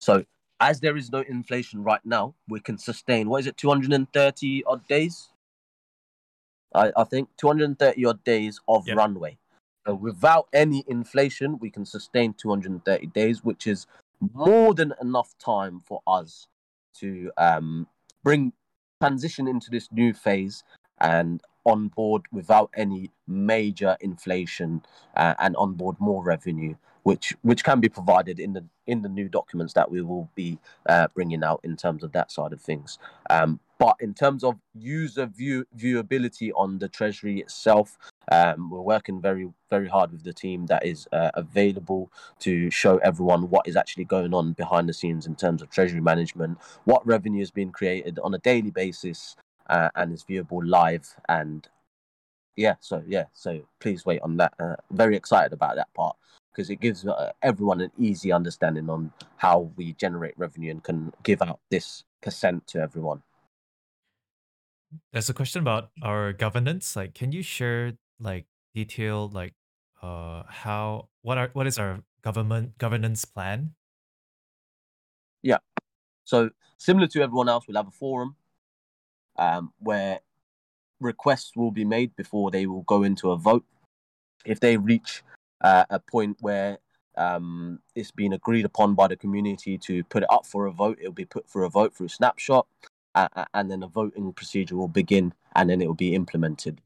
So 0.00 0.24
as 0.60 0.80
there 0.80 0.96
is 0.96 1.10
no 1.10 1.20
inflation 1.20 1.82
right 1.82 2.04
now, 2.04 2.34
we 2.48 2.60
can 2.60 2.78
sustain. 2.78 3.28
What 3.28 3.40
is 3.40 3.46
it? 3.46 3.56
Two 3.56 3.68
hundred 3.68 3.92
and 3.92 4.10
thirty 4.12 4.64
odd 4.64 4.86
days. 4.88 5.30
I, 6.74 6.92
I 6.96 7.04
think 7.04 7.28
230 7.36 8.04
odd 8.04 8.24
days 8.24 8.60
of 8.68 8.86
yep. 8.86 8.96
runway. 8.96 9.38
So 9.86 9.94
without 9.94 10.48
any 10.52 10.84
inflation, 10.86 11.58
we 11.58 11.70
can 11.70 11.86
sustain 11.86 12.34
230 12.34 13.06
days, 13.06 13.42
which 13.42 13.66
is 13.66 13.86
more 14.34 14.74
than 14.74 14.92
enough 15.00 15.34
time 15.38 15.80
for 15.80 16.02
us 16.06 16.46
to 16.96 17.30
um, 17.38 17.86
bring 18.22 18.52
transition 19.00 19.46
into 19.48 19.70
this 19.70 19.88
new 19.92 20.12
phase 20.12 20.64
and 21.00 21.40
on 21.64 21.88
board 21.88 22.22
without 22.32 22.70
any 22.76 23.10
major 23.26 23.96
inflation 24.00 24.82
uh, 25.16 25.34
and 25.38 25.54
on 25.56 25.74
board 25.74 25.96
more 26.00 26.24
revenue 26.24 26.74
which 27.08 27.34
which 27.42 27.62
can 27.64 27.80
be 27.80 27.88
provided 27.88 28.38
in 28.38 28.52
the 28.52 28.64
in 28.86 29.02
the 29.02 29.08
new 29.08 29.28
documents 29.28 29.72
that 29.72 29.90
we 29.90 30.00
will 30.02 30.28
be 30.34 30.58
uh, 30.92 31.06
bringing 31.14 31.42
out 31.42 31.60
in 31.62 31.74
terms 31.84 32.02
of 32.04 32.12
that 32.12 32.30
side 32.30 32.52
of 32.52 32.60
things 32.60 32.98
um, 33.30 33.60
but 33.78 33.96
in 34.00 34.12
terms 34.12 34.42
of 34.42 34.56
user 34.74 35.26
view 35.26 35.64
viewability 35.76 36.50
on 36.56 36.78
the 36.78 36.88
treasury 36.88 37.40
itself, 37.40 37.96
um, 38.30 38.70
we're 38.70 38.80
working 38.80 39.20
very 39.20 39.48
very 39.70 39.88
hard 39.88 40.10
with 40.10 40.24
the 40.24 40.32
team 40.32 40.66
that 40.66 40.84
is 40.84 41.06
uh, 41.12 41.30
available 41.34 42.10
to 42.40 42.70
show 42.70 42.98
everyone 42.98 43.50
what 43.50 43.68
is 43.68 43.76
actually 43.76 44.04
going 44.04 44.34
on 44.34 44.52
behind 44.52 44.88
the 44.88 44.92
scenes 44.92 45.26
in 45.26 45.36
terms 45.36 45.62
of 45.62 45.70
treasury 45.70 46.00
management, 46.00 46.58
what 46.84 47.06
revenue 47.06 47.40
is 47.40 47.52
being 47.52 47.70
created 47.70 48.18
on 48.24 48.34
a 48.34 48.38
daily 48.38 48.72
basis, 48.72 49.36
uh, 49.70 49.88
and 49.94 50.12
is 50.12 50.24
viewable 50.24 50.62
live. 50.66 51.14
And 51.28 51.68
yeah, 52.56 52.74
so 52.80 53.04
yeah, 53.06 53.26
so 53.32 53.60
please 53.78 54.04
wait 54.04 54.20
on 54.22 54.38
that. 54.38 54.54
Uh, 54.58 54.76
very 54.90 55.16
excited 55.16 55.52
about 55.52 55.76
that 55.76 55.94
part 55.94 56.16
because 56.52 56.70
it 56.70 56.80
gives 56.80 57.06
uh, 57.06 57.32
everyone 57.42 57.80
an 57.80 57.90
easy 57.98 58.32
understanding 58.32 58.90
on 58.90 59.12
how 59.36 59.70
we 59.76 59.92
generate 59.94 60.34
revenue 60.36 60.70
and 60.70 60.82
can 60.82 61.12
give 61.22 61.42
out 61.42 61.60
this 61.70 62.04
percent 62.22 62.66
to 62.66 62.80
everyone. 62.80 63.22
There's 65.12 65.28
a 65.28 65.34
question 65.34 65.60
about 65.60 65.90
our 66.02 66.32
governance. 66.32 66.96
Like, 66.96 67.14
can 67.14 67.32
you 67.32 67.42
share 67.42 67.94
like 68.18 68.46
detail 68.74 69.30
like 69.32 69.54
uh 70.02 70.42
how 70.46 71.08
what 71.22 71.38
are 71.38 71.50
what 71.52 71.66
is 71.66 71.78
our 71.78 72.02
government 72.22 72.78
governance 72.78 73.24
plan? 73.24 73.74
Yeah. 75.42 75.58
So 76.24 76.50
similar 76.76 77.06
to 77.08 77.22
everyone 77.22 77.48
else, 77.48 77.66
we'll 77.66 77.76
have 77.76 77.88
a 77.88 77.92
forum 77.92 78.36
um, 79.38 79.72
where 79.78 80.20
requests 81.00 81.52
will 81.56 81.70
be 81.70 81.84
made 81.84 82.14
before 82.16 82.50
they 82.50 82.66
will 82.66 82.82
go 82.82 83.02
into 83.02 83.30
a 83.30 83.36
vote. 83.36 83.64
If 84.44 84.60
they 84.60 84.76
reach 84.76 85.22
uh, 85.60 85.84
a 85.90 85.98
point 85.98 86.36
where 86.40 86.78
um, 87.16 87.80
it's 87.94 88.10
been 88.10 88.32
agreed 88.32 88.64
upon 88.64 88.94
by 88.94 89.08
the 89.08 89.16
community 89.16 89.76
to 89.78 90.04
put 90.04 90.22
it 90.22 90.30
up 90.30 90.46
for 90.46 90.66
a 90.66 90.72
vote, 90.72 90.98
it'll 91.00 91.12
be 91.12 91.24
put 91.24 91.48
for 91.48 91.64
a 91.64 91.70
vote 91.70 91.94
through 91.94 92.08
Snapshot 92.08 92.66
uh, 93.14 93.44
and 93.54 93.70
then 93.70 93.82
a 93.82 93.88
voting 93.88 94.32
procedure 94.32 94.76
will 94.76 94.88
begin 94.88 95.34
and 95.56 95.68
then 95.68 95.80
it 95.80 95.86
will 95.86 95.94
be 95.94 96.14
implemented. 96.14 96.80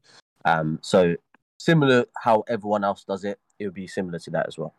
Um, 0.45 0.79
so 0.81 1.15
similar 1.57 2.05
how 2.21 2.43
everyone 2.47 2.83
else 2.83 3.03
does 3.03 3.23
it, 3.23 3.39
it 3.59 3.65
will 3.65 3.73
be 3.73 3.87
similar 3.87 4.19
to 4.19 4.31
that 4.31 4.47
as 4.47 4.57
well. 4.57 4.73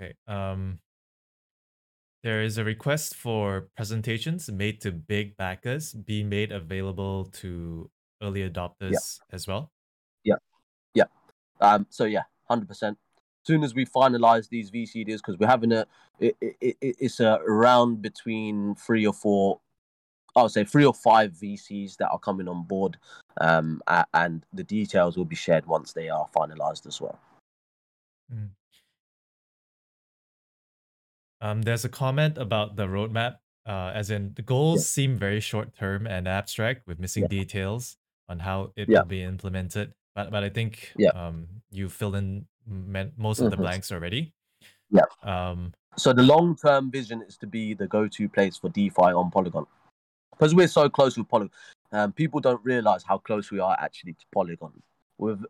Okay. 0.00 0.14
Um, 0.26 0.80
there 2.22 2.42
is 2.42 2.58
a 2.58 2.64
request 2.64 3.14
for 3.14 3.68
presentations 3.76 4.50
made 4.50 4.80
to 4.80 4.90
big 4.90 5.36
backers 5.36 5.92
be 5.92 6.24
made 6.24 6.50
available 6.50 7.26
to 7.26 7.88
early 8.20 8.48
adopters 8.48 9.20
as 9.30 9.46
well. 9.46 9.70
Yeah. 10.96 11.04
Um, 11.60 11.86
so 11.90 12.04
yeah, 12.04 12.22
hundred 12.48 12.68
percent 12.68 12.98
As 13.42 13.46
soon 13.46 13.62
as 13.62 13.74
we 13.74 13.86
finalize 13.86 14.48
these 14.48 14.70
VC 14.70 15.04
deals, 15.06 15.20
because 15.20 15.38
we're 15.38 15.46
having 15.46 15.72
a, 15.72 15.86
it, 16.18 16.36
it, 16.40 16.56
it, 16.60 16.96
it's 16.98 17.20
a 17.20 17.38
round 17.46 18.02
between 18.02 18.74
three 18.74 19.06
or 19.06 19.12
four, 19.12 19.60
I 20.34 20.42
would 20.42 20.52
say 20.52 20.64
three 20.64 20.84
or 20.84 20.94
five 20.94 21.32
VCs 21.32 21.96
that 21.98 22.08
are 22.08 22.18
coming 22.18 22.48
on 22.48 22.64
board, 22.64 22.96
um, 23.40 23.80
and 24.14 24.44
the 24.52 24.64
details 24.64 25.16
will 25.16 25.24
be 25.24 25.36
shared 25.36 25.66
once 25.66 25.92
they 25.92 26.08
are 26.08 26.26
finalized 26.34 26.86
as 26.86 27.00
well. 27.00 27.18
Mm. 28.32 28.50
Um, 31.40 31.62
there's 31.62 31.84
a 31.84 31.88
comment 31.88 32.38
about 32.38 32.76
the 32.76 32.86
roadmap, 32.86 33.36
uh, 33.66 33.92
as 33.94 34.10
in 34.10 34.32
the 34.34 34.42
goals 34.42 34.80
yeah. 34.80 34.84
seem 34.84 35.18
very 35.18 35.40
short 35.40 35.76
term 35.76 36.06
and 36.06 36.26
abstract 36.26 36.86
with 36.86 36.98
missing 36.98 37.24
yeah. 37.24 37.28
details 37.28 37.96
on 38.28 38.40
how 38.40 38.72
it 38.76 38.88
yeah. 38.88 39.00
will 39.00 39.06
be 39.06 39.22
implemented. 39.22 39.92
But 40.16 40.32
but 40.32 40.42
I 40.42 40.48
think 40.48 40.92
yeah. 40.96 41.10
um, 41.10 41.46
you 41.70 41.88
fill 41.88 42.16
in 42.16 42.46
most 42.66 43.38
of 43.38 43.50
the 43.50 43.56
mm-hmm. 43.56 43.62
blanks 43.62 43.92
already. 43.92 44.32
Yeah. 44.90 45.04
Um, 45.22 45.74
so 45.96 46.12
the 46.12 46.22
long 46.22 46.56
term 46.56 46.90
vision 46.90 47.22
is 47.22 47.36
to 47.38 47.46
be 47.46 47.74
the 47.74 47.86
go 47.86 48.08
to 48.08 48.28
place 48.28 48.56
for 48.56 48.70
DeFi 48.70 49.12
on 49.12 49.30
Polygon. 49.30 49.66
because 50.32 50.54
we're 50.54 50.68
so 50.68 50.88
close 50.88 51.16
with 51.16 51.28
Polygon. 51.28 51.50
Um, 51.92 52.12
people 52.12 52.40
don't 52.40 52.64
realize 52.64 53.04
how 53.04 53.18
close 53.18 53.50
we 53.50 53.60
are 53.60 53.76
actually 53.80 54.14
to 54.14 54.24
Polygon. 54.34 54.72
With 55.18 55.44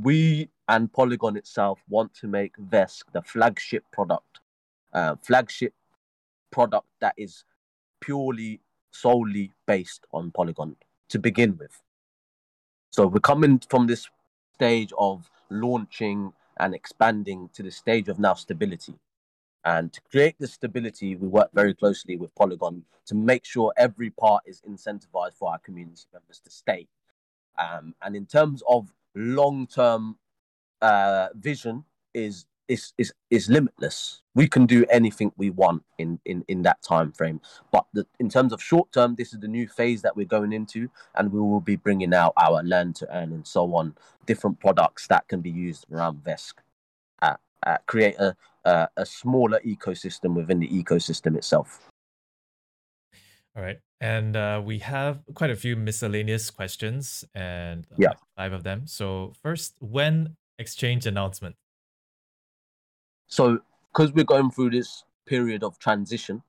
we 0.00 0.48
and 0.68 0.92
Polygon 0.92 1.36
itself 1.36 1.80
want 1.88 2.14
to 2.14 2.26
make 2.26 2.56
Vesq 2.56 3.02
the 3.12 3.22
flagship 3.22 3.84
product, 3.92 4.40
uh, 4.92 5.16
flagship 5.22 5.74
product 6.50 6.86
that 7.00 7.14
is 7.16 7.44
purely 8.00 8.60
solely 8.92 9.52
based 9.66 10.06
on 10.12 10.30
Polygon 10.30 10.76
to 11.08 11.18
begin 11.18 11.56
with. 11.58 11.80
So 12.94 13.08
we're 13.08 13.18
coming 13.18 13.60
from 13.68 13.88
this 13.88 14.08
stage 14.54 14.92
of 14.96 15.28
launching 15.50 16.32
and 16.60 16.76
expanding 16.76 17.50
to 17.54 17.64
the 17.64 17.72
stage 17.72 18.08
of 18.08 18.20
now 18.20 18.34
stability. 18.34 18.94
And 19.64 19.92
to 19.92 20.00
create 20.12 20.36
this 20.38 20.52
stability, 20.52 21.16
we 21.16 21.26
work 21.26 21.50
very 21.52 21.74
closely 21.74 22.16
with 22.16 22.32
Polygon 22.36 22.84
to 23.06 23.16
make 23.16 23.44
sure 23.44 23.72
every 23.76 24.10
part 24.10 24.44
is 24.46 24.62
incentivized 24.62 25.34
for 25.34 25.50
our 25.50 25.58
community 25.58 26.04
members 26.12 26.38
to 26.44 26.52
stay. 26.52 26.86
Um, 27.58 27.96
and 28.00 28.14
in 28.14 28.26
terms 28.26 28.62
of 28.68 28.92
long 29.16 29.66
term 29.66 30.16
uh, 30.80 31.30
vision, 31.34 31.86
is 32.14 32.46
is 32.68 32.92
is 32.98 33.12
is 33.30 33.48
limitless. 33.48 34.22
We 34.34 34.48
can 34.48 34.66
do 34.66 34.84
anything 34.90 35.32
we 35.36 35.50
want 35.50 35.82
in 35.98 36.18
in 36.24 36.44
in 36.48 36.62
that 36.62 36.82
time 36.82 37.12
frame. 37.12 37.40
But 37.70 37.86
the, 37.92 38.06
in 38.18 38.28
terms 38.28 38.52
of 38.52 38.62
short 38.62 38.92
term, 38.92 39.14
this 39.16 39.32
is 39.32 39.40
the 39.40 39.48
new 39.48 39.68
phase 39.68 40.02
that 40.02 40.16
we're 40.16 40.26
going 40.26 40.52
into, 40.52 40.88
and 41.14 41.32
we 41.32 41.40
will 41.40 41.60
be 41.60 41.76
bringing 41.76 42.14
out 42.14 42.32
our 42.36 42.62
learn 42.62 42.92
to 42.94 43.16
earn 43.16 43.32
and 43.32 43.46
so 43.46 43.74
on, 43.74 43.94
different 44.26 44.60
products 44.60 45.06
that 45.08 45.28
can 45.28 45.40
be 45.40 45.50
used 45.50 45.86
around 45.92 46.24
Vesq. 46.24 46.54
Uh, 47.22 47.36
uh, 47.66 47.78
create 47.86 48.16
a, 48.18 48.36
a 48.64 48.88
a 48.96 49.06
smaller 49.06 49.60
ecosystem 49.64 50.34
within 50.34 50.60
the 50.60 50.68
ecosystem 50.68 51.36
itself. 51.36 51.90
All 53.56 53.62
right. 53.62 53.78
And 54.00 54.36
uh, 54.36 54.60
we 54.64 54.80
have 54.80 55.22
quite 55.34 55.50
a 55.50 55.56
few 55.56 55.76
miscellaneous 55.76 56.50
questions 56.50 57.24
and 57.34 57.86
uh, 57.92 57.96
yeah. 57.96 58.12
five 58.36 58.52
of 58.52 58.64
them. 58.64 58.86
So, 58.86 59.32
first, 59.42 59.76
when 59.80 60.36
exchange 60.58 61.06
announcement? 61.06 61.56
So, 63.26 63.58
because 63.92 64.12
we're 64.12 64.24
going 64.24 64.50
through 64.50 64.70
this 64.70 65.04
period 65.26 65.62
of 65.62 65.78
transition, 65.78 66.42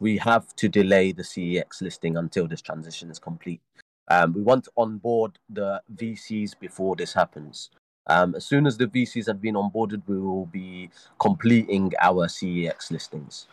we 0.00 0.16
have 0.18 0.54
to 0.56 0.68
delay 0.68 1.12
the 1.12 1.22
CEX 1.22 1.82
listing 1.82 2.16
until 2.16 2.48
this 2.48 2.62
transition 2.62 3.10
is 3.10 3.18
complete. 3.18 3.60
Um, 4.08 4.32
we 4.32 4.42
want 4.42 4.64
to 4.64 4.72
onboard 4.76 5.38
the 5.48 5.80
VCs 5.94 6.58
before 6.58 6.96
this 6.96 7.12
happens. 7.12 7.70
Um, 8.06 8.34
as 8.34 8.44
soon 8.44 8.66
as 8.66 8.76
the 8.76 8.86
VCs 8.86 9.26
have 9.26 9.40
been 9.40 9.54
onboarded, 9.54 10.02
we 10.06 10.18
will 10.18 10.46
be 10.46 10.90
completing 11.20 11.92
our 12.00 12.26
CEX 12.26 12.90
listings. 12.90 13.46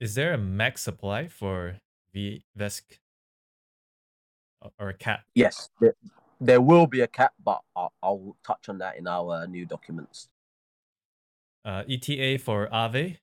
Is 0.00 0.14
there 0.16 0.34
a 0.34 0.38
max 0.38 0.82
supply 0.82 1.28
for 1.28 1.78
Vesq 2.14 2.82
or 4.78 4.88
a 4.90 4.94
cap? 4.94 5.22
Yes, 5.34 5.70
there, 5.80 5.94
there 6.40 6.60
will 6.60 6.86
be 6.86 7.00
a 7.00 7.06
cap, 7.06 7.32
but 7.42 7.62
I'll, 7.74 7.92
I'll 8.02 8.36
touch 8.44 8.68
on 8.68 8.78
that 8.78 8.98
in 8.98 9.06
our 9.06 9.46
new 9.46 9.64
documents. 9.64 10.28
Uh, 11.64 11.82
ETA 11.88 12.38
for 12.38 12.68
Aave 12.68 13.16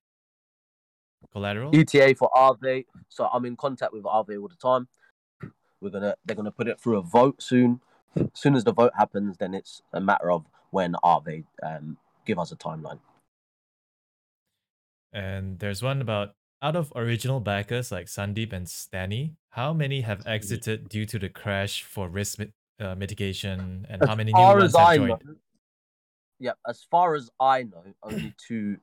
collateral. 1.32 1.75
ETA 1.75 2.15
for 2.15 2.30
Aave. 2.36 2.86
So 3.10 3.27
I'm 3.32 3.45
in 3.45 3.56
contact 3.56 3.93
with 3.93 4.04
Aave 4.04 4.41
all 4.41 4.47
the 4.47 4.56
time. 4.56 4.88
We're 5.80 5.89
gonna 5.89 6.15
they're 6.25 6.36
gonna 6.36 6.51
put 6.51 6.67
it 6.67 6.80
through 6.80 6.97
a 6.97 7.01
vote 7.01 7.41
soon. 7.41 7.82
As 8.15 8.27
soon 8.34 8.56
as 8.56 8.63
the 8.63 8.73
vote 8.73 8.91
happens, 8.97 9.38
then 9.38 9.54
it's 9.54 9.82
a 9.93 10.01
matter 10.01 10.32
of 10.32 10.45
when 10.71 10.93
Aave 11.04 11.45
um, 11.63 11.97
give 12.25 12.39
us 12.39 12.51
a 12.51 12.56
timeline. 12.56 12.99
And 15.13 15.60
there's 15.60 15.82
one 15.82 16.01
about 16.01 16.36
out 16.62 16.75
of 16.75 16.93
original 16.95 17.39
backers 17.39 17.91
like 17.91 18.06
Sandeep 18.06 18.54
and 18.54 18.69
Stanny, 18.69 19.36
how 19.49 19.73
many 19.73 20.01
have 20.01 20.25
exited 20.27 20.89
due 20.89 21.06
to 21.08 21.17
the 21.17 21.30
crash 21.30 21.84
for 21.84 22.08
risk 22.08 22.39
uh, 22.80 22.95
mitigation, 22.95 23.86
and 23.89 24.04
as 24.04 24.08
how 24.08 24.15
many 24.15 24.32
new 24.32 24.39
ones 24.39 24.75
have 24.75 24.95
joined? 24.95 25.10
Know, 25.10 25.36
yeah, 26.41 26.54
as 26.67 26.84
far 26.89 27.15
as 27.15 27.30
I 27.39 27.63
know, 27.63 27.84
only 28.04 28.34
two, 28.47 28.77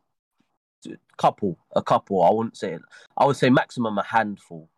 two, 0.83 0.97
couple, 1.17 1.59
a 1.75 1.83
couple. 1.83 2.23
I 2.23 2.31
wouldn't 2.31 2.57
say. 2.57 2.79
I 3.17 3.27
would 3.27 3.37
say 3.37 3.51
maximum 3.51 3.99
a 3.99 4.05
handful. 4.05 4.71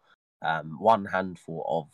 Um, 0.43 0.79
one 0.81 1.05
handful 1.05 1.65
of 1.69 1.89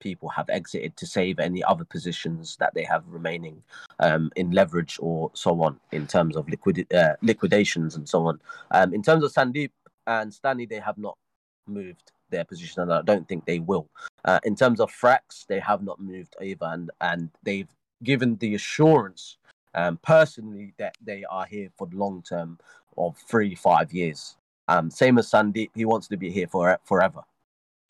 people 0.00 0.30
have 0.30 0.48
exited 0.48 0.96
to 0.96 1.06
save 1.06 1.38
any 1.38 1.62
other 1.62 1.84
positions 1.84 2.56
that 2.58 2.72
they 2.74 2.84
have 2.84 3.04
remaining 3.06 3.62
um, 3.98 4.30
in 4.34 4.50
leverage 4.52 4.96
or 4.98 5.30
so 5.34 5.60
on 5.62 5.78
in 5.92 6.06
terms 6.06 6.36
of 6.36 6.48
liquid 6.48 6.90
uh, 6.94 7.16
liquidations 7.20 7.96
and 7.96 8.08
so 8.08 8.26
on. 8.26 8.40
Um, 8.70 8.94
in 8.94 9.02
terms 9.02 9.22
of 9.22 9.32
Sandeep, 9.32 9.70
and 10.06 10.32
Stanley, 10.32 10.64
they 10.64 10.80
have 10.80 10.96
not 10.96 11.18
moved 11.66 12.12
their 12.30 12.44
position, 12.44 12.82
and 12.82 12.92
I 12.92 13.02
don't 13.02 13.28
think 13.28 13.44
they 13.44 13.58
will. 13.58 13.88
Uh, 14.24 14.40
in 14.44 14.56
terms 14.56 14.80
of 14.80 14.90
Frax, 14.90 15.46
they 15.46 15.60
have 15.60 15.82
not 15.82 16.00
moved 16.00 16.34
either, 16.40 16.66
and, 16.66 16.90
and 17.00 17.30
they've 17.42 17.68
given 18.02 18.36
the 18.36 18.54
assurance 18.54 19.36
um, 19.74 19.98
personally 20.02 20.74
that 20.78 20.96
they 21.04 21.24
are 21.24 21.46
here 21.46 21.70
for 21.76 21.86
the 21.86 21.96
long 21.96 22.22
term 22.22 22.58
of 22.96 23.16
three, 23.16 23.54
five 23.54 23.92
years. 23.92 24.36
Um, 24.68 24.90
same 24.90 25.18
as 25.18 25.30
Sandeep, 25.30 25.70
he 25.74 25.84
wants 25.84 26.08
to 26.08 26.16
be 26.16 26.30
here 26.30 26.46
for 26.46 26.78
forever. 26.84 27.22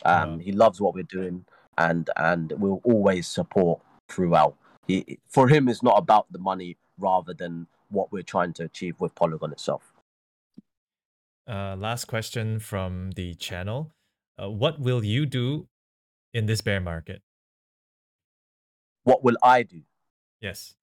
Um, 0.04 0.38
He 0.40 0.52
loves 0.52 0.80
what 0.80 0.94
we're 0.94 1.02
doing, 1.02 1.44
and 1.76 2.08
and 2.16 2.52
will 2.52 2.80
always 2.84 3.26
support 3.26 3.80
throughout. 4.08 4.56
He, 4.86 5.18
for 5.28 5.48
him, 5.48 5.68
it's 5.68 5.82
not 5.82 5.98
about 5.98 6.30
the 6.32 6.38
money 6.38 6.76
rather 6.98 7.34
than 7.34 7.66
what 7.90 8.10
we're 8.12 8.22
trying 8.22 8.52
to 8.54 8.64
achieve 8.64 8.98
with 9.00 9.14
Polygon 9.14 9.52
itself. 9.52 9.92
Uh, 11.46 11.76
last 11.76 12.06
question 12.06 12.60
from 12.60 13.10
the 13.12 13.34
channel. 13.34 13.92
Uh, 14.40 14.48
what 14.48 14.80
will 14.80 15.04
you 15.04 15.26
do 15.26 15.66
in 16.32 16.46
this 16.46 16.60
bear 16.60 16.80
market? 16.80 17.22
What 19.02 19.24
will 19.24 19.36
I 19.42 19.64
do? 19.64 19.82
Yes. 20.40 20.74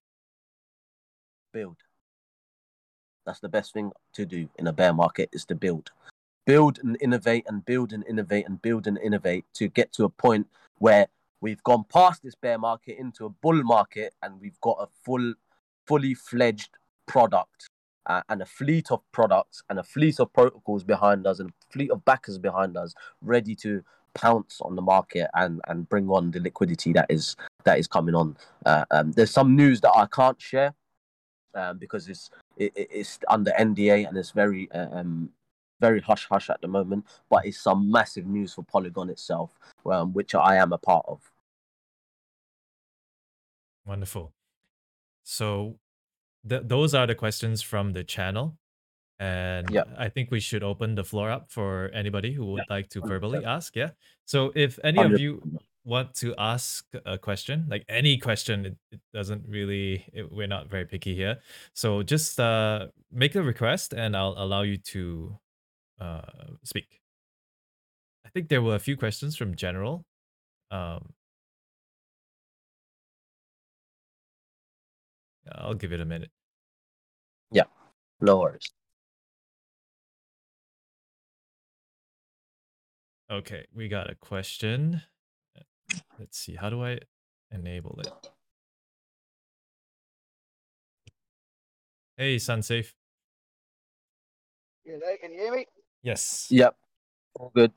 Build. 1.52 1.78
That's 3.26 3.40
the 3.40 3.50
best 3.50 3.74
thing 3.74 3.92
to 4.14 4.26
do 4.26 4.48
in 4.58 4.68
a 4.68 4.74
bear 4.74 4.94
market 4.94 5.30
is 5.34 5.46
to 5.46 5.56
build. 5.56 5.92
Build 6.46 6.80
and 6.82 6.98
innovate 7.02 7.46
and 7.48 7.66
build 7.66 7.92
and 7.92 8.06
innovate 8.08 8.48
and 8.48 8.62
build 8.62 8.88
and 8.88 8.98
innovate 8.98 9.46
to 9.56 9.68
get 9.68 9.92
to 9.94 10.06
a 10.06 10.10
point 10.10 10.48
where 10.80 11.08
we've 11.42 11.62
gone 11.64 11.84
past 11.92 12.24
this 12.24 12.36
bear 12.36 12.58
market 12.58 12.98
into 12.98 13.26
a 13.26 13.30
bull 13.30 13.62
market 13.64 14.14
and 14.24 14.40
we've 14.40 14.60
got 14.62 14.78
a 14.80 14.88
full 15.04 15.34
fully 15.86 16.14
fledged 16.14 16.70
product 17.06 17.70
uh, 18.06 18.22
and 18.30 18.42
a 18.42 18.46
fleet 18.46 18.92
of 18.92 19.02
products 19.12 19.62
and 19.70 19.80
a 19.80 19.84
fleet 19.84 20.20
of 20.20 20.32
protocols 20.34 20.84
behind 20.84 21.28
us 21.28 21.40
and 21.40 21.50
a 21.50 21.54
fleet 21.72 21.92
of 21.92 22.04
backers 22.06 22.38
behind 22.38 22.78
us 22.78 22.94
ready 23.22 23.56
to 23.56 23.84
pounce 24.14 24.60
on 24.62 24.76
the 24.76 24.82
market 24.82 25.30
and 25.36 25.62
and 25.68 25.88
bring 25.90 26.10
on 26.10 26.32
the 26.32 26.40
liquidity 26.40 26.92
that 26.92 27.06
is 27.10 27.36
that 27.66 27.78
is 27.78 27.88
coming 27.88 28.16
on 28.16 28.36
uh, 28.66 28.86
um, 28.92 29.12
there's 29.12 29.32
some 29.32 29.56
news 29.56 29.80
that 29.82 29.92
i 29.96 30.08
can't 30.08 30.42
share 30.42 30.74
um, 31.58 31.78
because 31.78 32.08
it's 32.08 32.30
it, 32.58 32.72
it's 32.76 33.20
under 33.28 33.52
nda 33.60 34.08
and 34.08 34.18
it's 34.18 34.32
very 34.32 34.70
uh, 34.72 34.88
um, 34.92 35.30
very 35.82 36.00
hush 36.02 36.28
hush 36.28 36.50
at 36.50 36.62
the 36.62 36.68
moment 36.68 37.06
but 37.30 37.46
it's 37.46 37.60
some 37.60 37.92
massive 37.92 38.26
news 38.26 38.54
for 38.54 38.64
polygon 38.64 39.10
itself 39.10 39.52
um, 39.92 40.14
which 40.14 40.34
i 40.36 40.56
am 40.56 40.72
a 40.74 40.78
part 40.78 41.06
of 41.08 41.20
wonderful 43.86 44.32
so 45.24 45.78
th- 46.48 46.64
those 46.66 46.94
are 46.94 47.08
the 47.08 47.16
questions 47.16 47.62
from 47.62 47.92
the 47.94 48.04
channel. 48.04 48.58
And 49.20 49.70
yeah. 49.72 49.84
I 49.98 50.10
think 50.10 50.30
we 50.30 50.40
should 50.40 50.64
open 50.64 50.96
the 50.96 51.04
floor 51.04 51.32
up 51.32 51.52
for 51.52 51.90
anybody 51.94 52.32
who 52.32 52.46
would 52.52 52.64
yeah. 52.70 52.76
like 52.76 52.90
to 52.90 53.02
verbally 53.02 53.44
ask. 53.44 53.76
Yeah. 53.76 53.90
So 54.26 54.52
if 54.56 54.80
any 54.84 55.02
of 55.02 55.20
you 55.20 55.42
want 55.88 56.14
to 56.16 56.36
ask 56.38 56.86
a 57.06 57.18
question, 57.18 57.66
like 57.70 57.86
any 57.88 58.18
question, 58.18 58.66
it, 58.66 58.78
it 58.92 59.00
doesn't 59.14 59.44
really, 59.48 60.06
it, 60.14 60.32
we're 60.32 60.48
not 60.48 60.70
very 60.70 60.86
picky 60.86 61.16
here. 61.16 61.38
So 61.74 62.04
just 62.04 62.40
uh, 62.40 62.88
make 63.12 63.36
a 63.36 63.42
request 63.42 63.94
and 63.94 64.16
I'll 64.16 64.36
allow 64.38 64.64
you 64.64 64.78
to 64.78 65.40
uh, 66.00 66.22
speak. 66.64 67.02
I 68.26 68.30
think 68.30 68.50
there 68.50 68.62
were 68.62 68.76
a 68.76 68.80
few 68.80 68.98
questions 68.98 69.38
from 69.38 69.56
general. 69.56 70.04
Um, 70.70 71.14
I'll 75.50 75.74
give 75.74 75.94
it 75.94 76.02
a 76.02 76.06
minute. 76.06 76.32
Yeah, 77.52 77.64
no 78.20 78.40
worries. 78.40 78.70
Okay, 83.32 83.66
we 83.74 83.88
got 83.88 84.10
a 84.10 84.16
question. 84.16 85.02
Let's 86.20 86.38
see, 86.38 86.56
how 86.56 86.70
do 86.70 86.84
I 86.84 87.00
enable 87.52 88.00
it? 88.00 88.12
Hey, 92.18 92.38
Sunsafe. 92.38 92.94
Yeah, 94.84 94.96
can 95.22 95.34
you 95.34 95.40
hear 95.40 95.52
me? 95.52 95.66
Yes. 96.02 96.48
Yep. 96.50 96.76
All 97.40 97.52
good. 97.54 97.72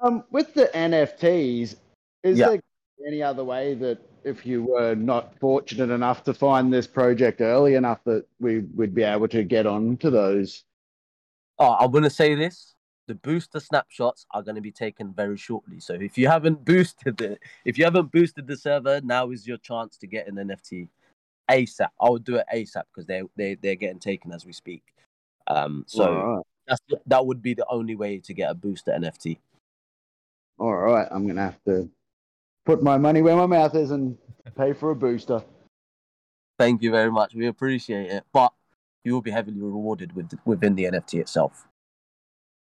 Um, 0.00 0.24
with 0.30 0.54
the 0.54 0.70
NFTs, 0.74 1.76
is 2.22 2.38
yeah. 2.38 2.48
there 2.48 2.60
any 3.06 3.22
other 3.22 3.44
way 3.44 3.74
that 3.74 3.98
if 4.24 4.44
you 4.44 4.64
were 4.64 4.94
not 4.94 5.38
fortunate 5.38 5.90
enough 5.90 6.24
to 6.24 6.34
find 6.34 6.72
this 6.72 6.86
project 6.86 7.40
early 7.40 7.74
enough 7.74 8.00
that 8.04 8.26
we 8.40 8.60
would 8.74 8.94
be 8.94 9.02
able 9.02 9.28
to 9.28 9.44
get 9.44 9.66
on 9.66 9.96
to 9.98 10.10
those? 10.10 10.64
Oh, 11.58 11.76
I'm 11.78 11.90
going 11.90 12.04
to 12.04 12.10
say 12.10 12.34
this. 12.34 12.74
The 13.10 13.16
booster 13.16 13.58
snapshots 13.58 14.24
are 14.30 14.40
going 14.40 14.54
to 14.54 14.60
be 14.60 14.70
taken 14.70 15.12
very 15.12 15.36
shortly. 15.36 15.80
So 15.80 15.94
if 15.94 16.16
you 16.16 16.28
haven't 16.28 16.64
boosted 16.70 17.20
it, 17.20 17.40
if 17.64 17.76
you 17.76 17.82
haven't 17.82 18.12
boosted 18.12 18.46
the 18.46 18.56
server, 18.56 19.00
now 19.02 19.32
is 19.32 19.48
your 19.48 19.56
chance 19.56 19.96
to 19.96 20.06
get 20.06 20.28
an 20.28 20.36
NFT 20.36 20.86
ASAP. 21.50 21.88
I 22.00 22.08
would 22.08 22.22
do 22.22 22.36
it 22.36 22.46
ASAP 22.54 22.84
because 22.94 23.06
they 23.06 23.22
they 23.36 23.56
they're 23.56 23.74
getting 23.74 23.98
taken 23.98 24.32
as 24.32 24.46
we 24.46 24.52
speak. 24.52 24.84
Um, 25.48 25.84
so 25.88 26.14
right. 26.14 26.42
that's 26.68 26.80
that 27.04 27.26
would 27.26 27.42
be 27.42 27.52
the 27.52 27.66
only 27.68 27.96
way 27.96 28.18
to 28.20 28.32
get 28.32 28.48
a 28.48 28.54
booster 28.54 28.92
NFT. 28.92 29.38
All 30.60 30.76
right, 30.76 31.08
I'm 31.10 31.26
gonna 31.26 31.42
have 31.42 31.58
to 31.64 31.90
put 32.64 32.80
my 32.80 32.96
money 32.96 33.22
where 33.22 33.34
my 33.34 33.46
mouth 33.46 33.74
is 33.74 33.90
and 33.90 34.16
pay 34.56 34.72
for 34.72 34.92
a 34.92 34.94
booster. 34.94 35.42
Thank 36.60 36.80
you 36.80 36.92
very 36.92 37.10
much. 37.10 37.34
We 37.34 37.48
appreciate 37.48 38.08
it, 38.08 38.24
but 38.32 38.52
you 39.02 39.14
will 39.14 39.22
be 39.22 39.32
heavily 39.32 39.58
rewarded 39.58 40.14
with 40.14 40.30
within 40.44 40.76
the 40.76 40.84
NFT 40.84 41.18
itself. 41.18 41.66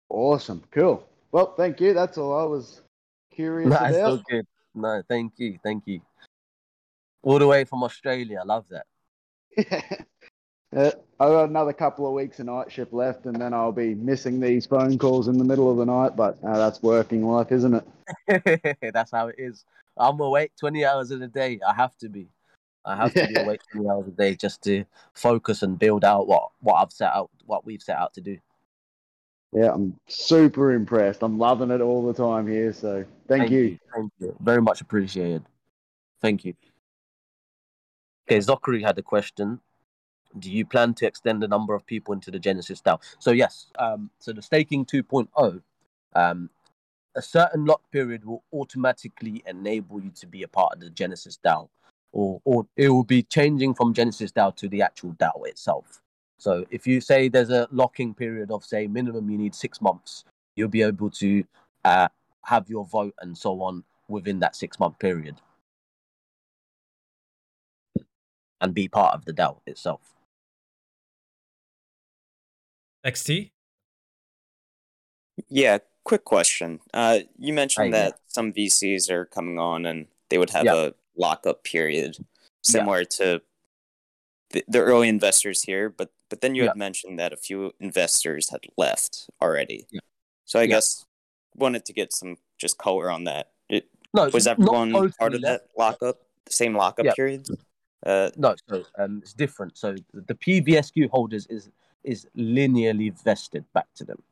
Awesome, 0.09 0.63
cool. 0.71 1.07
Well, 1.33 1.55
thank 1.57 1.81
you. 1.81 1.93
That's 1.93 2.19
all 2.19 2.39
I 2.39 2.45
was 2.45 2.83
curious 3.35 3.71
no, 3.71 3.77
about. 3.77 4.25
Good. 4.29 4.47
No, 4.75 5.03
thank 5.09 5.35
you, 5.37 5.59
thank 5.63 5.85
you. 5.87 6.01
All 7.23 7.39
the 7.39 7.47
way 7.47 7.65
from 7.65 7.83
Australia, 7.83 8.39
I 8.41 8.45
love 8.45 8.67
that. 8.71 8.87
Yeah. 9.57 9.83
Uh, 10.75 10.91
I've 11.21 11.31
got 11.31 11.49
another 11.49 11.73
couple 11.73 12.07
of 12.07 12.13
weeks 12.13 12.41
of 12.41 12.47
night 12.47 12.71
shift 12.71 12.93
left, 12.93 13.25
and 13.25 13.41
then 13.41 13.55
I'll 13.55 13.73
be 13.73 13.95
missing 13.95 14.41
these 14.41 14.67
phone 14.67 14.99
calls 14.99 15.29
in 15.29 15.39
the 15.39 15.45
middle 15.45 15.71
of 15.71 15.79
the 15.79 15.87
night. 15.87 16.17
But 16.17 16.39
uh, 16.45 16.59
that's 16.59 16.83
working 16.83 17.25
life, 17.25 17.53
isn't 17.53 17.83
it? 18.29 18.79
that's 18.93 19.13
how 19.13 19.29
it 19.29 19.37
is. 19.39 19.65
I'm 19.97 20.21
awake 20.21 20.53
20 20.59 20.85
hours 20.85 21.13
in 21.13 21.23
a 21.23 21.29
day. 21.29 21.61
I 21.67 21.73
have 21.73 21.97
to 21.99 22.09
be. 22.09 22.29
I 22.85 22.97
have 22.97 23.15
to 23.15 23.27
be 23.27 23.35
awake 23.41 23.61
20 23.73 23.89
hours 23.89 24.09
a 24.09 24.11
day 24.11 24.35
just 24.35 24.63
to 24.65 24.85
focus 25.15 25.63
and 25.63 25.79
build 25.79 26.05
out 26.05 26.27
what 26.27 26.51
what 26.61 26.75
I've 26.75 26.93
set 26.93 27.13
out, 27.13 27.31
what 27.47 27.65
we've 27.65 27.83
set 27.83 27.97
out 27.97 28.13
to 28.15 28.21
do. 28.21 28.37
Yeah, 29.57 29.73
I'm 29.73 29.99
super 30.07 30.73
impressed. 30.73 31.23
I'm 31.23 31.39
loving 31.39 31.71
it 31.71 31.81
all 31.81 32.07
the 32.07 32.13
time 32.13 32.47
here. 32.47 32.75
So 32.75 33.07
thank, 33.27 33.45
thank 33.45 33.51
you. 33.51 33.61
you. 33.61 33.79
Thank 33.95 34.13
you. 34.19 34.37
Very 34.39 34.61
much 34.61 34.83
appreciated. 34.83 35.45
Thank 36.21 36.45
you. 36.45 36.53
Okay, 38.29 38.39
Zachary 38.39 38.83
had 38.83 38.99
a 38.99 39.03
question. 39.03 39.61
Do 40.39 40.51
you 40.51 40.67
plan 40.67 40.93
to 40.95 41.07
extend 41.07 41.43
the 41.43 41.49
number 41.49 41.75
of 41.75 41.87
people 41.87 42.13
into 42.13 42.31
the 42.31 42.39
Genesis 42.39 42.83
DAO? 42.83 43.01
So 43.19 43.31
yes, 43.31 43.69
um, 43.79 44.11
so 44.19 44.35
the 44.35 44.43
staking 44.43 44.85
2.0, 44.85 45.63
um, 46.15 46.51
a 47.15 47.23
certain 47.23 47.65
lock 47.65 47.81
period 47.91 48.27
will 48.27 48.45
automatically 48.53 49.43
enable 49.47 50.03
you 50.03 50.11
to 50.17 50.27
be 50.27 50.43
a 50.43 50.49
part 50.49 50.75
of 50.75 50.81
the 50.81 50.91
Genesis 50.91 51.39
DAO, 51.43 51.71
or 52.13 52.43
or 52.45 52.67
it 52.77 52.91
will 52.91 53.05
be 53.05 53.23
changing 53.23 53.73
from 53.73 53.95
Genesis 53.95 54.33
DAO 54.33 54.55
to 54.57 54.69
the 54.69 54.83
actual 54.83 55.15
DAO 55.15 55.47
itself. 55.47 56.03
So 56.39 56.65
if 56.71 56.87
you 56.87 57.01
say 57.01 57.29
there's 57.29 57.51
a 57.51 57.69
locking 57.71 58.15
period 58.15 58.51
of 58.51 58.65
say 58.65 58.87
minimum 58.87 59.31
you 59.31 59.39
need 59.39 59.55
six 59.55 59.81
months, 59.81 60.25
you'll 60.55 60.69
be 60.69 60.83
able 60.83 61.11
to 61.11 61.45
uh, 61.85 62.09
have 62.43 62.69
your 62.69 62.85
vote 62.85 63.15
and 63.21 63.37
so 63.37 63.63
on 63.63 63.85
within 64.09 64.41
that 64.41 64.55
six 64.55 64.79
month 64.79 64.99
period 64.99 65.37
and 68.61 68.75
be 68.75 68.89
part 68.89 69.15
of 69.15 69.25
the 69.25 69.33
DAO 69.33 69.59
itself. 69.67 70.01
XT? 73.05 73.51
Yeah, 75.49 75.79
quick 76.05 76.25
question. 76.25 76.81
Uh, 76.93 77.21
you 77.39 77.53
mentioned 77.53 77.93
that 77.95 78.13
yeah. 78.13 78.19
some 78.27 78.53
VCs 78.53 79.11
are 79.11 79.27
coming 79.27 79.59
on 79.59 79.87
and 79.87 80.07
they 80.31 80.39
would 80.39 80.51
have 80.51 80.65
yeah. 80.65 80.75
a 80.75 80.93
lockup 81.17 81.63
period 81.65 82.17
similar 82.63 83.01
yeah. 83.01 83.05
to 83.11 83.43
the, 84.69 84.81
early 84.81 85.09
investors 85.09 85.63
here, 85.63 85.89
but 85.89 86.11
but 86.29 86.41
then 86.41 86.55
you 86.55 86.65
had 86.65 86.77
mentioned 86.77 87.19
that 87.19 87.33
a 87.33 87.37
few 87.37 87.73
investors 87.81 88.51
had 88.51 88.61
left 88.77 89.29
already. 89.41 89.87
Yeah. 89.91 90.01
So 90.45 90.61
I 90.61 90.67
guess 90.67 91.05
wanted 91.55 91.85
to 91.87 91.93
get 91.93 92.13
some 92.13 92.37
just 92.59 92.79
color 92.79 93.11
on 93.11 93.25
that. 93.25 93.51
It, 93.69 93.89
no, 94.15 94.29
was 94.29 94.47
everyone 94.47 94.93
part 94.93 95.35
of 95.35 95.41
left. 95.41 95.65
that 95.65 95.79
lockup, 95.79 96.17
the 96.45 96.53
same 96.53 96.77
lockup 96.77 97.15
period? 97.15 97.47
Uh, 98.05 98.31
no, 98.37 98.55
so 98.69 98.85
um, 98.99 99.21
it's 99.23 99.33
different. 99.33 99.77
So 99.77 99.97
the 100.13 100.35
PVSQ 100.35 101.11
holders 101.11 101.47
is 101.49 101.71
is 102.05 102.27
linearly 102.37 103.13
vested 103.25 103.65
back 103.73 103.87
to 103.97 104.05
them. 104.05 104.23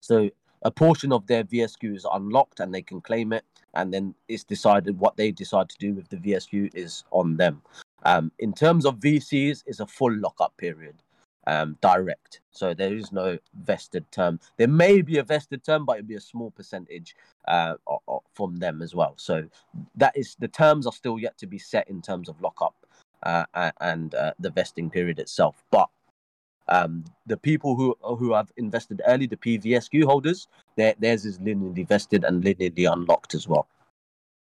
So 0.00 0.28
a 0.62 0.70
portion 0.70 1.12
of 1.12 1.26
their 1.26 1.44
VSQ 1.44 1.96
is 1.96 2.06
unlocked 2.12 2.60
and 2.60 2.74
they 2.74 2.82
can 2.82 3.00
claim 3.00 3.32
it, 3.32 3.44
and 3.74 3.92
then 3.92 4.14
it's 4.28 4.44
decided 4.44 4.98
what 4.98 5.16
they 5.16 5.30
decide 5.30 5.68
to 5.68 5.78
do 5.78 5.94
with 5.94 6.08
the 6.08 6.16
VSQ 6.16 6.74
is 6.74 7.04
on 7.10 7.36
them. 7.36 7.62
Um, 8.04 8.32
in 8.38 8.52
terms 8.52 8.86
of 8.86 8.96
VCs, 9.00 9.64
it's 9.66 9.80
a 9.80 9.86
full 9.86 10.12
lockup 10.14 10.56
period, 10.56 10.96
um, 11.46 11.76
direct. 11.80 12.40
So 12.50 12.74
there 12.74 12.94
is 12.96 13.12
no 13.12 13.38
vested 13.54 14.10
term. 14.12 14.40
There 14.56 14.68
may 14.68 15.02
be 15.02 15.18
a 15.18 15.22
vested 15.24 15.64
term, 15.64 15.84
but 15.86 15.98
it'll 15.98 16.08
be 16.08 16.16
a 16.16 16.20
small 16.20 16.50
percentage 16.50 17.16
uh, 17.48 17.74
from 18.34 18.56
them 18.56 18.82
as 18.82 18.94
well. 18.94 19.14
So 19.16 19.48
that 19.96 20.16
is 20.16 20.36
the 20.38 20.48
terms 20.48 20.86
are 20.86 20.92
still 20.92 21.18
yet 21.18 21.38
to 21.38 21.46
be 21.46 21.58
set 21.58 21.88
in 21.88 22.02
terms 22.02 22.28
of 22.28 22.40
lockup 22.40 22.74
uh, 23.22 23.46
and 23.80 24.14
uh, 24.14 24.32
the 24.38 24.50
vesting 24.50 24.90
period 24.90 25.18
itself. 25.18 25.64
But 25.70 25.88
um, 26.68 27.04
the 27.26 27.36
people 27.36 27.76
who 27.76 27.96
who 28.02 28.32
have 28.32 28.52
invested 28.56 29.02
early, 29.06 29.26
the 29.26 29.36
PVSQ 29.36 30.04
holders, 30.04 30.48
their, 30.76 30.94
theirs 30.98 31.24
is 31.26 31.38
linearly 31.38 31.86
vested 31.86 32.24
and 32.24 32.42
linearly 32.42 32.90
unlocked 32.90 33.34
as 33.34 33.46
well, 33.48 33.66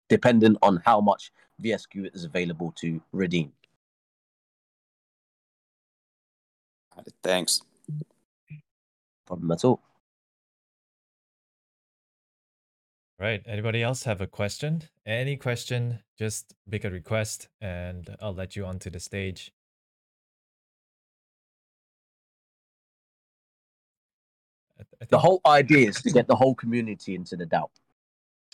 depending 0.08 0.56
on 0.62 0.82
how 0.84 1.00
much 1.00 1.32
VSQ 1.62 2.14
is 2.14 2.24
available 2.24 2.72
to 2.76 3.00
redeem. 3.12 3.52
Thanks. 7.22 7.62
Problem 9.26 9.50
at 9.52 9.64
all. 9.64 9.80
Right. 13.18 13.42
Anybody 13.46 13.82
else 13.82 14.02
have 14.02 14.20
a 14.20 14.26
question? 14.26 14.82
Any 15.06 15.36
question, 15.36 16.00
just 16.18 16.54
make 16.66 16.84
a 16.84 16.90
request 16.90 17.48
and 17.60 18.16
I'll 18.20 18.34
let 18.34 18.56
you 18.56 18.66
onto 18.66 18.90
the 18.90 18.98
stage. 18.98 19.52
The 25.08 25.18
whole 25.18 25.40
idea 25.46 25.88
is 25.88 26.02
to 26.02 26.10
get 26.10 26.26
the 26.26 26.34
whole 26.34 26.54
community 26.54 27.14
into 27.14 27.36
the 27.36 27.46
DAO. 27.46 27.68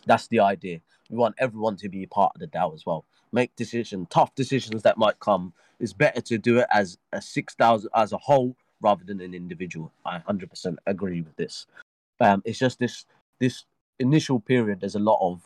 That's 0.09 0.27
the 0.29 0.41
idea. 0.41 0.81
We 1.11 1.17
want 1.17 1.37
everyone 1.39 1.77
to 1.77 1.89
be 1.89 2.07
part 2.07 2.33
of 2.35 2.41
the 2.41 2.49
DAO 2.49 2.75
as 2.75 2.85
well. 2.85 3.05
Make 3.31 3.55
decisions, 3.55 4.09
tough 4.11 4.35
decisions 4.35 4.83
that 4.83 4.99
might 4.99 5.21
come. 5.21 5.53
It's 5.79 5.93
better 5.93 6.21
to 6.23 6.39
do 6.39 6.59
it 6.59 6.67
as 6.73 6.99
a 7.13 7.23
six 7.23 7.55
thousand 7.55 7.91
as 7.95 8.13
a 8.13 8.19
whole 8.19 8.57
rather 8.81 9.05
than 9.05 9.21
an 9.21 9.35
individual. 9.35 9.93
I 10.05 10.19
hundred 10.19 10.51
percent 10.51 10.79
agree 10.87 11.21
with 11.21 11.37
this. 11.37 11.67
Um, 12.21 12.43
it's 12.45 12.59
just 12.59 12.79
this 12.79 13.05
this 13.39 13.65
initial 14.01 14.41
period. 14.41 14.81
There's 14.81 14.95
a 14.97 14.99
lot 14.99 15.19
of 15.21 15.43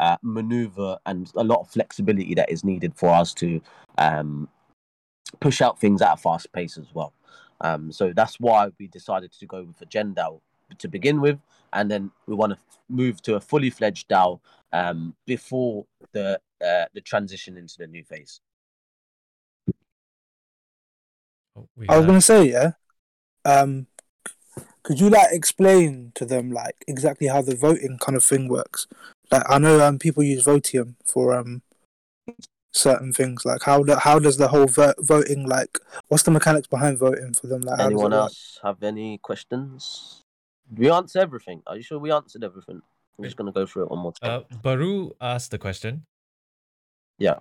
uh, 0.00 0.16
maneuver 0.22 0.98
and 1.06 1.30
a 1.36 1.44
lot 1.44 1.60
of 1.60 1.70
flexibility 1.70 2.34
that 2.34 2.50
is 2.50 2.64
needed 2.64 2.94
for 2.94 3.10
us 3.10 3.32
to 3.34 3.60
um, 3.98 4.48
push 5.40 5.60
out 5.60 5.78
things 5.78 6.02
at 6.02 6.14
a 6.14 6.16
fast 6.16 6.52
pace 6.52 6.78
as 6.78 6.94
well. 6.94 7.12
Um, 7.60 7.92
so 7.92 8.12
that's 8.14 8.38
why 8.40 8.70
we 8.78 8.86
decided 8.88 9.32
to 9.32 9.46
go 9.46 9.62
with 9.62 9.80
a 9.80 9.86
Gen 9.86 10.14
DAO 10.14 10.40
to 10.78 10.88
begin 10.88 11.20
with, 11.20 11.38
and 11.72 11.90
then 11.90 12.10
we 12.26 12.34
want 12.34 12.52
to 12.52 12.58
move 12.88 13.22
to 13.22 13.36
a 13.36 13.40
fully 13.40 13.70
fledged 13.70 14.08
DAO 14.08 14.40
um, 14.72 15.14
before 15.26 15.86
the 16.12 16.40
uh, 16.64 16.84
the 16.94 17.00
transition 17.00 17.56
into 17.56 17.76
the 17.78 17.86
new 17.86 18.04
phase. 18.04 18.40
Oh, 21.56 21.68
I 21.88 21.96
was 21.96 22.06
gonna 22.06 22.20
say, 22.20 22.50
yeah. 22.50 22.72
Um, 23.44 23.86
could 24.82 25.00
you 25.00 25.10
like 25.10 25.28
explain 25.32 26.12
to 26.14 26.24
them 26.24 26.50
like 26.50 26.84
exactly 26.86 27.26
how 27.26 27.42
the 27.42 27.56
voting 27.56 27.98
kind 27.98 28.16
of 28.16 28.24
thing 28.24 28.48
works? 28.48 28.86
Like 29.30 29.42
I 29.48 29.58
know 29.58 29.84
um 29.84 29.98
people 29.98 30.22
use 30.22 30.44
Votium 30.44 30.94
for 31.04 31.36
um 31.36 31.62
certain 32.72 33.12
things. 33.12 33.44
Like 33.44 33.62
how 33.62 33.82
do, 33.82 33.94
how 33.94 34.18
does 34.18 34.36
the 34.36 34.48
whole 34.48 34.66
vo- 34.66 34.94
voting 34.98 35.46
like? 35.46 35.78
What's 36.08 36.22
the 36.22 36.30
mechanics 36.30 36.68
behind 36.68 36.98
voting 36.98 37.34
for 37.34 37.46
them? 37.46 37.62
Like 37.62 37.80
anyone 37.80 38.12
else 38.12 38.60
have 38.62 38.82
any 38.82 39.18
questions? 39.18 40.22
We 40.74 40.90
answer 40.90 41.20
everything. 41.20 41.62
Are 41.66 41.76
you 41.76 41.82
sure 41.82 41.98
we 41.98 42.10
answered 42.10 42.44
everything? 42.44 42.82
I'm 43.18 43.24
just 43.24 43.36
gonna 43.36 43.52
go 43.52 43.66
through 43.66 43.84
it 43.84 43.90
one 43.90 44.00
more 44.00 44.12
time. 44.12 44.44
Uh, 44.50 44.56
Baru 44.62 45.12
asked 45.20 45.50
the 45.50 45.58
question. 45.58 46.04
Yeah. 47.18 47.36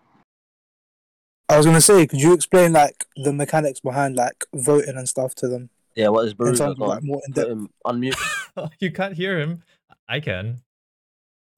I 1.49 1.57
was 1.57 1.65
gonna 1.65 1.81
say, 1.81 2.07
could 2.07 2.21
you 2.21 2.33
explain 2.33 2.73
like 2.73 3.05
the 3.15 3.33
mechanics 3.33 3.79
behind 3.79 4.15
like 4.15 4.45
voting 4.53 4.97
and 4.97 5.07
stuff 5.07 5.35
to 5.35 5.47
them? 5.47 5.69
Yeah, 5.95 6.09
what 6.09 6.25
is 6.25 6.33
Baru? 6.33 6.53
In 6.53 6.73
like, 6.77 7.03
more 7.03 7.21
in 7.27 7.33
depth. 7.33 7.51
Unmute. 7.85 8.71
you 8.79 8.91
can't 8.91 9.15
hear 9.15 9.39
him. 9.39 9.63
I 10.07 10.19
can. 10.19 10.61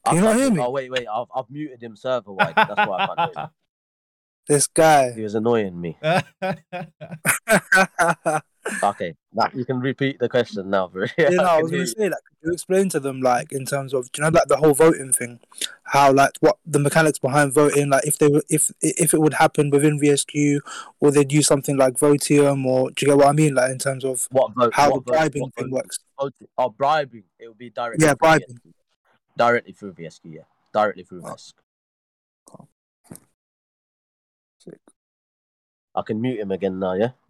Can 0.05 0.15
you 0.15 0.21
not 0.21 0.35
hear 0.37 0.51
me? 0.51 0.59
Oh 0.61 0.69
wait, 0.71 0.89
wait. 0.91 1.07
I've, 1.07 1.27
I've 1.35 1.49
muted 1.49 1.81
him 1.83 1.95
server 1.95 2.31
wide. 2.31 2.53
That's 2.55 2.87
why 2.87 2.97
I 2.99 3.07
can't 3.07 3.19
hear 3.19 3.43
him. 3.43 3.49
This 4.47 4.65
guy. 4.67 5.11
He 5.11 5.23
was 5.23 5.35
annoying 5.35 5.81
me. 5.81 5.97
okay, 8.83 9.15
now 9.33 9.49
you 9.53 9.65
can 9.65 9.79
repeat 9.79 10.19
the 10.19 10.29
question 10.29 10.69
now, 10.69 10.87
bro. 10.87 11.05
yeah, 11.17 11.29
no, 11.29 11.43
I 11.43 11.61
was 11.61 11.71
gonna 11.71 11.87
say, 11.87 12.09
like, 12.09 12.23
could 12.23 12.47
you 12.47 12.53
explain 12.53 12.89
to 12.89 12.99
them, 12.99 13.21
like, 13.21 13.51
in 13.51 13.65
terms 13.65 13.93
of, 13.93 14.09
you 14.15 14.23
know, 14.23 14.29
like 14.29 14.47
the 14.47 14.57
whole 14.57 14.73
voting 14.73 15.11
thing, 15.11 15.39
how, 15.83 16.11
like, 16.11 16.31
what 16.39 16.57
the 16.65 16.79
mechanics 16.79 17.19
behind 17.19 17.53
voting, 17.53 17.89
like, 17.89 18.05
if 18.05 18.17
they 18.17 18.27
were, 18.27 18.43
if 18.49 18.71
if 18.81 19.13
it 19.13 19.21
would 19.21 19.35
happen 19.35 19.69
within 19.69 19.99
VSQ, 19.99 20.59
or 20.99 21.11
they'd 21.11 21.31
use 21.31 21.47
something 21.47 21.77
like 21.77 21.95
Votium, 21.95 22.65
or 22.65 22.91
do 22.91 23.05
you 23.05 23.11
get 23.11 23.17
what 23.17 23.27
I 23.27 23.33
mean, 23.33 23.55
like, 23.55 23.71
in 23.71 23.79
terms 23.79 24.03
of 24.03 24.27
what 24.31 24.53
vote, 24.53 24.73
how 24.73 24.91
what 24.91 25.05
the 25.05 25.11
bribing 25.11 25.43
vote, 25.43 25.55
thing 25.55 25.71
works? 25.71 25.99
Voting. 26.19 26.47
Oh, 26.57 26.69
bribing, 26.69 27.23
it 27.39 27.47
would 27.47 27.57
be 27.57 27.69
directly. 27.69 28.05
Yeah, 28.05 28.15
bribing. 28.15 28.47
VSQ. 28.47 28.73
Directly 29.37 29.73
through 29.73 29.93
VSQ, 29.93 30.19
yeah, 30.25 30.41
directly 30.73 31.03
through 31.03 31.21
oh. 31.23 31.29
VSQ. 31.29 31.53
I 35.97 36.03
can 36.03 36.21
mute 36.21 36.39
him 36.39 36.51
again 36.51 36.77
now, 36.77 36.93
yeah? 36.93 37.09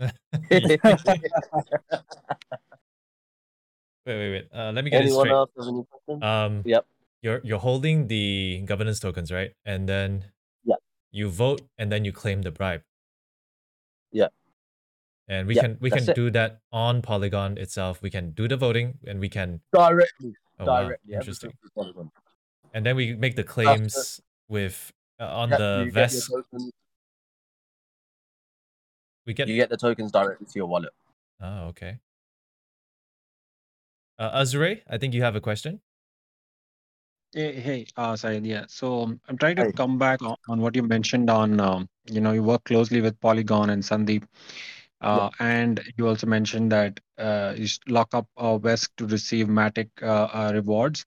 wait, 0.52 0.80
wait, 4.06 4.32
wait. 4.32 4.48
Uh, 4.54 4.72
let 4.74 4.84
me 4.84 4.92
get 4.92 5.04
Anyone 5.04 5.28
it 5.28 5.30
straight. 5.30 5.32
Else 5.32 5.50
have 5.58 5.68
any 5.68 5.84
questions? 5.90 6.24
Um, 6.24 6.64
yep. 6.66 6.86
You're 7.22 7.40
you're 7.46 7.60
holding 7.60 8.08
the 8.08 8.62
governance 8.66 9.00
tokens, 9.00 9.32
right? 9.32 9.52
And 9.66 9.88
then 9.88 10.26
yep. 10.66 10.80
you 11.12 11.30
vote 11.30 11.62
and 11.78 11.90
then 11.90 12.04
you 12.04 12.12
claim 12.12 12.42
the 12.42 12.52
bribe. 12.52 12.82
Yeah. 14.12 14.28
And 15.30 15.48
we 15.48 15.56
yep, 15.56 15.64
can 15.64 15.78
we 15.80 15.90
can 15.90 16.10
it. 16.10 16.16
do 16.16 16.30
that 16.32 16.60
on 16.74 17.02
Polygon 17.02 17.58
itself. 17.58 18.02
We 18.02 18.10
can 18.10 18.32
do 18.32 18.50
the 18.50 18.58
voting 18.58 19.00
and 19.08 19.22
we 19.22 19.30
can 19.30 19.62
directly. 19.74 20.34
Oh, 20.60 20.66
directly. 20.66 21.14
Wow. 21.14 21.20
Interesting. 21.20 21.54
And 22.74 22.86
then 22.86 22.98
we 22.98 23.16
make 23.16 23.38
the 23.38 23.44
claims 23.44 24.20
with 24.50 24.92
uh, 25.20 25.26
on 25.26 25.50
yep, 25.50 25.58
the 25.58 25.90
Vesq 25.94 26.30
we 29.28 29.34
get 29.34 29.48
you 29.48 29.56
get 29.56 29.70
the 29.70 29.78
tokens 29.78 30.12
directly 30.12 30.48
to 30.48 30.54
your 30.56 30.68
wallet. 30.68 30.94
Oh, 31.42 31.68
okay. 31.68 32.00
Uh, 34.18 34.32
Azure, 34.34 34.78
I 34.90 34.98
think 34.98 35.14
you 35.14 35.22
have 35.22 35.36
a 35.36 35.42
question. 35.42 35.80
Hey, 37.34 37.60
hey, 37.60 37.86
uh, 37.98 38.16
Syed, 38.16 38.46
yeah. 38.46 38.66
So 38.68 39.04
um, 39.04 39.20
I'm 39.28 39.38
trying 39.38 39.58
to 39.58 39.66
hey. 39.66 39.72
come 39.74 40.00
back 40.00 40.24
on, 40.24 40.38
on, 40.48 40.62
what 40.62 40.76
you 40.76 40.82
mentioned 40.82 41.30
on, 41.30 41.60
um, 41.60 41.90
you 42.10 42.22
know, 42.22 42.32
you 42.32 42.42
work 42.42 42.64
closely 42.64 43.02
with 43.02 43.20
Polygon 43.20 43.70
and 43.70 43.84
Sandeep. 43.84 44.24
Uh, 45.02 45.30
yeah. 45.40 45.46
And 45.46 45.82
you 45.98 46.08
also 46.08 46.26
mentioned 46.26 46.72
that 46.72 47.00
uh, 47.20 47.54
you 47.56 47.68
lock 47.88 48.16
up 48.16 48.28
uh, 48.38 48.58
Vesq 48.58 48.90
to 48.98 49.06
receive 49.06 49.48
Matic 49.48 49.90
uh, 50.02 50.30
uh, 50.34 50.52
rewards. 50.56 51.06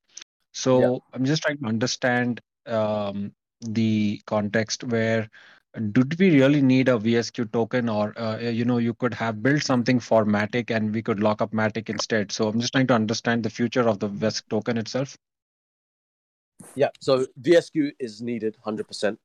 So 0.52 0.80
yeah. 0.80 0.98
I'm 1.14 1.24
just 1.24 1.42
trying 1.42 1.58
to 1.58 1.66
understand 1.66 2.40
um, 2.66 3.32
the 3.62 4.20
context 4.26 4.84
where 4.84 5.28
did 5.92 6.18
we 6.18 6.40
really 6.40 6.60
need 6.60 6.88
a 6.88 6.98
VSQ 6.98 7.52
token 7.52 7.88
or, 7.88 8.18
uh, 8.18 8.38
you 8.38 8.64
know, 8.64 8.78
you 8.78 8.94
could 8.94 9.14
have 9.14 9.42
built 9.42 9.62
something 9.62 10.00
for 10.00 10.24
Matic 10.24 10.70
and 10.70 10.92
we 10.92 11.02
could 11.02 11.20
lock 11.20 11.40
up 11.40 11.52
Matic 11.52 11.88
instead. 11.88 12.32
So 12.32 12.48
I'm 12.48 12.60
just 12.60 12.72
trying 12.72 12.88
to 12.88 12.94
understand 12.94 13.44
the 13.44 13.50
future 13.50 13.88
of 13.88 14.00
the 14.00 14.08
Vesq 14.08 14.42
token 14.50 14.76
itself. 14.78 15.16
Yeah, 16.74 16.88
so 17.00 17.26
VSQ 17.40 17.92
is 18.00 18.20
needed 18.20 18.56
100% 18.66 19.16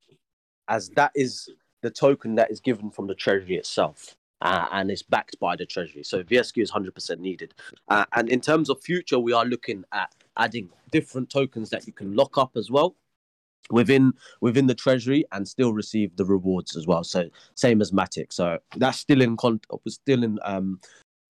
as 0.68 0.90
that 0.90 1.12
is 1.16 1.50
the 1.82 1.90
token 1.90 2.36
that 2.36 2.52
is 2.52 2.60
given 2.60 2.90
from 2.92 3.08
the 3.08 3.16
treasury 3.16 3.56
itself. 3.56 4.16
Uh, 4.42 4.68
and 4.74 4.92
is 4.92 5.02
backed 5.02 5.40
by 5.40 5.56
the 5.56 5.66
treasury. 5.66 6.04
So 6.04 6.22
VSQ 6.22 6.62
is 6.62 6.70
100% 6.70 7.20
needed. 7.20 7.54
Uh, 7.88 8.06
and 8.14 8.28
in 8.30 8.42
terms 8.42 8.70
of 8.70 8.80
future, 8.82 9.18
we 9.18 9.32
are 9.32 9.46
looking 9.46 9.86
at 9.94 10.14
adding 10.38 10.70
different 10.92 11.30
tokens 11.30 11.70
that 11.70 11.88
you 11.88 11.94
can 11.94 12.16
lock 12.16 12.38
up 12.38 12.52
as 12.58 12.70
well 12.70 12.96
within 13.72 14.14
within 14.42 14.68
the 14.68 14.76
treasury 14.76 15.26
and 15.32 15.48
still 15.48 15.74
receive 15.74 16.16
the 16.16 16.26
rewards 16.26 16.76
as 16.76 16.88
well. 16.88 17.04
So 17.04 17.30
same 17.56 17.82
as 17.82 17.92
Matic. 17.92 18.32
So 18.32 18.60
that's 18.78 19.00
still 19.00 19.22
in 19.22 19.38
con- 19.38 19.62
still 19.88 20.24
in 20.24 20.40
um, 20.44 20.80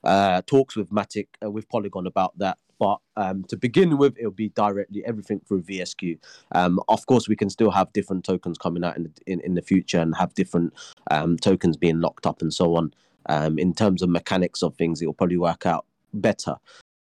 uh, 0.04 0.42
talks 0.46 0.76
with 0.76 0.90
Matic 0.90 1.28
uh, 1.44 1.52
with 1.52 1.68
Polygon 1.70 2.08
about 2.08 2.38
that. 2.38 2.58
But 2.78 2.98
um, 3.16 3.46
to 3.46 3.56
begin 3.56 3.98
with, 3.98 4.18
it'll 4.18 4.32
be 4.32 4.50
directly 4.50 5.04
everything 5.06 5.40
through 5.48 5.64
VSQ. 5.64 6.20
Um, 6.52 6.80
of 6.90 7.06
course, 7.06 7.30
we 7.30 7.36
can 7.36 7.50
still 7.50 7.72
have 7.72 7.94
different 7.94 8.26
tokens 8.26 8.58
coming 8.58 8.84
out 8.84 8.98
in 8.98 9.04
the, 9.04 9.12
in, 9.28 9.40
in 9.42 9.56
the 9.56 9.62
future 9.62 10.00
and 10.00 10.14
have 10.18 10.34
different 10.34 10.74
um, 11.10 11.38
tokens 11.38 11.78
being 11.78 12.02
locked 12.02 12.28
up 12.28 12.42
and 12.42 12.54
so 12.54 12.76
on. 12.76 12.94
Um, 13.28 13.58
in 13.58 13.74
terms 13.74 14.02
of 14.02 14.10
mechanics 14.10 14.62
of 14.62 14.76
things, 14.76 15.02
it 15.02 15.06
will 15.06 15.14
probably 15.14 15.38
work 15.38 15.66
out 15.66 15.86
better. 16.14 16.58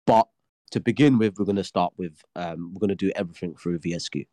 But 0.06 0.28
to 0.72 0.80
begin 0.80 1.18
with, 1.18 1.38
we're 1.38 1.46
going 1.46 1.56
to 1.56 1.64
start 1.64 1.94
with 1.98 2.24
um, 2.36 2.72
we're 2.74 2.80
going 2.80 2.90
to 2.90 2.96
do 2.96 3.12
everything 3.16 3.56
through 3.56 3.80
VSQ. 3.80 4.26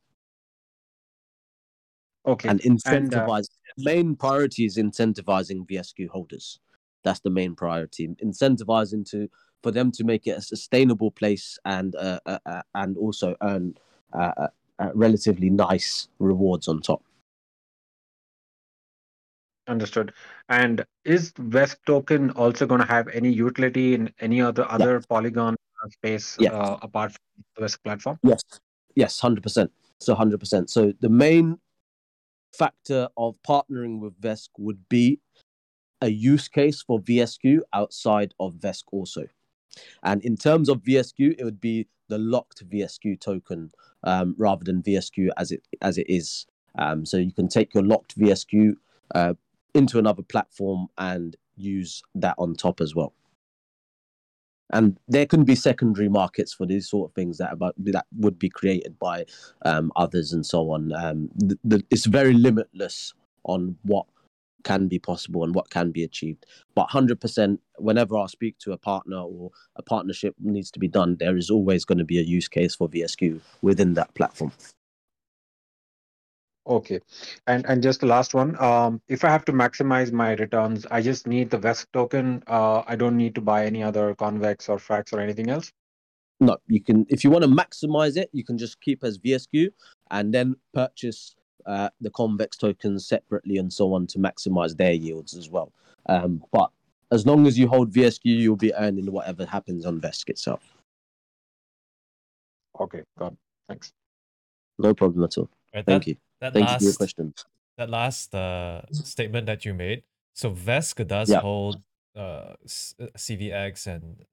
Okay. 2.26 2.48
And 2.48 2.60
incentivize. 2.60 3.48
And, 3.76 3.86
uh, 3.86 3.92
main 3.92 4.16
priority 4.16 4.64
is 4.66 4.76
incentivizing 4.76 5.66
VSQ 5.66 6.08
holders. 6.08 6.60
That's 7.02 7.20
the 7.20 7.30
main 7.30 7.54
priority. 7.54 8.08
Incentivizing 8.22 9.08
to 9.10 9.28
for 9.62 9.70
them 9.70 9.90
to 9.92 10.04
make 10.04 10.26
it 10.26 10.38
a 10.38 10.40
sustainable 10.40 11.10
place 11.10 11.58
and 11.64 11.94
uh, 11.96 12.18
uh, 12.26 12.38
uh 12.46 12.62
and 12.74 12.96
also 12.96 13.36
earn 13.42 13.74
uh, 14.12 14.32
uh, 14.78 14.90
relatively 14.94 15.50
nice 15.50 16.08
rewards 16.18 16.68
on 16.68 16.80
top. 16.80 17.02
Understood. 19.68 20.12
And 20.48 20.84
is 21.04 21.32
Vesq 21.32 21.76
token 21.86 22.30
also 22.30 22.66
going 22.66 22.80
to 22.80 22.86
have 22.86 23.08
any 23.08 23.30
utility 23.30 23.94
in 23.94 24.12
any 24.20 24.40
other 24.40 24.70
other. 24.70 25.00
Polygon 25.08 25.56
space 25.90 26.36
yeah. 26.38 26.76
apart 26.82 27.12
from 27.12 27.44
the 27.56 27.62
Vesq 27.62 27.82
platform? 27.82 28.18
Yes. 28.22 28.42
Yes, 28.96 29.20
hundred 29.20 29.42
percent. 29.42 29.70
So 29.98 30.14
hundred 30.14 30.40
percent. 30.40 30.70
So 30.70 30.92
the 31.00 31.08
main 31.08 31.58
factor 32.52 33.08
of 33.16 33.36
partnering 33.46 34.00
with 34.00 34.20
Vesq 34.20 34.48
would 34.58 34.88
be 34.88 35.20
a 36.00 36.08
use 36.08 36.48
case 36.48 36.82
for 36.82 37.00
VSQ 37.00 37.60
outside 37.72 38.34
of 38.40 38.54
Vesq 38.54 38.84
also. 38.92 39.26
And 40.02 40.22
in 40.24 40.36
terms 40.36 40.68
of 40.68 40.82
VSQ, 40.82 41.36
it 41.38 41.44
would 41.44 41.60
be 41.60 41.86
the 42.08 42.18
locked 42.18 42.68
VSQ 42.68 43.20
token 43.20 43.70
um, 44.02 44.34
rather 44.36 44.64
than 44.64 44.82
VSQ 44.82 45.28
as 45.36 45.52
it 45.52 45.62
as 45.80 45.98
it 45.98 46.06
is. 46.08 46.46
Um, 46.78 47.04
so 47.04 47.16
you 47.16 47.32
can 47.32 47.48
take 47.48 47.74
your 47.74 47.84
locked 47.84 48.18
VSQ 48.18 48.74
uh, 49.14 49.34
into 49.74 49.98
another 49.98 50.22
platform 50.22 50.88
and 50.98 51.36
use 51.56 52.02
that 52.14 52.34
on 52.38 52.54
top 52.54 52.80
as 52.80 52.94
well 52.94 53.12
and 54.72 54.98
there 55.08 55.26
can 55.26 55.44
be 55.44 55.54
secondary 55.54 56.08
markets 56.08 56.52
for 56.52 56.66
these 56.66 56.88
sort 56.88 57.10
of 57.10 57.14
things 57.14 57.38
that 57.38 57.52
about 57.52 57.74
that 57.78 58.06
would 58.16 58.38
be 58.38 58.48
created 58.48 58.98
by 58.98 59.24
um, 59.64 59.92
others 59.96 60.32
and 60.32 60.44
so 60.44 60.70
on. 60.70 60.92
Um, 60.92 61.30
the, 61.34 61.58
the, 61.64 61.84
it's 61.90 62.06
very 62.06 62.32
limitless 62.32 63.14
on 63.44 63.76
what 63.82 64.06
can 64.62 64.88
be 64.88 64.98
possible 64.98 65.42
and 65.42 65.54
what 65.54 65.70
can 65.70 65.90
be 65.90 66.04
achieved. 66.04 66.46
But 66.74 66.90
hundred 66.90 67.20
percent, 67.20 67.60
whenever 67.78 68.16
I 68.16 68.26
speak 68.26 68.58
to 68.58 68.72
a 68.72 68.76
partner 68.78 69.18
or 69.18 69.50
a 69.76 69.82
partnership 69.82 70.34
needs 70.40 70.70
to 70.72 70.78
be 70.78 70.88
done, 70.88 71.16
there 71.18 71.36
is 71.36 71.50
always 71.50 71.84
going 71.84 71.98
to 71.98 72.04
be 72.04 72.18
a 72.18 72.22
use 72.22 72.48
case 72.48 72.74
for 72.74 72.88
VSQ 72.88 73.40
within 73.62 73.94
that 73.94 74.14
platform. 74.14 74.52
Okay. 76.70 77.00
And 77.48 77.66
and 77.66 77.82
just 77.82 78.00
the 78.00 78.06
last 78.06 78.32
one. 78.32 78.56
Um, 78.62 79.02
if 79.08 79.24
I 79.24 79.28
have 79.28 79.44
to 79.46 79.52
maximize 79.52 80.12
my 80.12 80.34
returns, 80.34 80.86
I 80.88 81.02
just 81.02 81.26
need 81.26 81.50
the 81.50 81.58
Vesq 81.58 81.86
token. 81.92 82.44
Uh, 82.46 82.84
I 82.86 82.94
don't 82.94 83.16
need 83.16 83.34
to 83.34 83.40
buy 83.40 83.66
any 83.66 83.82
other 83.82 84.14
convex 84.14 84.68
or 84.68 84.76
frax 84.78 85.12
or 85.12 85.18
anything 85.20 85.50
else. 85.50 85.72
No, 86.38 86.58
you 86.68 86.80
can. 86.80 87.06
If 87.08 87.24
you 87.24 87.30
want 87.30 87.42
to 87.42 87.50
maximize 87.50 88.16
it, 88.16 88.30
you 88.32 88.44
can 88.44 88.56
just 88.56 88.80
keep 88.80 89.02
as 89.02 89.18
VSQ 89.18 89.72
and 90.12 90.32
then 90.32 90.54
purchase 90.72 91.34
uh, 91.66 91.90
the 92.00 92.10
convex 92.10 92.56
tokens 92.56 93.06
separately 93.06 93.56
and 93.56 93.72
so 93.72 93.92
on 93.92 94.06
to 94.06 94.18
maximize 94.18 94.76
their 94.76 94.92
yields 94.92 95.36
as 95.36 95.50
well. 95.50 95.72
Um, 96.06 96.42
but 96.52 96.70
as 97.10 97.26
long 97.26 97.48
as 97.48 97.58
you 97.58 97.66
hold 97.66 97.92
VSQ, 97.92 98.20
you'll 98.24 98.54
be 98.54 98.72
earning 98.74 99.10
whatever 99.10 99.44
happens 99.44 99.84
on 99.84 100.00
Vesq 100.00 100.28
itself. 100.28 100.62
Okay, 102.78 103.02
got 103.18 103.32
it. 103.32 103.38
Thanks. 103.68 103.92
No 104.78 104.94
problem 104.94 105.24
at 105.24 105.36
all. 105.36 105.50
Right, 105.74 105.84
Thank 105.84 106.04
that, 106.04 106.10
you. 106.10 106.16
That 106.40 106.54
Thank 106.54 106.66
last, 106.66 106.82
you 106.82 106.92
question. 106.94 107.34
That 107.76 107.90
last 107.90 108.34
uh, 108.34 108.82
statement 108.92 109.46
that 109.46 109.64
you 109.64 109.74
made. 109.74 110.02
So 110.34 110.50
Vesq 110.50 111.06
does 111.06 111.30
yeah. 111.30 111.40
hold 111.40 111.82
uh, 112.16 112.54
CVX 112.66 113.86
uh, 113.86 113.90
and 113.90 114.24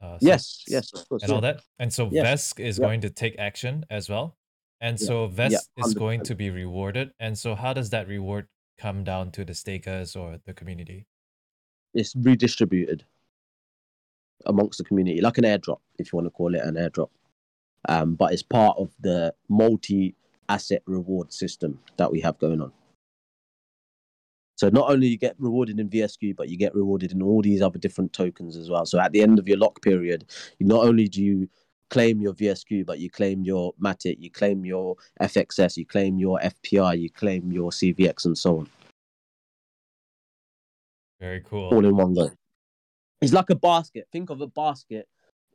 uh, 0.00 0.18
yes, 0.20 0.64
yes, 0.68 0.92
of 0.92 1.08
course, 1.08 1.22
and 1.22 1.32
all 1.32 1.40
that. 1.40 1.62
And 1.78 1.92
so 1.92 2.08
yes. 2.12 2.52
Vesq 2.52 2.60
is 2.60 2.78
yeah. 2.78 2.84
going 2.84 3.00
to 3.00 3.10
take 3.10 3.38
action 3.38 3.84
as 3.90 4.08
well. 4.08 4.36
And 4.80 5.00
yeah. 5.00 5.06
so 5.06 5.28
Vesq 5.28 5.66
is 5.78 5.94
going 5.94 6.22
to 6.24 6.34
be 6.34 6.50
rewarded. 6.50 7.12
And 7.18 7.38
so 7.38 7.54
how 7.54 7.72
does 7.72 7.90
that 7.90 8.08
reward 8.08 8.48
come 8.78 9.04
down 9.04 9.30
to 9.32 9.44
the 9.44 9.54
stakers 9.54 10.14
or 10.14 10.38
the 10.44 10.52
community? 10.52 11.06
It's 11.94 12.14
redistributed 12.16 13.04
amongst 14.46 14.78
the 14.78 14.84
community, 14.84 15.20
like 15.20 15.38
an 15.38 15.44
airdrop, 15.44 15.78
if 15.98 16.12
you 16.12 16.16
want 16.16 16.26
to 16.26 16.30
call 16.30 16.54
it 16.54 16.62
an 16.62 16.74
airdrop. 16.74 17.10
Um, 17.88 18.14
but 18.14 18.32
it's 18.32 18.42
part 18.42 18.76
of 18.78 18.90
the 19.00 19.34
multi 19.48 20.14
asset 20.48 20.82
reward 20.86 21.32
system 21.32 21.78
that 21.96 22.10
we 22.10 22.20
have 22.20 22.38
going 22.38 22.60
on. 22.60 22.72
So 24.56 24.68
not 24.68 24.90
only 24.90 25.08
you 25.08 25.18
get 25.18 25.34
rewarded 25.38 25.80
in 25.80 25.88
VSQ, 25.88 26.36
but 26.36 26.48
you 26.48 26.56
get 26.56 26.74
rewarded 26.74 27.12
in 27.12 27.22
all 27.22 27.42
these 27.42 27.62
other 27.62 27.78
different 27.78 28.12
tokens 28.12 28.56
as 28.56 28.70
well. 28.70 28.86
So 28.86 29.00
at 29.00 29.12
the 29.12 29.22
end 29.22 29.38
of 29.38 29.48
your 29.48 29.58
lock 29.58 29.82
period, 29.82 30.24
not 30.60 30.84
only 30.84 31.08
do 31.08 31.22
you 31.22 31.48
claim 31.90 32.20
your 32.20 32.32
VSQ, 32.32 32.86
but 32.86 32.98
you 33.00 33.10
claim 33.10 33.42
your 33.42 33.72
Matic, 33.82 34.16
you 34.18 34.30
claim 34.30 34.64
your 34.64 34.96
FXS, 35.20 35.76
you 35.76 35.84
claim 35.84 36.18
your 36.18 36.38
FPI, 36.38 37.00
you 37.00 37.10
claim 37.10 37.50
your 37.50 37.70
CVX, 37.70 38.24
and 38.24 38.38
so 38.38 38.58
on. 38.60 38.68
Very 41.20 41.40
cool. 41.40 41.68
All 41.68 41.84
in 41.84 41.96
one 41.96 42.14
go. 42.14 42.30
it's 43.20 43.32
like 43.32 43.50
a 43.50 43.54
basket. 43.54 44.06
Think 44.10 44.30
of 44.30 44.40
a 44.40 44.46
basket 44.46 45.06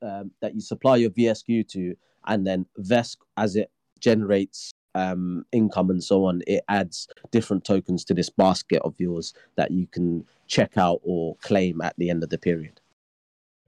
um, 0.01 0.31
that 0.41 0.53
you 0.53 0.61
supply 0.61 0.97
your 0.97 1.09
VSQ 1.09 1.67
to, 1.69 1.95
and 2.25 2.45
then 2.45 2.65
Vesq, 2.79 3.17
as 3.35 3.55
it 3.55 3.71
generates 3.99 4.71
um, 4.97 5.45
income 5.51 5.89
and 5.89 6.03
so 6.03 6.25
on, 6.25 6.41
it 6.47 6.63
adds 6.69 7.07
different 7.31 7.63
tokens 7.63 8.03
to 8.05 8.13
this 8.13 8.29
basket 8.29 8.81
of 8.83 8.95
yours 8.97 9.33
that 9.55 9.71
you 9.71 9.87
can 9.87 10.25
check 10.47 10.77
out 10.77 10.99
or 11.03 11.35
claim 11.37 11.81
at 11.81 11.95
the 11.97 12.09
end 12.09 12.23
of 12.23 12.29
the 12.29 12.37
period. 12.37 12.81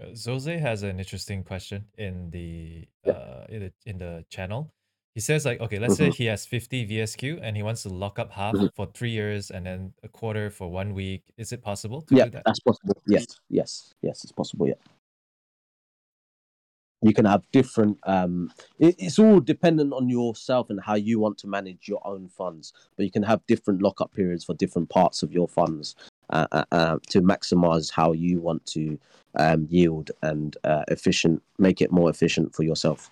Uh, 0.02 0.08
Zoze 0.08 0.60
has 0.60 0.84
an 0.84 0.98
interesting 0.98 1.44
question 1.44 1.86
in 1.98 2.32
the 2.32 2.88
yeah. 3.06 3.12
uh, 3.12 3.46
in 3.50 3.60
the 3.62 3.72
in 3.86 3.98
the 3.98 4.26
channel. 4.30 4.74
He 5.16 5.22
says 5.22 5.46
like, 5.46 5.60
okay, 5.60 5.80
let's 5.80 5.96
mm-hmm. 5.96 6.12
say 6.12 6.18
he 6.18 6.26
has 6.26 6.46
50 6.46 6.88
VSQ 6.88 7.40
and 7.42 7.58
he 7.58 7.64
wants 7.64 7.84
to 7.84 7.90
lock 7.90 8.20
up 8.20 8.32
half 8.32 8.56
mm-hmm. 8.56 8.68
for 8.76 8.86
three 8.94 9.10
years 9.10 9.52
and 9.52 9.66
then 9.66 9.92
a 10.04 10.08
quarter 10.08 10.50
for 10.50 10.72
one 10.72 10.94
week. 10.94 11.24
Is 11.36 11.52
it 11.52 11.62
possible 11.62 12.02
to 12.04 12.16
yeah, 12.16 12.26
do 12.26 12.30
that? 12.32 12.44
that's 12.46 12.60
possible. 12.62 13.02
Yes, 13.08 13.26
yes, 13.50 13.94
yes, 14.02 14.24
it's 14.24 14.32
possible. 14.32 14.68
Yeah. 14.68 14.76
You 17.02 17.14
can 17.14 17.26
have 17.26 17.44
different. 17.52 17.98
Um, 18.04 18.52
it, 18.78 18.96
it's 18.98 19.20
all 19.20 19.40
dependent 19.40 19.94
on 19.94 20.10
yourself 20.10 20.70
and 20.70 20.82
how 20.82 20.96
you 20.96 21.20
want 21.20 21.38
to 21.40 21.48
manage 21.48 21.88
your 21.88 22.06
own 22.06 22.28
funds. 22.28 22.74
But 22.98 23.06
you 23.06 23.12
can 23.12 23.24
have 23.24 23.46
different 23.48 23.82
lockup 23.82 24.14
periods 24.14 24.44
for 24.44 24.54
different 24.54 24.90
parts 24.90 25.24
of 25.24 25.32
your 25.32 25.48
funds 25.48 25.96
uh, 26.30 26.48
uh, 26.52 26.66
uh, 26.72 26.98
to 27.10 27.22
maximize 27.22 27.92
how 27.92 28.12
you 28.12 28.40
want 28.40 28.66
to 28.68 29.00
um, 29.36 29.68
yield 29.70 30.12
and 30.22 30.58
uh, 30.64 30.84
efficient, 30.90 31.42
make 31.58 31.82
it 31.82 31.92
more 31.92 32.10
efficient 32.10 32.54
for 32.54 32.64
yourself. 32.64 33.12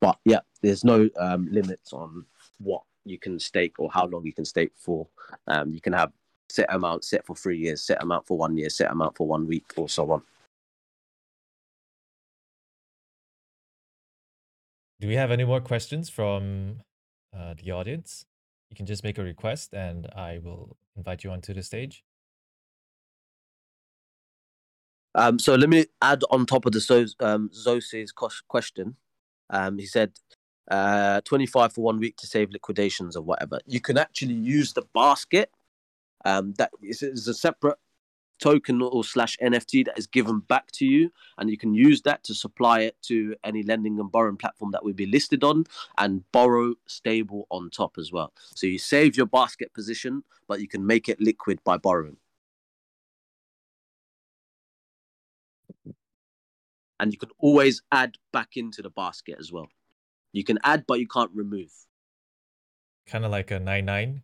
But 0.00 0.18
yeah, 0.24 0.40
there's 0.62 0.84
no 0.84 1.10
um, 1.18 1.48
limits 1.50 1.92
on 1.92 2.24
what 2.58 2.82
you 3.04 3.18
can 3.18 3.38
stake 3.38 3.78
or 3.78 3.90
how 3.92 4.06
long 4.06 4.24
you 4.24 4.32
can 4.32 4.44
stake 4.44 4.72
for. 4.76 5.06
Um, 5.46 5.72
you 5.72 5.80
can 5.80 5.92
have 5.92 6.12
set 6.48 6.72
amount 6.72 7.04
set 7.04 7.26
for 7.26 7.36
three 7.36 7.58
years, 7.58 7.82
set 7.82 8.02
amount 8.02 8.26
for 8.26 8.36
one 8.36 8.56
year, 8.56 8.70
set 8.70 8.90
amount 8.90 9.16
for 9.16 9.26
one 9.26 9.46
week, 9.46 9.72
or 9.76 9.88
so 9.88 10.10
on. 10.10 10.22
Do 15.00 15.08
we 15.08 15.14
have 15.14 15.30
any 15.30 15.44
more 15.44 15.62
questions 15.62 16.10
from 16.10 16.80
uh, 17.34 17.54
the 17.62 17.70
audience? 17.70 18.26
You 18.68 18.76
can 18.76 18.84
just 18.84 19.02
make 19.02 19.16
a 19.16 19.22
request 19.22 19.72
and 19.72 20.06
I 20.14 20.40
will 20.44 20.76
invite 20.94 21.24
you 21.24 21.30
onto 21.30 21.54
the 21.54 21.62
stage. 21.62 22.04
Um, 25.14 25.38
so 25.38 25.54
let 25.54 25.70
me 25.70 25.86
add 26.02 26.22
on 26.30 26.44
top 26.44 26.66
of 26.66 26.72
the 26.72 26.80
so, 26.80 27.06
um, 27.20 27.50
question. 28.48 28.96
Um, 29.48 29.78
he 29.78 29.86
said 29.86 30.12
uh, 30.70 31.22
25 31.22 31.72
for 31.72 31.80
one 31.80 31.98
week 31.98 32.16
to 32.18 32.26
save 32.26 32.50
liquidations 32.50 33.16
or 33.16 33.22
whatever. 33.22 33.58
You 33.66 33.80
can 33.80 33.96
actually 33.96 34.34
use 34.34 34.74
the 34.74 34.82
basket. 34.94 35.50
Um, 36.26 36.52
that 36.58 36.72
is 36.82 37.02
a 37.02 37.32
separate 37.32 37.78
token 38.40 38.82
or 38.82 39.04
slash 39.04 39.36
NFT 39.42 39.84
that 39.86 39.98
is 39.98 40.06
given 40.06 40.40
back 40.40 40.70
to 40.72 40.86
you, 40.86 41.10
and 41.38 41.50
you 41.50 41.58
can 41.58 41.74
use 41.74 42.02
that 42.02 42.24
to 42.24 42.34
supply 42.34 42.80
it 42.80 42.96
to 43.02 43.34
any 43.44 43.62
lending 43.62 43.98
and 44.00 44.10
borrowing 44.10 44.36
platform 44.36 44.70
that 44.72 44.84
would 44.84 44.96
be 44.96 45.06
listed 45.06 45.44
on, 45.44 45.64
and 45.98 46.24
borrow 46.32 46.74
stable 46.86 47.46
on 47.50 47.70
top 47.70 47.96
as 47.98 48.10
well. 48.12 48.32
So 48.54 48.66
you 48.66 48.78
save 48.78 49.16
your 49.16 49.26
basket 49.26 49.72
position, 49.72 50.24
but 50.48 50.60
you 50.60 50.68
can 50.68 50.86
make 50.86 51.08
it 51.08 51.20
liquid 51.20 51.60
by 51.64 51.76
borrowing. 51.76 52.16
and 57.00 57.12
you 57.12 57.18
can 57.18 57.30
always 57.38 57.82
add 57.90 58.16
back 58.32 58.56
into 58.56 58.82
the 58.82 58.90
basket 58.90 59.36
as 59.40 59.50
well. 59.50 59.68
You 60.32 60.44
can 60.44 60.58
add, 60.62 60.84
but 60.86 61.00
you 61.00 61.08
can't 61.08 61.30
remove. 61.34 61.72
Kind 63.06 63.24
of 63.24 63.32
like 63.32 63.50
a 63.50 63.58
nine 63.58 63.86
nine. 63.86 64.22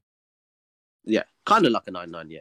Yeah, 1.04 1.24
kind 1.46 1.66
of 1.66 1.72
like 1.72 1.84
a 1.86 1.90
nine 1.90 2.10
nine. 2.10 2.30
Yeah, 2.30 2.40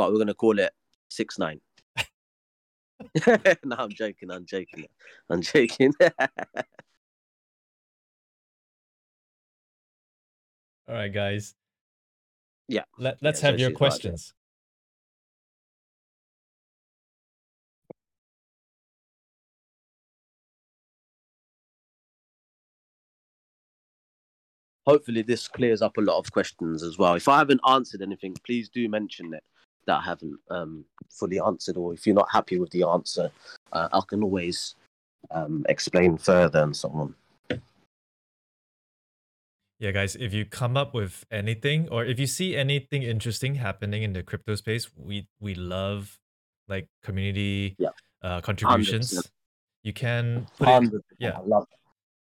but 0.00 0.10
we're 0.10 0.18
gonna 0.18 0.32
call 0.32 0.58
it 0.58 0.72
six 1.10 1.38
nine. 1.38 1.60
no, 3.26 3.76
I'm 3.76 3.90
joking. 3.90 4.30
I'm 4.30 4.46
joking. 4.46 4.86
I'm 5.28 5.42
joking. 5.42 5.92
All 10.88 10.94
right, 10.94 11.12
guys. 11.12 11.54
Yeah. 12.66 12.84
Let, 12.98 13.18
let's 13.20 13.42
yeah, 13.42 13.50
have 13.50 13.60
so 13.60 13.68
your 13.68 13.72
questions. 13.72 14.32
hopefully 24.86 25.20
this 25.20 25.46
clears 25.46 25.82
up 25.82 25.98
a 25.98 26.00
lot 26.00 26.18
of 26.18 26.32
questions 26.32 26.82
as 26.82 26.96
well. 26.96 27.14
If 27.14 27.28
I 27.28 27.38
haven't 27.38 27.60
answered 27.68 28.00
anything, 28.00 28.34
please 28.44 28.70
do 28.70 28.88
mention 28.88 29.34
it 29.34 29.44
that 29.86 30.00
I 30.00 30.02
haven't 30.02 30.38
um, 30.50 30.84
fully 31.08 31.40
answered, 31.40 31.76
or 31.76 31.94
if 31.94 32.06
you're 32.06 32.14
not 32.14 32.28
happy 32.30 32.58
with 32.58 32.70
the 32.70 32.84
answer, 32.84 33.30
uh, 33.72 33.88
I 33.92 34.00
can 34.06 34.22
always 34.22 34.74
um, 35.30 35.64
explain 35.68 36.18
further 36.18 36.62
and 36.62 36.76
so 36.76 36.88
on. 36.90 37.14
Yeah, 39.78 39.92
guys, 39.92 40.14
if 40.14 40.34
you 40.34 40.44
come 40.44 40.76
up 40.76 40.92
with 40.92 41.24
anything 41.30 41.88
or 41.88 42.04
if 42.04 42.20
you 42.20 42.26
see 42.26 42.54
anything 42.54 43.02
interesting 43.02 43.54
happening 43.54 44.02
in 44.02 44.12
the 44.12 44.22
crypto 44.22 44.54
space, 44.54 44.90
we 44.94 45.26
we 45.40 45.54
love 45.54 46.18
like 46.68 46.86
community 47.02 47.76
yeah. 47.78 47.88
uh, 48.22 48.42
contributions. 48.42 49.14
100%. 49.14 49.30
You 49.82 49.94
can 49.94 50.46
put 50.58 50.68
it, 50.68 50.92
yeah, 51.18 51.38
love 51.46 51.62
it 51.62 51.80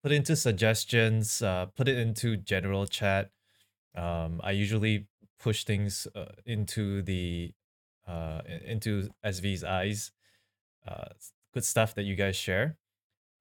put 0.03 0.11
into 0.11 0.35
suggestions, 0.35 1.41
uh, 1.41 1.67
put 1.77 1.87
it 1.87 1.97
into 1.97 2.37
general 2.37 2.85
chat. 2.85 3.29
Um, 3.95 4.39
I 4.43 4.51
usually 4.51 5.07
push 5.39 5.63
things 5.63 6.07
uh, 6.15 6.33
into 6.45 7.01
the 7.01 7.53
uh, 8.07 8.41
into 8.65 9.09
SV's 9.25 9.63
eyes. 9.63 10.11
Uh, 10.87 11.09
good 11.53 11.65
stuff 11.65 11.95
that 11.95 12.03
you 12.03 12.15
guys 12.15 12.35
share. 12.35 12.77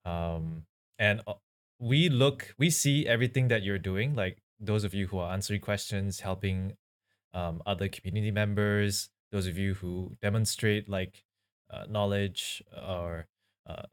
Um, 0.05 0.63
and 0.97 1.21
uh, 1.27 1.33
we 1.79 2.09
look, 2.09 2.53
we 2.57 2.69
see 2.69 3.07
everything 3.07 3.47
that 3.47 3.63
you're 3.63 3.79
doing. 3.79 4.15
Like 4.15 4.37
those 4.59 4.83
of 4.83 4.93
you 4.93 5.07
who 5.07 5.19
are 5.19 5.33
answering 5.33 5.61
questions, 5.61 6.19
helping 6.19 6.73
um, 7.33 7.61
other 7.65 7.87
community 7.87 8.31
members, 8.31 9.09
those 9.31 9.47
of 9.47 9.57
you 9.57 9.75
who 9.75 10.15
demonstrate 10.21 10.89
like 10.89 11.23
uh, 11.71 11.85
knowledge 11.89 12.63
or 12.87 13.27
uh, 13.67 13.83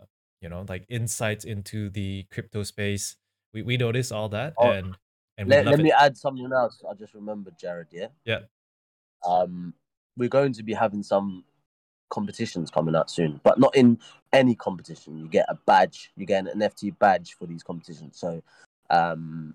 you 0.40 0.48
know 0.48 0.64
like 0.68 0.84
insights 0.88 1.44
into 1.44 1.90
the 1.90 2.24
crypto 2.30 2.62
space 2.62 3.16
we, 3.52 3.62
we 3.62 3.76
notice 3.76 4.12
all 4.12 4.28
that 4.28 4.54
oh, 4.58 4.70
and 4.70 4.96
and 5.38 5.48
let, 5.48 5.66
let 5.66 5.80
me 5.80 5.92
add 5.92 6.16
something 6.16 6.50
else. 6.52 6.82
I 6.88 6.94
just 6.94 7.14
remembered 7.14 7.58
Jarod 7.58 7.86
yeah? 7.92 8.08
Yeah. 8.24 8.40
Um 9.26 9.74
we're 10.16 10.28
going 10.28 10.52
to 10.54 10.62
be 10.62 10.72
having 10.72 11.02
some 11.02 11.44
competitions 12.08 12.70
coming 12.70 12.94
out 12.94 13.10
soon 13.10 13.40
but 13.42 13.58
not 13.58 13.74
in 13.76 13.98
any 14.32 14.54
competition. 14.54 15.18
You 15.18 15.28
get 15.28 15.46
a 15.48 15.58
badge 15.66 16.12
you 16.16 16.26
get 16.26 16.46
an 16.46 16.60
nft 16.60 16.98
badge 16.98 17.34
for 17.38 17.46
these 17.46 17.62
competitions. 17.62 18.18
So 18.18 18.42
um 18.90 19.54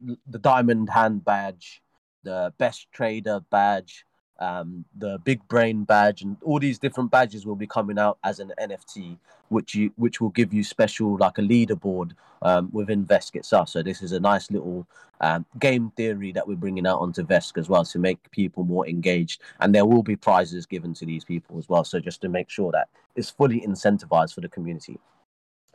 the 0.00 0.38
diamond 0.38 0.88
hand 0.90 1.24
badge 1.24 1.82
the 2.22 2.52
best 2.58 2.90
trader 2.92 3.40
badge 3.50 4.04
um, 4.40 4.84
the 4.96 5.18
big 5.18 5.46
brain 5.48 5.84
badge 5.84 6.22
and 6.22 6.36
all 6.42 6.58
these 6.58 6.78
different 6.78 7.10
badges 7.10 7.44
will 7.44 7.56
be 7.56 7.66
coming 7.66 7.98
out 7.98 8.18
as 8.24 8.40
an 8.40 8.52
NFT, 8.60 9.18
which 9.48 9.74
you 9.74 9.92
which 9.96 10.20
will 10.20 10.30
give 10.30 10.54
you 10.54 10.64
special 10.64 11.18
like 11.18 11.38
a 11.38 11.42
leaderboard 11.42 12.12
um, 12.42 12.70
within 12.72 13.04
Vesq 13.04 13.36
itself. 13.36 13.68
So 13.68 13.82
this 13.82 14.02
is 14.02 14.12
a 14.12 14.20
nice 14.20 14.50
little 14.50 14.86
um, 15.20 15.44
game 15.58 15.92
theory 15.96 16.32
that 16.32 16.48
we're 16.48 16.56
bringing 16.56 16.86
out 16.86 17.00
onto 17.00 17.22
Vesq 17.22 17.58
as 17.58 17.68
well 17.68 17.84
to 17.84 17.98
make 17.98 18.30
people 18.30 18.64
more 18.64 18.88
engaged, 18.88 19.42
and 19.60 19.74
there 19.74 19.84
will 19.84 20.02
be 20.02 20.16
prizes 20.16 20.64
given 20.64 20.94
to 20.94 21.04
these 21.04 21.24
people 21.24 21.58
as 21.58 21.68
well. 21.68 21.84
So 21.84 22.00
just 22.00 22.22
to 22.22 22.28
make 22.28 22.48
sure 22.48 22.72
that 22.72 22.88
it's 23.16 23.30
fully 23.30 23.60
incentivized 23.60 24.34
for 24.34 24.40
the 24.40 24.48
community. 24.48 24.98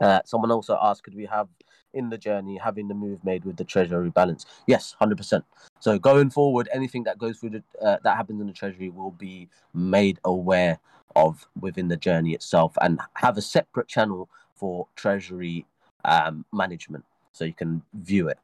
Uh, 0.01 0.19
someone 0.25 0.51
also 0.51 0.77
asked, 0.81 1.03
could 1.03 1.15
we 1.15 1.25
have 1.25 1.47
in 1.95 2.09
the 2.09 2.17
journey 2.17 2.57
having 2.57 2.87
the 2.87 2.93
move 2.93 3.23
made 3.23 3.45
with 3.45 3.57
the 3.57 3.63
treasury 3.63 4.09
balance? 4.09 4.45
Yes, 4.67 4.95
hundred 4.99 5.17
percent. 5.17 5.43
So 5.79 5.97
going 5.97 6.29
forward, 6.29 6.69
anything 6.71 7.03
that 7.05 7.17
goes 7.17 7.39
through 7.39 7.51
the 7.51 7.63
uh, 7.81 7.97
that 8.03 8.17
happens 8.17 8.41
in 8.41 8.47
the 8.47 8.53
treasury 8.53 8.89
will 8.89 9.11
be 9.11 9.49
made 9.73 10.19
aware 10.23 10.79
of 11.15 11.47
within 11.59 11.87
the 11.87 11.97
journey 11.97 12.33
itself, 12.33 12.77
and 12.81 12.99
have 13.15 13.37
a 13.37 13.41
separate 13.41 13.87
channel 13.87 14.29
for 14.53 14.87
treasury 14.95 15.65
um, 16.03 16.45
management, 16.53 17.05
so 17.31 17.45
you 17.45 17.53
can 17.53 17.81
view 17.93 18.27
it 18.27 18.37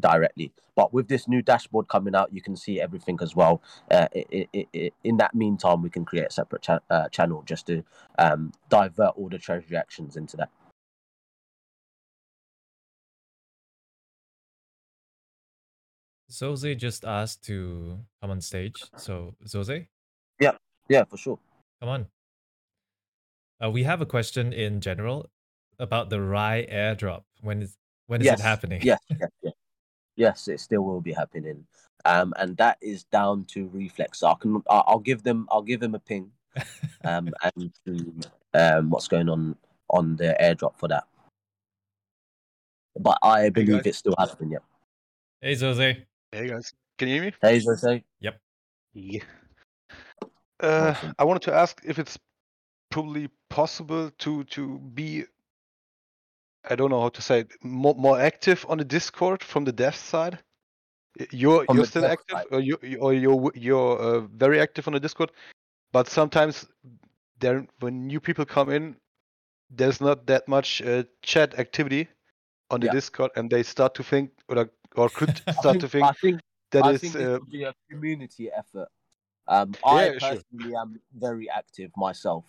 directly. 0.00 0.52
But 0.74 0.92
with 0.92 1.08
this 1.08 1.28
new 1.28 1.42
dashboard 1.42 1.88
coming 1.88 2.14
out, 2.14 2.32
you 2.32 2.42
can 2.42 2.56
see 2.56 2.80
everything 2.80 3.18
as 3.22 3.36
well. 3.36 3.62
Uh, 3.90 4.08
it, 4.12 4.48
it, 4.52 4.68
it, 4.72 4.94
in 5.04 5.16
that 5.18 5.34
meantime, 5.34 5.82
we 5.82 5.90
can 5.90 6.04
create 6.04 6.26
a 6.26 6.30
separate 6.30 6.62
cha- 6.62 6.80
uh, 6.90 7.08
channel 7.08 7.42
just 7.46 7.66
to 7.68 7.84
um, 8.18 8.52
divert 8.68 9.12
all 9.16 9.28
the 9.28 9.38
treasury 9.38 9.76
actions 9.76 10.16
into 10.16 10.36
that. 10.36 10.50
Zoze 16.32 16.76
just 16.78 17.04
asked 17.04 17.44
to 17.44 17.98
come 18.20 18.30
on 18.30 18.40
stage. 18.40 18.82
So, 18.96 19.34
Zoze? 19.44 19.86
Yeah, 20.40 20.52
yeah, 20.88 21.04
for 21.04 21.18
sure. 21.18 21.38
Come 21.80 21.90
on. 21.90 22.06
Uh, 23.62 23.70
we 23.70 23.82
have 23.82 24.00
a 24.00 24.06
question 24.06 24.52
in 24.52 24.80
general 24.80 25.28
about 25.78 26.08
the 26.08 26.20
RAI 26.20 26.66
airdrop. 26.72 27.24
When 27.42 27.60
is 27.60 27.76
when 28.06 28.22
is 28.22 28.26
yes, 28.26 28.40
it 28.40 28.42
happening? 28.42 28.80
Yes, 28.82 28.98
yes, 29.10 29.30
yes, 29.42 29.52
yes. 30.16 30.48
It 30.48 30.60
still 30.60 30.82
will 30.82 31.02
be 31.02 31.12
happening, 31.12 31.66
um, 32.06 32.32
and 32.38 32.56
that 32.56 32.78
is 32.80 33.04
down 33.04 33.44
to 33.52 33.68
Reflex. 33.68 34.20
So 34.20 34.28
I 34.28 34.34
can, 34.40 34.62
I'll 34.68 34.98
give 34.98 35.22
them, 35.22 35.46
I'll 35.50 35.62
give 35.62 35.80
them 35.80 35.94
a 35.94 35.98
ping, 35.98 36.30
um, 37.04 37.30
and 37.44 37.70
um, 38.54 38.90
what's 38.90 39.06
going 39.06 39.28
on 39.28 39.54
on 39.90 40.16
the 40.16 40.34
airdrop 40.40 40.76
for 40.76 40.88
that. 40.88 41.04
But 42.98 43.18
I 43.22 43.50
believe 43.50 43.86
it's 43.86 43.98
still 43.98 44.14
happening. 44.18 44.52
Yeah. 44.52 44.58
Hey, 45.40 45.56
Jose. 45.56 46.06
Hey 46.34 46.48
guys, 46.48 46.72
can 46.96 47.08
you 47.08 47.14
hear 47.16 47.24
me? 47.24 47.32
Hey, 47.42 47.60
Jose. 47.62 48.02
Yep. 48.20 48.40
Yeah. 48.94 49.20
Uh, 50.62 50.94
awesome. 50.96 51.14
I 51.18 51.24
wanted 51.24 51.42
to 51.42 51.54
ask 51.54 51.78
if 51.84 51.98
it's 51.98 52.18
probably 52.90 53.28
possible 53.50 54.10
to 54.18 54.44
to 54.44 54.78
be 54.78 55.24
I 56.68 56.74
don't 56.74 56.90
know 56.90 57.02
how 57.02 57.10
to 57.10 57.20
say 57.20 57.40
it, 57.40 57.52
more, 57.62 57.94
more 57.96 58.18
active 58.18 58.64
on 58.68 58.78
the 58.78 58.84
Discord 58.84 59.42
from 59.42 59.64
the 59.64 59.72
dev 59.72 59.94
side. 59.94 60.38
You're 61.30 61.66
you're 61.70 61.84
still 61.84 62.06
active, 62.06 62.38
side. 62.38 62.46
or 62.50 62.60
you 62.60 62.78
or 62.98 63.12
you're 63.12 63.52
you're 63.54 63.98
uh, 63.98 64.20
very 64.20 64.58
active 64.58 64.86
on 64.86 64.94
the 64.94 65.00
Discord, 65.00 65.32
but 65.92 66.08
sometimes 66.08 66.66
there 67.40 67.66
when 67.80 68.06
new 68.06 68.20
people 68.20 68.46
come 68.46 68.70
in, 68.70 68.96
there's 69.68 70.00
not 70.00 70.26
that 70.28 70.48
much 70.48 70.80
uh, 70.80 71.04
chat 71.20 71.58
activity 71.58 72.08
on 72.70 72.80
the 72.80 72.86
yeah. 72.86 72.92
Discord, 72.92 73.32
and 73.36 73.50
they 73.50 73.62
start 73.62 73.94
to 73.96 74.02
think 74.02 74.30
or 74.48 74.70
or 74.96 75.08
could 75.08 75.36
start 75.58 75.62
think, 75.62 75.80
to 75.80 75.88
think, 75.88 76.16
think 76.18 76.40
that 76.70 76.84
I 76.84 76.92
it's 76.92 77.14
uh, 77.14 77.38
be 77.50 77.64
a 77.64 77.74
community 77.90 78.50
effort. 78.50 78.88
Um, 79.48 79.74
I 79.84 80.06
Yeah, 80.06 80.18
sure. 80.18 80.28
personally 80.36 80.76
am 80.76 81.00
very 81.14 81.48
active 81.50 81.90
myself. 81.96 82.44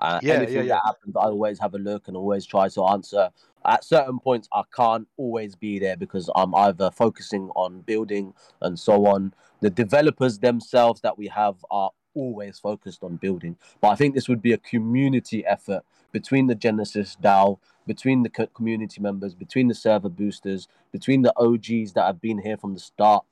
Uh, 0.00 0.20
Yeah, 0.22 0.34
anything 0.34 0.54
yeah, 0.56 0.62
yeah. 0.62 0.74
that 0.74 0.82
happens, 0.84 1.16
I 1.16 1.24
always 1.24 1.58
have 1.58 1.74
a 1.74 1.78
look 1.78 2.08
and 2.08 2.16
always 2.16 2.46
try 2.46 2.68
to 2.68 2.84
answer. 2.84 3.30
At 3.64 3.84
certain 3.84 4.20
points, 4.20 4.48
I 4.52 4.62
can't 4.74 5.08
always 5.16 5.56
be 5.56 5.78
there 5.78 5.96
because 5.96 6.30
I'm 6.36 6.54
either 6.54 6.90
focusing 6.92 7.50
on 7.56 7.80
building 7.80 8.32
and 8.62 8.78
so 8.78 9.06
on. 9.06 9.34
The 9.60 9.70
developers 9.70 10.38
themselves 10.38 11.00
that 11.00 11.18
we 11.18 11.26
have 11.28 11.56
are 11.70 11.90
always 12.14 12.58
focused 12.58 13.02
on 13.02 13.16
building. 13.16 13.56
But 13.80 13.88
I 13.88 13.96
think 13.96 14.14
this 14.14 14.28
would 14.28 14.40
be 14.40 14.52
a 14.52 14.58
community 14.58 15.44
effort 15.44 15.82
between 16.12 16.46
the 16.46 16.54
Genesis 16.54 17.16
DAO, 17.20 17.58
between 17.88 18.22
the 18.22 18.28
community 18.54 19.00
members, 19.00 19.34
between 19.34 19.66
the 19.66 19.74
server 19.74 20.08
boosters, 20.08 20.68
between 20.92 21.22
the 21.22 21.34
OGs 21.36 21.94
that 21.94 22.06
have 22.06 22.20
been 22.20 22.38
here 22.38 22.56
from 22.56 22.74
the 22.74 22.80
start, 22.80 23.24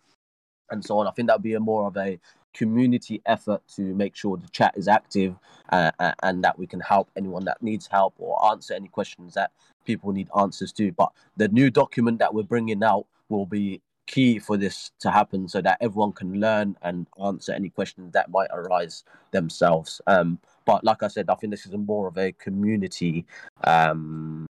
and 0.70 0.84
so 0.84 0.98
on. 0.98 1.06
I 1.06 1.12
think 1.12 1.28
that 1.28 1.36
would 1.36 1.44
be 1.44 1.54
a 1.54 1.60
more 1.60 1.86
of 1.86 1.96
a 1.96 2.18
community 2.54 3.20
effort 3.26 3.62
to 3.76 3.82
make 3.82 4.16
sure 4.16 4.36
the 4.36 4.48
chat 4.48 4.72
is 4.76 4.88
active 4.88 5.36
uh, 5.70 5.90
uh, 6.00 6.12
and 6.22 6.42
that 6.42 6.58
we 6.58 6.66
can 6.66 6.80
help 6.80 7.10
anyone 7.14 7.44
that 7.44 7.62
needs 7.62 7.86
help 7.86 8.14
or 8.18 8.50
answer 8.50 8.72
any 8.74 8.88
questions 8.88 9.34
that 9.34 9.52
people 9.84 10.10
need 10.10 10.28
answers 10.36 10.72
to. 10.72 10.90
But 10.92 11.12
the 11.36 11.48
new 11.48 11.70
document 11.70 12.18
that 12.18 12.32
we're 12.32 12.42
bringing 12.42 12.82
out 12.82 13.06
will 13.28 13.46
be 13.46 13.82
key 14.06 14.38
for 14.38 14.56
this 14.56 14.90
to 15.00 15.10
happen 15.10 15.48
so 15.48 15.60
that 15.60 15.76
everyone 15.80 16.12
can 16.12 16.40
learn 16.40 16.76
and 16.82 17.06
answer 17.22 17.52
any 17.52 17.68
questions 17.68 18.12
that 18.12 18.30
might 18.30 18.48
arise 18.52 19.04
themselves. 19.32 20.00
Um, 20.06 20.38
but 20.66 20.84
like 20.84 21.02
I 21.02 21.08
said, 21.08 21.30
I 21.30 21.34
think 21.36 21.52
this 21.52 21.64
is 21.64 21.72
more 21.72 22.08
of 22.08 22.18
a 22.18 22.32
community 22.32 23.24
um, 23.64 24.46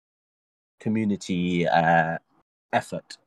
community 0.81 1.69
uh, 1.69 2.19
effort. 2.73 3.19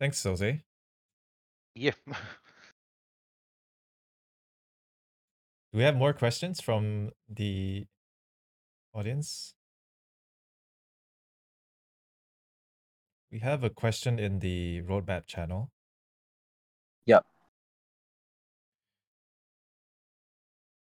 Thanks, 0.00 0.22
Jose. 0.24 0.62
yeah. 1.74 1.92
Do 5.72 5.78
we 5.78 5.84
have 5.84 5.96
more 5.96 6.12
questions 6.12 6.60
from 6.60 7.10
the 7.28 7.86
audience? 8.94 9.54
We 13.30 13.40
have 13.40 13.64
a 13.64 13.70
question 13.70 14.18
in 14.18 14.38
the 14.38 14.82
roadmap 14.82 15.26
channel. 15.26 15.70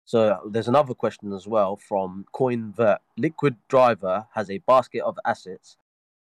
So 0.07 0.39
there's 0.49 0.69
another 0.69 0.95
question 0.95 1.33
as 1.33 1.49
well 1.49 1.75
from 1.77 2.27
CoinVert. 2.33 2.99
Liquid 3.19 3.57
Driver 3.69 4.25
has 4.33 4.49
a 4.49 4.59
basket 4.59 5.03
of 5.03 5.19
assets 5.27 5.77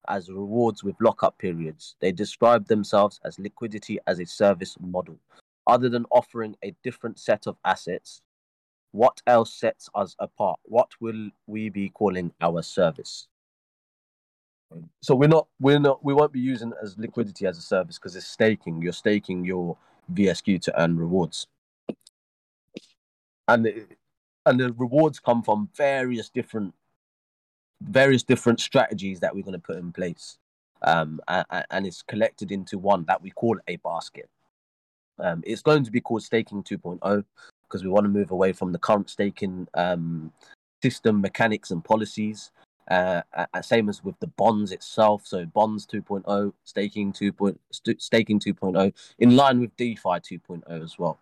as 0.09 0.31
rewards 0.31 0.83
with 0.83 0.97
lockup 1.03 1.37
periods. 1.37 1.95
They 2.01 2.11
describe 2.11 2.67
themselves 2.67 3.21
as 3.27 3.39
liquidity 3.39 3.99
as 4.07 4.21
a 4.21 4.25
service 4.25 4.77
model. 4.81 5.19
Other 5.67 5.91
than 5.91 6.07
offering 6.11 6.57
a 6.65 6.75
different 6.83 7.19
set 7.19 7.47
of 7.47 7.57
assets, 7.63 8.23
what 8.93 9.21
else 9.27 9.53
sets 9.53 9.91
us 9.95 10.17
apart? 10.19 10.61
What 10.65 10.89
will 11.01 11.29
we 11.47 11.69
be 11.69 11.91
calling 11.91 12.33
our 12.41 12.63
service? 12.63 13.29
So 15.03 15.15
we're 15.15 15.29
not 15.29 15.47
we're 15.61 15.79
not 15.79 16.03
we 16.03 16.15
won't 16.15 16.33
be 16.33 16.41
using 16.41 16.73
as 16.83 16.99
liquidity 16.99 17.47
as 17.47 17.59
a 17.59 17.63
service 17.63 17.99
because 17.99 18.17
it's 18.17 18.27
staking. 18.27 18.81
You're 18.81 18.93
staking 18.93 19.45
your 19.45 19.77
VSQ 20.13 20.63
to 20.63 20.83
earn 20.83 20.97
rewards, 20.97 21.47
and 23.49 23.65
the, 23.65 23.87
and 24.47 24.61
the 24.61 24.73
rewards 24.73 25.21
come 25.21 25.43
from 25.43 25.69
various 25.77 26.29
different 26.29 26.75
various 27.81 28.23
different 28.23 28.61
strategies 28.61 29.21
that 29.21 29.35
we're 29.35 29.43
going 29.43 29.53
to 29.53 29.59
put 29.59 29.77
in 29.77 29.93
place, 29.93 30.39
um, 30.83 31.21
and, 31.29 31.67
and 31.71 31.87
it's 31.87 32.03
collected 32.03 32.51
into 32.51 32.79
one 32.79 33.05
that 33.07 33.21
we 33.21 33.31
call 33.31 33.59
a 33.69 33.77
basket. 33.77 34.29
Um, 35.19 35.43
it's 35.47 35.63
going 35.63 35.85
to 35.85 35.91
be 35.91 36.01
called 36.01 36.23
staking 36.23 36.63
2.0 36.63 37.25
because 37.63 37.85
we 37.85 37.91
want 37.91 38.05
to 38.05 38.11
move 38.11 38.31
away 38.31 38.53
from 38.53 38.73
the 38.73 38.79
current 38.79 39.09
staking 39.11 39.69
um, 39.75 40.33
system 40.83 41.21
mechanics 41.21 41.71
and 41.71 41.85
policies. 41.85 42.51
Uh, 42.91 43.23
same 43.63 43.89
as 43.89 44.05
with 44.05 44.19
the 44.21 44.27
bonds 44.27 44.71
itself. 44.71 45.27
So 45.27 45.47
bonds 45.47 45.87
2.0, 45.87 46.53
staking 46.65 47.13
2. 47.13 47.59
St- 47.71 48.03
staking 48.03 48.41
2.0, 48.41 48.93
in 49.19 49.37
line 49.37 49.61
with 49.61 49.75
DeFi 49.77 50.21
2.0 50.21 50.83
as 50.83 50.99
well. 50.99 51.19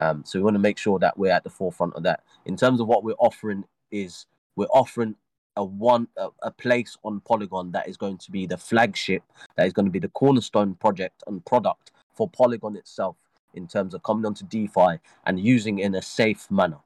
Um, 0.00 0.22
so 0.24 0.38
we 0.38 0.42
want 0.42 0.54
to 0.54 0.60
make 0.60 0.78
sure 0.78 0.98
that 0.98 1.18
we're 1.18 1.32
at 1.32 1.44
the 1.44 1.50
forefront 1.50 1.94
of 1.94 2.02
that. 2.02 2.22
In 2.44 2.56
terms 2.56 2.80
of 2.80 2.86
what 2.86 3.02
we're 3.02 3.14
offering, 3.18 3.64
is 3.90 4.26
we're 4.56 4.66
offering 4.66 5.14
a 5.56 5.64
one 5.64 6.06
a, 6.16 6.28
a 6.42 6.50
place 6.50 6.96
on 7.02 7.20
Polygon 7.20 7.72
that 7.72 7.88
is 7.88 7.96
going 7.96 8.18
to 8.18 8.30
be 8.30 8.46
the 8.46 8.58
flagship, 8.58 9.22
that 9.56 9.66
is 9.66 9.72
going 9.72 9.86
to 9.86 9.92
be 9.92 9.98
the 9.98 10.08
cornerstone 10.08 10.74
project 10.74 11.22
and 11.26 11.44
product 11.44 11.92
for 12.14 12.28
Polygon 12.28 12.76
itself 12.76 13.16
in 13.54 13.66
terms 13.66 13.94
of 13.94 14.02
coming 14.02 14.26
onto 14.26 14.44
DeFi 14.44 14.98
and 15.24 15.40
using 15.40 15.78
in 15.78 15.94
a 15.94 16.02
safe 16.02 16.50
manner. 16.50 16.78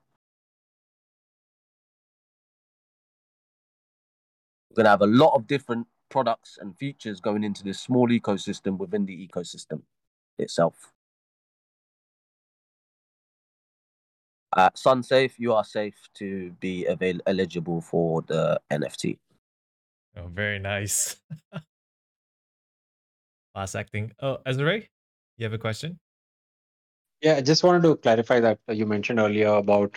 We're 4.70 4.76
going 4.76 4.84
to 4.84 4.90
have 4.90 5.02
a 5.02 5.06
lot 5.06 5.34
of 5.34 5.48
different 5.48 5.88
products 6.10 6.58
and 6.60 6.76
features 6.76 7.20
going 7.20 7.42
into 7.42 7.64
this 7.64 7.80
small 7.80 8.08
ecosystem 8.08 8.78
within 8.78 9.04
the 9.04 9.28
ecosystem 9.28 9.82
itself. 10.38 10.92
Uh, 14.56 14.70
Sunsafe, 14.70 15.32
you 15.38 15.52
are 15.54 15.64
safe 15.64 15.94
to 16.14 16.50
be 16.60 16.84
avail- 16.86 17.20
eligible 17.26 17.80
for 17.80 18.22
the 18.22 18.60
NFT. 18.70 19.18
Oh, 20.16 20.26
very 20.26 20.58
nice. 20.58 21.16
Last 23.54 23.74
acting. 23.76 24.12
Oh, 24.20 24.38
Azure, 24.46 24.82
you 25.36 25.44
have 25.44 25.52
a 25.52 25.58
question? 25.58 25.98
Yeah, 27.22 27.36
I 27.36 27.42
just 27.42 27.62
wanted 27.62 27.82
to 27.82 27.96
clarify 27.96 28.40
that 28.40 28.58
you 28.68 28.86
mentioned 28.86 29.18
earlier 29.20 29.48
about 29.48 29.96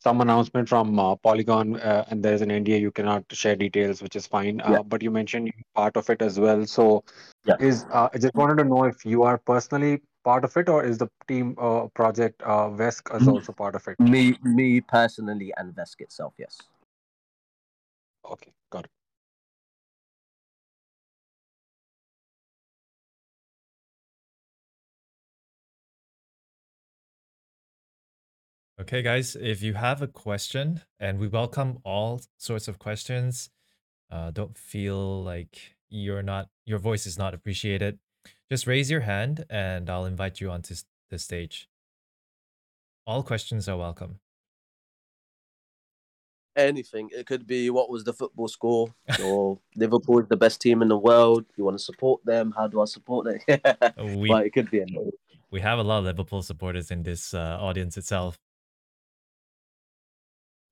some 0.00 0.20
announcement 0.20 0.68
from 0.68 0.98
uh, 0.98 1.14
Polygon, 1.16 1.76
uh, 1.76 2.04
and 2.08 2.24
there's 2.24 2.40
an 2.40 2.48
NDA 2.50 2.80
you 2.80 2.90
cannot 2.90 3.24
share 3.30 3.54
details, 3.54 4.02
which 4.02 4.16
is 4.16 4.26
fine. 4.26 4.60
Uh, 4.60 4.70
Yeah. 4.72 4.82
but 4.82 5.02
you 5.02 5.10
mentioned 5.12 5.52
part 5.76 5.96
of 5.96 6.10
it 6.10 6.22
as 6.22 6.40
well. 6.40 6.66
So, 6.66 7.04
Yeah. 7.44 7.56
is 7.60 7.84
uh, 7.92 8.08
I 8.12 8.18
just 8.18 8.34
wanted 8.34 8.56
to 8.62 8.68
know 8.68 8.84
if 8.84 9.04
you 9.04 9.22
are 9.22 9.38
personally 9.38 10.02
part 10.24 10.44
of 10.44 10.56
it, 10.56 10.68
or 10.68 10.84
is 10.84 10.98
the 10.98 11.08
team 11.28 11.56
uh, 11.58 11.86
project 11.88 12.42
uh, 12.42 12.68
Vesq 12.68 13.20
is 13.20 13.28
also 13.28 13.52
part 13.52 13.74
of 13.74 13.86
it? 13.88 13.98
Me, 14.00 14.36
me 14.42 14.80
personally, 14.80 15.52
and 15.56 15.74
Vesk 15.74 16.00
itself, 16.00 16.34
yes. 16.38 16.58
Okay, 18.24 18.52
got 18.70 18.84
it. 18.84 18.90
Okay, 28.80 29.02
guys, 29.02 29.36
if 29.36 29.62
you 29.62 29.74
have 29.74 30.02
a 30.02 30.08
question, 30.08 30.80
and 30.98 31.18
we 31.18 31.28
welcome 31.28 31.78
all 31.84 32.20
sorts 32.38 32.68
of 32.68 32.78
questions, 32.78 33.50
uh, 34.10 34.30
don't 34.30 34.56
feel 34.58 35.22
like 35.22 35.76
you're 35.88 36.22
not 36.22 36.48
your 36.64 36.78
voice 36.78 37.06
is 37.06 37.18
not 37.18 37.34
appreciated. 37.34 37.98
Just 38.50 38.66
raise 38.66 38.90
your 38.90 39.00
hand, 39.00 39.44
and 39.48 39.88
I'll 39.88 40.04
invite 40.04 40.40
you 40.40 40.50
onto 40.50 40.74
the 41.10 41.18
stage. 41.18 41.68
All 43.06 43.22
questions 43.22 43.68
are 43.68 43.76
welcome. 43.76 44.18
Anything. 46.54 47.08
It 47.12 47.26
could 47.26 47.46
be 47.46 47.70
what 47.70 47.88
was 47.88 48.04
the 48.04 48.12
football 48.12 48.46
score, 48.46 48.94
or 49.24 49.58
Liverpool 49.74 50.18
is 50.18 50.28
the 50.28 50.36
best 50.36 50.60
team 50.60 50.82
in 50.82 50.88
the 50.88 50.98
world. 50.98 51.46
You 51.56 51.64
want 51.64 51.78
to 51.78 51.82
support 51.82 52.22
them? 52.26 52.52
How 52.54 52.66
do 52.66 52.82
I 52.82 52.84
support 52.84 53.24
them? 53.26 53.38
We 54.18 54.28
but 54.28 54.44
it 54.46 54.50
could 54.50 54.70
be 54.70 54.82
anything. 54.82 55.12
we 55.50 55.60
have 55.60 55.78
a 55.78 55.82
lot 55.82 56.00
of 56.00 56.04
Liverpool 56.04 56.42
supporters 56.42 56.90
in 56.90 57.04
this 57.04 57.32
uh, 57.32 57.56
audience 57.58 57.96
itself. 57.96 58.38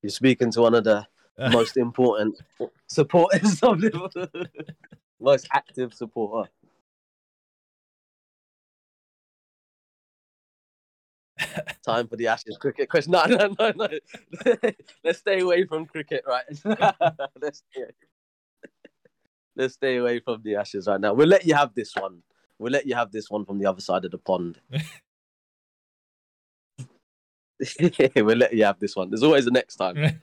You're 0.02 0.10
speaking 0.10 0.50
to 0.52 0.60
one 0.60 0.74
of 0.74 0.84
the 0.84 1.06
most 1.50 1.78
important 1.78 2.38
supporters 2.86 3.62
of 3.62 3.78
Liverpool, 3.78 4.26
most 5.20 5.48
active 5.52 5.94
supporter. 5.94 6.50
Time 11.86 12.08
for 12.08 12.16
the 12.16 12.26
Ashes 12.28 12.56
cricket 12.58 12.88
question. 12.88 13.12
No, 13.12 13.24
no, 13.24 13.54
no, 13.58 13.70
no. 13.70 13.88
Let's 15.04 15.18
stay 15.18 15.40
away 15.40 15.64
from 15.64 15.86
cricket, 15.86 16.24
right? 16.26 16.44
Let's 17.40 17.62
stay, 17.70 17.84
Let's 19.56 19.74
stay 19.74 19.96
away 19.96 20.20
from 20.20 20.42
the 20.42 20.56
Ashes 20.56 20.86
right 20.86 21.00
now. 21.00 21.12
We'll 21.12 21.28
let 21.28 21.46
you 21.46 21.54
have 21.54 21.74
this 21.74 21.94
one. 21.94 22.22
We'll 22.58 22.72
let 22.72 22.86
you 22.86 22.94
have 22.94 23.10
this 23.10 23.30
one 23.30 23.44
from 23.44 23.58
the 23.58 23.66
other 23.66 23.80
side 23.80 24.04
of 24.04 24.10
the 24.10 24.18
pond. 24.18 24.60
we'll 28.16 28.36
let 28.36 28.54
you 28.54 28.64
have 28.64 28.78
this 28.78 28.96
one. 28.96 29.10
There's 29.10 29.22
always 29.22 29.46
a 29.46 29.50
next 29.50 29.76
time. 29.76 30.20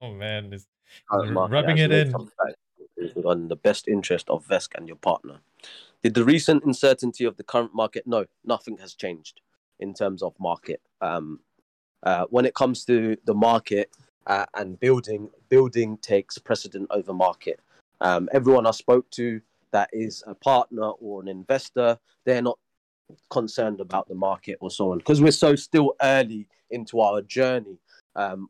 oh 0.00 0.12
man, 0.12 0.50
this 0.50 0.66
rubbing 1.10 1.78
it 1.78 1.92
in 1.92 2.14
on 3.24 3.48
the 3.48 3.56
best 3.56 3.86
interest 3.86 4.28
of 4.28 4.46
Vesq 4.46 4.70
and 4.74 4.88
your 4.88 4.96
partner. 4.96 5.40
Did 6.02 6.14
the 6.14 6.24
recent 6.24 6.64
uncertainty 6.64 7.24
of 7.24 7.36
the 7.36 7.44
current 7.44 7.74
market? 7.74 8.06
No, 8.06 8.26
nothing 8.44 8.78
has 8.78 8.94
changed 8.94 9.40
in 9.80 9.94
terms 9.94 10.22
of 10.22 10.34
market. 10.38 10.80
Um, 11.00 11.40
uh, 12.02 12.26
when 12.30 12.44
it 12.44 12.54
comes 12.54 12.84
to 12.84 13.16
the 13.24 13.34
market 13.34 13.90
uh, 14.26 14.46
and 14.54 14.78
building, 14.78 15.30
building 15.48 15.96
takes 15.98 16.38
precedent 16.38 16.86
over 16.90 17.12
market. 17.12 17.60
Um, 18.00 18.28
everyone 18.32 18.66
I 18.66 18.70
spoke 18.70 19.10
to 19.12 19.40
that 19.72 19.90
is 19.92 20.22
a 20.26 20.34
partner 20.34 20.90
or 20.90 21.20
an 21.20 21.28
investor, 21.28 21.98
they're 22.24 22.42
not 22.42 22.58
concerned 23.30 23.80
about 23.80 24.06
the 24.08 24.14
market 24.14 24.58
or 24.60 24.70
so 24.70 24.92
on 24.92 24.98
because 24.98 25.22
we're 25.22 25.32
so 25.32 25.56
still 25.56 25.94
early 26.02 26.46
into 26.70 27.00
our 27.00 27.22
journey 27.22 27.78
um, 28.16 28.48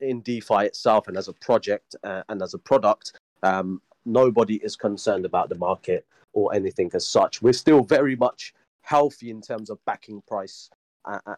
in 0.00 0.20
DeFi 0.20 0.66
itself 0.66 1.08
and 1.08 1.16
as 1.16 1.28
a 1.28 1.32
project 1.34 1.96
uh, 2.04 2.22
and 2.28 2.42
as 2.42 2.54
a 2.54 2.58
product. 2.58 3.18
Um, 3.42 3.80
nobody 4.04 4.56
is 4.56 4.76
concerned 4.76 5.24
about 5.24 5.48
the 5.48 5.56
market 5.56 6.06
or 6.32 6.54
anything 6.54 6.90
as 6.94 7.08
such. 7.08 7.42
We're 7.42 7.52
still 7.52 7.82
very 7.82 8.16
much 8.16 8.54
healthy 8.86 9.30
in 9.30 9.42
terms 9.42 9.68
of 9.68 9.84
backing 9.84 10.22
price 10.28 10.70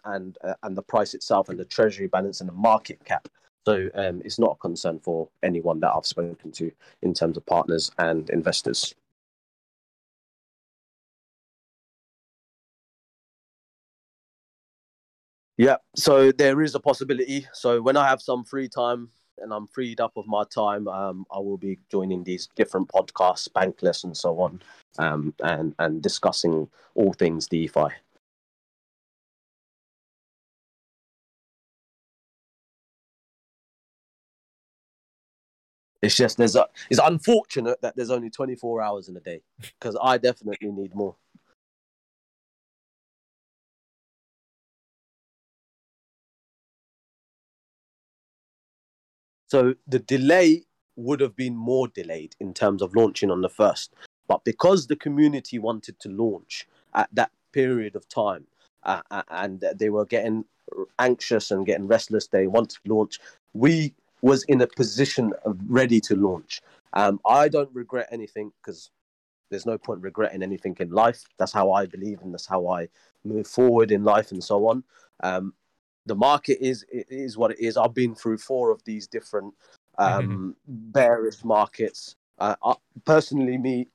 and 0.05 0.39
uh, 0.45 0.55
and 0.63 0.77
the 0.77 0.83
price 0.83 1.15
itself 1.15 1.49
and 1.49 1.59
the 1.59 1.65
treasury 1.65 2.07
balance 2.07 2.41
and 2.41 2.49
the 2.49 2.55
market 2.55 3.03
cap. 3.05 3.27
So 3.67 3.89
um, 3.95 4.23
it's 4.25 4.39
not 4.39 4.53
a 4.53 4.57
concern 4.57 5.01
for 5.01 5.29
anyone 5.43 5.81
that 5.81 5.93
I've 5.95 6.07
spoken 6.07 6.53
to 6.53 6.71
in 7.03 7.13
terms 7.13 7.37
of 7.37 7.45
partners 7.47 7.91
and 7.99 8.31
investors. 8.31 8.95
Yeah, 15.59 15.77
so 15.97 16.31
there 16.31 16.63
is 16.63 16.75
a 16.75 16.81
possibility. 16.81 17.47
So 17.53 17.83
when 17.83 17.97
I 17.97 18.09
have 18.09 18.23
some 18.23 18.45
free 18.45 18.69
time 18.69 19.09
and 19.43 19.53
I'm 19.53 19.67
freed 19.67 20.01
up 20.01 20.17
of 20.17 20.27
my 20.27 20.45
time, 20.45 20.89
um, 20.89 21.27
I 21.35 21.39
will 21.39 21.59
be 21.59 21.79
joining 21.91 22.25
these 22.25 22.49
different 22.57 22.89
podcasts, 22.89 23.49
Bankless, 23.49 24.05
and 24.05 24.17
so 24.17 24.41
on, 24.41 24.63
um, 24.99 25.35
and 25.43 25.75
and 25.79 26.03
discussing 26.03 26.69
all 26.95 27.13
things 27.13 27.49
DeFi. 27.49 27.89
It's 36.03 36.17
just 36.17 36.39
there's 36.39 36.57
a 36.57 36.67
it's 36.91 37.01
unfortunate 37.03 37.81
that 37.83 37.97
there's 37.97 38.11
only 38.11 38.31
24 38.31 38.83
hours 38.83 39.09
in 39.09 39.17
a 39.17 39.21
day 39.21 39.43
because 39.81 39.97
I 40.03 40.19
definitely 40.19 40.71
need 40.71 40.95
more. 40.95 41.17
So 49.49 49.75
the 49.87 49.99
delay 49.99 50.65
would 50.97 51.21
have 51.21 51.37
been 51.37 51.57
more 51.57 51.89
delayed 51.89 52.37
in 52.41 52.53
terms 52.53 52.83
of 52.83 52.95
launching 52.95 53.31
on 53.31 53.41
the 53.41 53.49
first. 53.49 53.95
But 54.27 54.45
because 54.45 54.87
the 54.87 54.97
community 54.97 55.59
wanted 55.59 55.99
to 56.01 56.09
launch 56.09 56.69
at 56.95 57.09
that 57.13 57.31
period 57.53 57.97
of 57.97 58.07
time 58.09 58.47
uh, 58.83 59.01
uh 59.11 59.23
and 59.31 59.65
they 59.75 59.89
were 59.89 60.05
getting 60.05 60.45
anxious 60.99 61.51
and 61.51 61.65
getting 61.67 61.87
restless, 61.87 62.27
they 62.27 62.47
wanted 62.47 62.79
to 62.85 62.95
launch, 62.95 63.19
we 63.55 63.95
was 64.21 64.43
in 64.45 64.61
a 64.61 64.67
position 64.67 65.33
of 65.45 65.57
ready 65.67 66.01
to 66.01 66.15
launch. 66.15 66.61
Um, 66.93 67.21
I 67.27 67.49
don't 67.49 67.71
regret 67.73 68.09
anything 68.11 68.53
because 68.61 68.91
there's 69.51 69.67
no 69.67 69.79
point 69.79 70.03
regretting 70.03 70.43
anything 70.43 70.77
in 70.79 70.91
life. 70.91 71.25
That's 71.39 71.53
how 71.53 71.73
I 71.73 71.87
believe 71.87 72.21
and 72.21 72.33
that's 72.35 72.47
how 72.47 72.69
I 72.69 72.89
move 73.25 73.47
forward 73.47 73.91
in 73.91 74.05
life 74.05 74.33
and 74.33 74.43
so 74.43 74.69
on. 74.69 74.85
Um, 75.23 75.55
the 76.09 76.15
market 76.15 76.59
is 76.61 76.85
is 76.91 77.37
what 77.37 77.53
it 77.53 77.61
is. 77.61 77.77
I've 77.77 77.95
been 77.95 78.15
through 78.15 78.39
four 78.39 78.71
of 78.71 78.83
these 78.85 79.07
different 79.07 79.55
um, 79.99 80.29
mm-hmm. 80.29 80.51
bearish 80.67 81.45
markets. 81.45 82.17
Uh, 82.39 82.57
I, 82.63 82.75
personally, 83.05 83.59
me, 83.59 83.89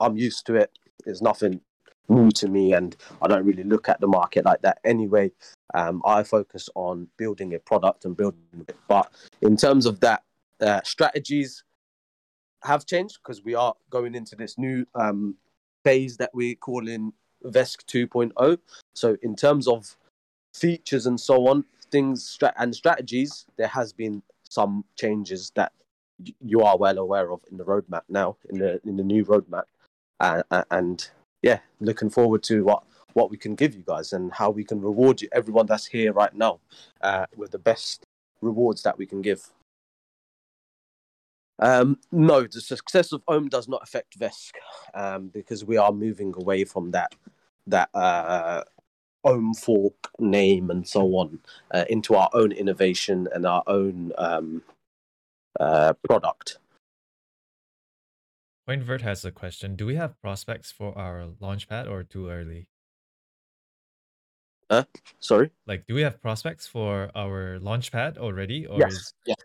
I'm 0.00 0.16
used 0.16 0.46
to 0.46 0.54
it. 0.54 0.70
There's 1.04 1.22
nothing 1.22 1.60
new 2.08 2.30
to 2.32 2.48
me, 2.48 2.72
and 2.72 2.96
I 3.20 3.28
don't 3.28 3.44
really 3.44 3.64
look 3.64 3.88
at 3.88 4.00
the 4.00 4.06
market 4.06 4.44
like 4.44 4.62
that 4.62 4.78
anyway. 4.84 5.32
Um, 5.74 6.02
I 6.04 6.22
focus 6.22 6.68
on 6.74 7.08
building 7.16 7.54
a 7.54 7.58
product 7.58 8.04
and 8.04 8.16
building 8.16 8.40
it. 8.68 8.76
But 8.88 9.10
in 9.42 9.56
terms 9.56 9.86
of 9.86 10.00
that, 10.00 10.22
uh, 10.60 10.80
strategies 10.84 11.64
have 12.62 12.86
changed 12.86 13.18
because 13.22 13.42
we 13.42 13.54
are 13.54 13.74
going 13.90 14.14
into 14.14 14.36
this 14.36 14.56
new 14.56 14.86
um, 14.94 15.36
phase 15.84 16.16
that 16.16 16.30
we 16.34 16.54
call 16.54 16.88
in 16.88 17.12
Vesq 17.44 17.84
2.0. 17.84 18.58
So 18.94 19.16
in 19.22 19.36
terms 19.36 19.68
of 19.68 19.96
features 20.56 21.06
and 21.06 21.20
so 21.20 21.48
on, 21.48 21.64
things 21.90 22.38
and 22.56 22.74
strategies, 22.74 23.46
there 23.56 23.68
has 23.68 23.92
been 23.92 24.22
some 24.48 24.84
changes 24.96 25.52
that 25.54 25.72
you 26.40 26.62
are 26.62 26.78
well 26.78 26.98
aware 26.98 27.30
of 27.30 27.40
in 27.50 27.58
the 27.58 27.64
roadmap 27.64 28.02
now, 28.08 28.36
in 28.48 28.58
the 28.58 28.80
in 28.84 28.96
the 28.96 29.02
new 29.02 29.24
roadmap, 29.24 29.64
uh, 30.20 30.42
and 30.70 31.10
yeah, 31.42 31.58
looking 31.80 32.10
forward 32.10 32.42
to 32.44 32.64
what 32.64 32.82
what 33.12 33.30
we 33.30 33.36
can 33.36 33.54
give 33.54 33.74
you 33.74 33.82
guys 33.86 34.12
and 34.12 34.32
how 34.32 34.50
we 34.50 34.64
can 34.64 34.80
reward 34.80 35.22
you, 35.22 35.28
everyone 35.32 35.66
that's 35.66 35.86
here 35.86 36.12
right 36.12 36.34
now, 36.34 36.58
uh, 37.00 37.26
with 37.36 37.50
the 37.50 37.58
best 37.58 38.04
rewards 38.42 38.82
that 38.82 38.98
we 38.98 39.06
can 39.06 39.22
give. 39.22 39.50
Um, 41.58 41.98
no, 42.12 42.42
the 42.42 42.60
success 42.60 43.12
of 43.12 43.22
Ohm 43.28 43.48
does 43.48 43.68
not 43.68 43.82
affect 43.82 44.18
Vesq 44.18 44.52
um, 44.92 45.28
because 45.28 45.64
we 45.64 45.78
are 45.78 45.92
moving 45.92 46.34
away 46.36 46.64
from 46.64 46.90
that 46.90 47.14
that 47.66 47.88
uh, 47.94 48.62
Ohm 49.26 49.54
fork 49.54 49.94
name 50.18 50.70
and 50.70 50.86
so 50.86 51.02
on 51.16 51.40
uh, 51.72 51.84
into 51.90 52.14
our 52.14 52.30
own 52.32 52.52
innovation 52.52 53.28
and 53.34 53.44
our 53.44 53.62
own 53.66 54.12
um, 54.16 54.62
uh, 55.58 55.92
product. 56.04 56.58
CoinVert 58.68 59.00
has 59.02 59.24
a 59.24 59.30
question. 59.30 59.76
Do 59.76 59.86
we 59.86 59.96
have 59.96 60.20
prospects 60.20 60.72
for 60.72 60.96
our 60.96 61.26
launchpad 61.40 61.88
or 61.88 62.02
too 62.02 62.28
early? 62.28 62.66
Uh, 64.68 64.82
sorry? 65.20 65.50
Like, 65.66 65.86
do 65.86 65.94
we 65.94 66.02
have 66.02 66.20
prospects 66.20 66.66
for 66.66 67.10
our 67.14 67.58
launchpad 67.60 68.18
already? 68.18 68.66
Or 68.66 68.78
yes, 68.78 68.92
is... 68.92 69.14
yes, 69.24 69.36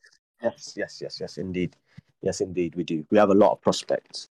yes, 0.41 0.73
yes, 0.75 1.01
yes, 1.01 1.19
yes, 1.19 1.37
indeed. 1.37 1.75
Yes, 2.21 2.41
indeed, 2.41 2.75
we 2.75 2.83
do. 2.83 3.05
We 3.11 3.17
have 3.17 3.29
a 3.29 3.35
lot 3.35 3.51
of 3.51 3.61
prospects. 3.61 4.29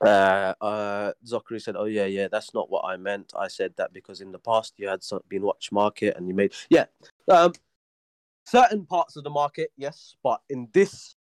Uh, 0.00 0.54
uh, 0.60 1.12
Zachary 1.26 1.60
said, 1.60 1.76
"Oh 1.76 1.84
yeah, 1.84 2.04
yeah, 2.04 2.28
that's 2.28 2.52
not 2.52 2.70
what 2.70 2.84
I 2.84 2.96
meant. 2.96 3.32
I 3.36 3.48
said 3.48 3.72
that 3.76 3.92
because 3.92 4.20
in 4.20 4.32
the 4.32 4.38
past 4.38 4.74
you 4.76 4.88
had 4.88 5.00
been 5.28 5.42
watch 5.42 5.72
market 5.72 6.16
and 6.16 6.28
you 6.28 6.34
made 6.34 6.52
yeah, 6.68 6.86
um, 7.28 7.52
certain 8.46 8.84
parts 8.84 9.16
of 9.16 9.24
the 9.24 9.30
market, 9.30 9.72
yes, 9.76 10.16
but 10.22 10.40
in 10.50 10.68
this 10.72 11.16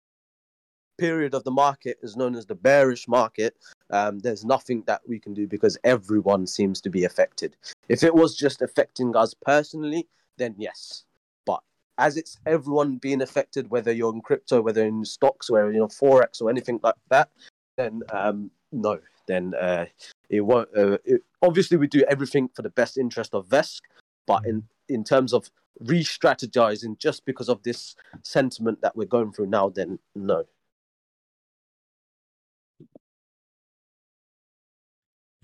period 0.97 1.33
of 1.33 1.43
the 1.43 1.51
market 1.51 1.97
is 2.01 2.15
known 2.15 2.35
as 2.35 2.45
the 2.45 2.55
bearish 2.55 3.07
market. 3.07 3.55
Um, 3.89 4.19
there's 4.19 4.45
nothing 4.45 4.83
that 4.87 5.01
we 5.07 5.19
can 5.19 5.33
do 5.33 5.47
because 5.47 5.77
everyone 5.83 6.47
seems 6.47 6.81
to 6.81 6.89
be 6.89 7.03
affected. 7.03 7.55
If 7.89 8.03
it 8.03 8.13
was 8.13 8.35
just 8.35 8.61
affecting 8.61 9.15
us 9.15 9.33
personally, 9.33 10.07
then 10.37 10.55
yes, 10.57 11.05
but 11.45 11.61
as 11.97 12.17
it's 12.17 12.37
everyone 12.45 12.97
being 12.97 13.21
affected, 13.21 13.69
whether 13.69 13.91
you're 13.91 14.13
in 14.13 14.21
crypto, 14.21 14.61
whether 14.61 14.85
in 14.85 15.05
stocks, 15.05 15.49
whether 15.49 15.71
you 15.71 15.79
know 15.79 15.87
forex 15.87 16.41
or 16.41 16.49
anything 16.49 16.79
like 16.83 16.95
that, 17.09 17.29
then 17.77 18.01
um, 18.11 18.51
no, 18.73 18.99
then 19.27 19.53
uh, 19.53 19.85
it 20.29 20.41
won't. 20.41 20.69
Uh, 20.75 20.97
it, 21.05 21.21
obviously, 21.41 21.77
we 21.77 21.87
do 21.87 22.03
everything 22.09 22.49
for 22.53 22.61
the 22.61 22.69
best 22.69 22.97
interest 22.97 23.33
of 23.33 23.47
Vesq, 23.47 23.81
but 24.27 24.45
in 24.45 24.63
in 24.89 25.03
terms 25.03 25.33
of 25.33 25.49
re-strategizing, 25.79 26.97
just 26.99 27.25
because 27.25 27.49
of 27.49 27.63
this 27.63 27.95
sentiment 28.21 28.81
that 28.81 28.95
we're 28.95 29.05
going 29.05 29.31
through 29.31 29.47
now, 29.47 29.69
then 29.69 29.99
no. 30.15 30.43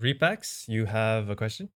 Repax, 0.00 0.66
you 0.66 0.86
have 0.86 1.28
a 1.28 1.36
question? 1.36 1.68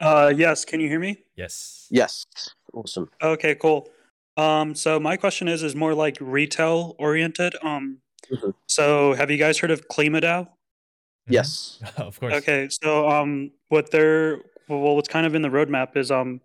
Uh, 0.00 0.32
yes. 0.34 0.64
Can 0.64 0.80
you 0.80 0.88
hear 0.88 0.98
me? 0.98 1.18
Yes. 1.36 1.86
Yes. 1.90 2.24
Awesome. 2.72 3.08
Okay. 3.22 3.54
Cool. 3.54 3.88
Um, 4.36 4.74
so 4.74 4.98
my 4.98 5.16
question 5.16 5.46
is 5.48 5.62
is 5.62 5.76
more 5.76 5.94
like 5.94 6.16
retail 6.20 6.96
oriented. 6.98 7.54
Um, 7.62 7.98
Mm-hmm. 8.30 8.50
So, 8.66 9.14
have 9.14 9.30
you 9.30 9.36
guys 9.36 9.58
heard 9.58 9.70
of 9.70 9.88
KlimaDAO? 9.88 10.42
Mm-hmm. 10.42 11.32
Yes, 11.32 11.82
of 11.96 12.18
course. 12.18 12.34
Okay, 12.34 12.68
so 12.68 13.08
um, 13.08 13.50
what 13.68 13.90
they're 13.90 14.42
well, 14.68 14.96
what's 14.96 15.08
kind 15.08 15.26
of 15.26 15.34
in 15.34 15.42
the 15.42 15.48
roadmap 15.48 15.96
is 15.96 16.10
um, 16.10 16.40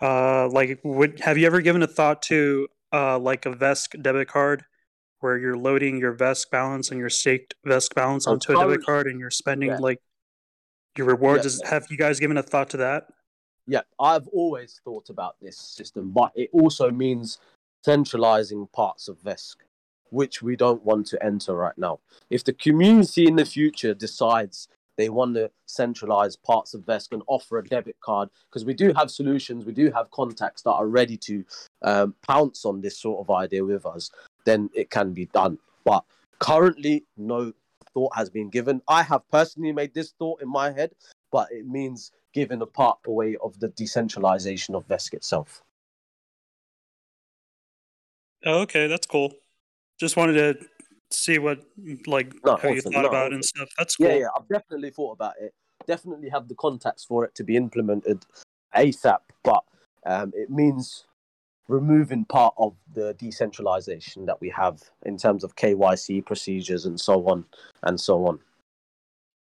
uh, 0.00 0.48
like, 0.48 0.80
would 0.84 1.20
have 1.20 1.38
you 1.38 1.46
ever 1.46 1.60
given 1.60 1.82
a 1.82 1.86
thought 1.86 2.22
to 2.22 2.68
uh, 2.92 3.18
like 3.18 3.46
a 3.46 3.50
Vesq 3.50 4.00
debit 4.02 4.28
card, 4.28 4.64
where 5.20 5.36
you're 5.36 5.56
loading 5.56 5.98
your 5.98 6.14
Vesq 6.14 6.50
balance 6.50 6.90
and 6.90 7.00
your 7.00 7.10
staked 7.10 7.54
Vesq 7.66 7.94
balance 7.94 8.26
onto 8.26 8.52
a 8.52 8.60
debit 8.60 8.84
card, 8.84 9.06
and 9.06 9.18
you're 9.18 9.30
spending 9.30 9.70
yeah. 9.70 9.78
like 9.78 10.00
your 10.96 11.06
rewards. 11.06 11.60
Yeah. 11.62 11.70
Have 11.70 11.86
you 11.90 11.96
guys 11.96 12.20
given 12.20 12.36
a 12.36 12.42
thought 12.42 12.70
to 12.70 12.76
that? 12.78 13.08
Yeah, 13.66 13.82
I've 14.00 14.26
always 14.28 14.80
thought 14.82 15.10
about 15.10 15.36
this 15.42 15.58
system, 15.58 16.10
but 16.10 16.32
it 16.34 16.48
also 16.52 16.90
means 16.90 17.38
centralizing 17.84 18.66
parts 18.72 19.08
of 19.08 19.18
Vesq, 19.18 19.56
which 20.10 20.42
we 20.42 20.56
don't 20.56 20.84
want 20.84 21.06
to 21.08 21.22
enter 21.24 21.54
right 21.54 21.76
now. 21.76 22.00
If 22.30 22.44
the 22.44 22.52
community 22.52 23.26
in 23.26 23.36
the 23.36 23.44
future 23.44 23.94
decides 23.94 24.68
they 24.96 25.08
want 25.08 25.36
to 25.36 25.50
centralize 25.66 26.34
parts 26.34 26.74
of 26.74 26.82
Vesq 26.82 27.12
and 27.12 27.22
offer 27.28 27.58
a 27.58 27.64
debit 27.64 27.96
card, 28.00 28.28
because 28.50 28.64
we 28.64 28.74
do 28.74 28.92
have 28.94 29.10
solutions, 29.10 29.64
we 29.64 29.72
do 29.72 29.90
have 29.92 30.10
contacts 30.10 30.62
that 30.62 30.72
are 30.72 30.88
ready 30.88 31.16
to 31.16 31.44
um, 31.82 32.14
pounce 32.26 32.64
on 32.64 32.80
this 32.80 32.98
sort 32.98 33.20
of 33.20 33.30
idea 33.30 33.64
with 33.64 33.86
us, 33.86 34.10
then 34.44 34.68
it 34.74 34.90
can 34.90 35.12
be 35.12 35.26
done. 35.26 35.58
But 35.84 36.04
currently, 36.40 37.04
no 37.16 37.52
thought 37.94 38.14
has 38.16 38.28
been 38.28 38.50
given. 38.50 38.82
I 38.88 39.02
have 39.02 39.22
personally 39.30 39.72
made 39.72 39.94
this 39.94 40.12
thought 40.18 40.42
in 40.42 40.48
my 40.48 40.72
head, 40.72 40.90
but 41.30 41.50
it 41.52 41.66
means 41.66 42.10
giving 42.34 42.60
a 42.60 42.66
part 42.66 42.98
away 43.06 43.36
of 43.42 43.58
the 43.60 43.68
decentralization 43.68 44.74
of 44.74 44.86
Vesq 44.88 45.14
itself. 45.14 45.62
Oh, 48.44 48.60
okay, 48.60 48.86
that's 48.86 49.06
cool. 49.06 49.32
Just 49.98 50.16
wanted 50.16 50.34
to 50.34 50.66
see 51.10 51.38
what 51.38 51.62
like 52.06 52.34
no, 52.44 52.52
how 52.52 52.68
awesome. 52.68 52.74
you 52.74 52.80
thought 52.80 52.92
no, 52.92 53.08
about 53.08 53.14
awesome. 53.14 53.32
it 53.32 53.34
and 53.34 53.44
stuff. 53.44 53.68
That's 53.78 53.96
cool. 53.96 54.08
Yeah, 54.08 54.14
yeah, 54.16 54.26
I've 54.36 54.48
definitely 54.48 54.90
thought 54.90 55.12
about 55.12 55.34
it. 55.40 55.54
Definitely 55.86 56.28
have 56.28 56.48
the 56.48 56.54
contacts 56.54 57.04
for 57.04 57.24
it 57.24 57.34
to 57.36 57.44
be 57.44 57.56
implemented 57.56 58.24
ASAP, 58.76 59.18
but 59.42 59.64
um, 60.06 60.32
it 60.34 60.50
means 60.50 61.06
removing 61.68 62.24
part 62.24 62.54
of 62.58 62.74
the 62.94 63.14
decentralization 63.14 64.26
that 64.26 64.40
we 64.40 64.48
have 64.50 64.82
in 65.04 65.16
terms 65.16 65.44
of 65.44 65.54
KYC 65.56 66.24
procedures 66.24 66.86
and 66.86 66.98
so 66.98 67.26
on 67.28 67.44
and 67.82 68.00
so 68.00 68.26
on. 68.26 68.40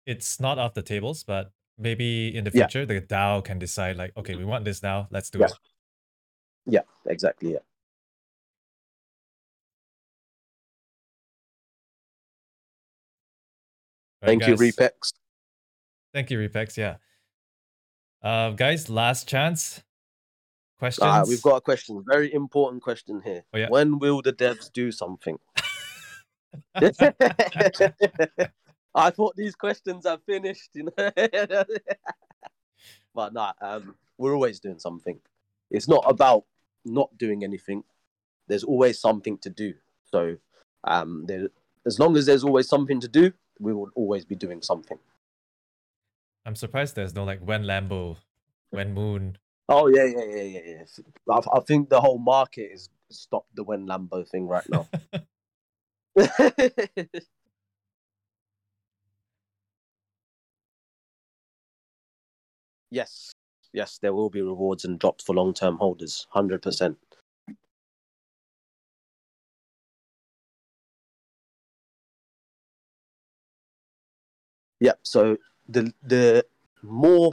It's 0.06 0.40
not 0.40 0.58
off 0.58 0.74
the 0.74 0.82
tables, 0.82 1.24
but 1.24 1.52
maybe 1.78 2.36
in 2.36 2.44
the 2.44 2.50
future 2.50 2.80
yeah. 2.80 2.84
the 2.86 3.00
DAO 3.00 3.44
can 3.44 3.58
decide 3.58 3.96
like, 3.96 4.12
okay, 4.16 4.34
we 4.34 4.44
want 4.44 4.64
this 4.64 4.82
now, 4.82 5.08
let's 5.10 5.30
do 5.30 5.38
yeah. 5.38 5.46
it. 5.46 5.52
Yeah, 6.66 6.80
exactly. 7.06 7.52
Yeah. 7.52 7.58
Thank 14.26 14.46
you, 14.46 14.54
Repex. 14.54 15.12
Thank 16.12 16.30
you, 16.30 16.38
Repex. 16.38 16.76
Yeah. 16.76 16.96
Uh, 18.22 18.50
guys, 18.50 18.90
last 18.90 19.28
chance. 19.28 19.82
Questions? 20.78 21.06
Uh, 21.06 21.24
we've 21.26 21.42
got 21.42 21.56
a 21.56 21.60
question. 21.60 22.04
Very 22.06 22.32
important 22.34 22.82
question 22.82 23.22
here. 23.24 23.44
Oh, 23.54 23.58
yeah. 23.58 23.68
When 23.68 23.98
will 23.98 24.20
the 24.22 24.32
devs 24.32 24.70
do 24.72 24.92
something? 24.92 25.38
I 28.94 29.10
thought 29.10 29.36
these 29.36 29.54
questions 29.54 30.06
are 30.06 30.18
finished, 30.26 30.70
you 30.74 30.84
know. 30.84 31.10
but 33.14 33.32
nah, 33.32 33.52
um, 33.60 33.94
we're 34.18 34.34
always 34.34 34.58
doing 34.58 34.78
something. 34.78 35.18
It's 35.70 35.88
not 35.88 36.04
about 36.06 36.44
not 36.84 37.16
doing 37.18 37.44
anything. 37.44 37.84
There's 38.48 38.64
always 38.64 38.98
something 38.98 39.38
to 39.38 39.50
do. 39.50 39.74
So, 40.10 40.36
um, 40.84 41.24
there, 41.26 41.48
as 41.84 41.98
long 41.98 42.16
as 42.16 42.26
there's 42.26 42.44
always 42.44 42.68
something 42.68 43.00
to 43.00 43.08
do, 43.08 43.32
we 43.58 43.72
will 43.72 43.90
always 43.94 44.24
be 44.24 44.34
doing 44.34 44.62
something. 44.62 44.98
I'm 46.44 46.54
surprised 46.56 46.94
there's 46.94 47.14
no 47.14 47.24
like 47.24 47.40
when 47.40 47.64
Lambo, 47.64 48.16
when 48.70 48.94
Moon. 48.94 49.38
Oh 49.68 49.88
yeah, 49.88 50.04
yeah, 50.04 50.24
yeah, 50.24 50.42
yeah, 50.42 50.60
yeah. 50.66 51.34
I, 51.34 51.40
I 51.56 51.60
think 51.60 51.88
the 51.88 52.00
whole 52.00 52.18
market 52.18 52.70
is 52.72 52.88
stopped 53.10 53.54
the 53.56 53.64
when 53.64 53.86
Lambo 53.86 54.28
thing 54.28 54.46
right 54.46 54.66
now. 54.68 54.88
Yes, 62.90 63.32
yes, 63.72 63.98
there 63.98 64.14
will 64.14 64.30
be 64.30 64.42
rewards 64.42 64.84
and 64.84 64.98
drops 64.98 65.24
for 65.24 65.34
long 65.34 65.52
term 65.54 65.76
holders, 65.76 66.26
100%. 66.34 66.96
Yep. 74.80 74.98
So 75.02 75.36
the 75.68 75.92
the 76.02 76.44
more 76.82 77.32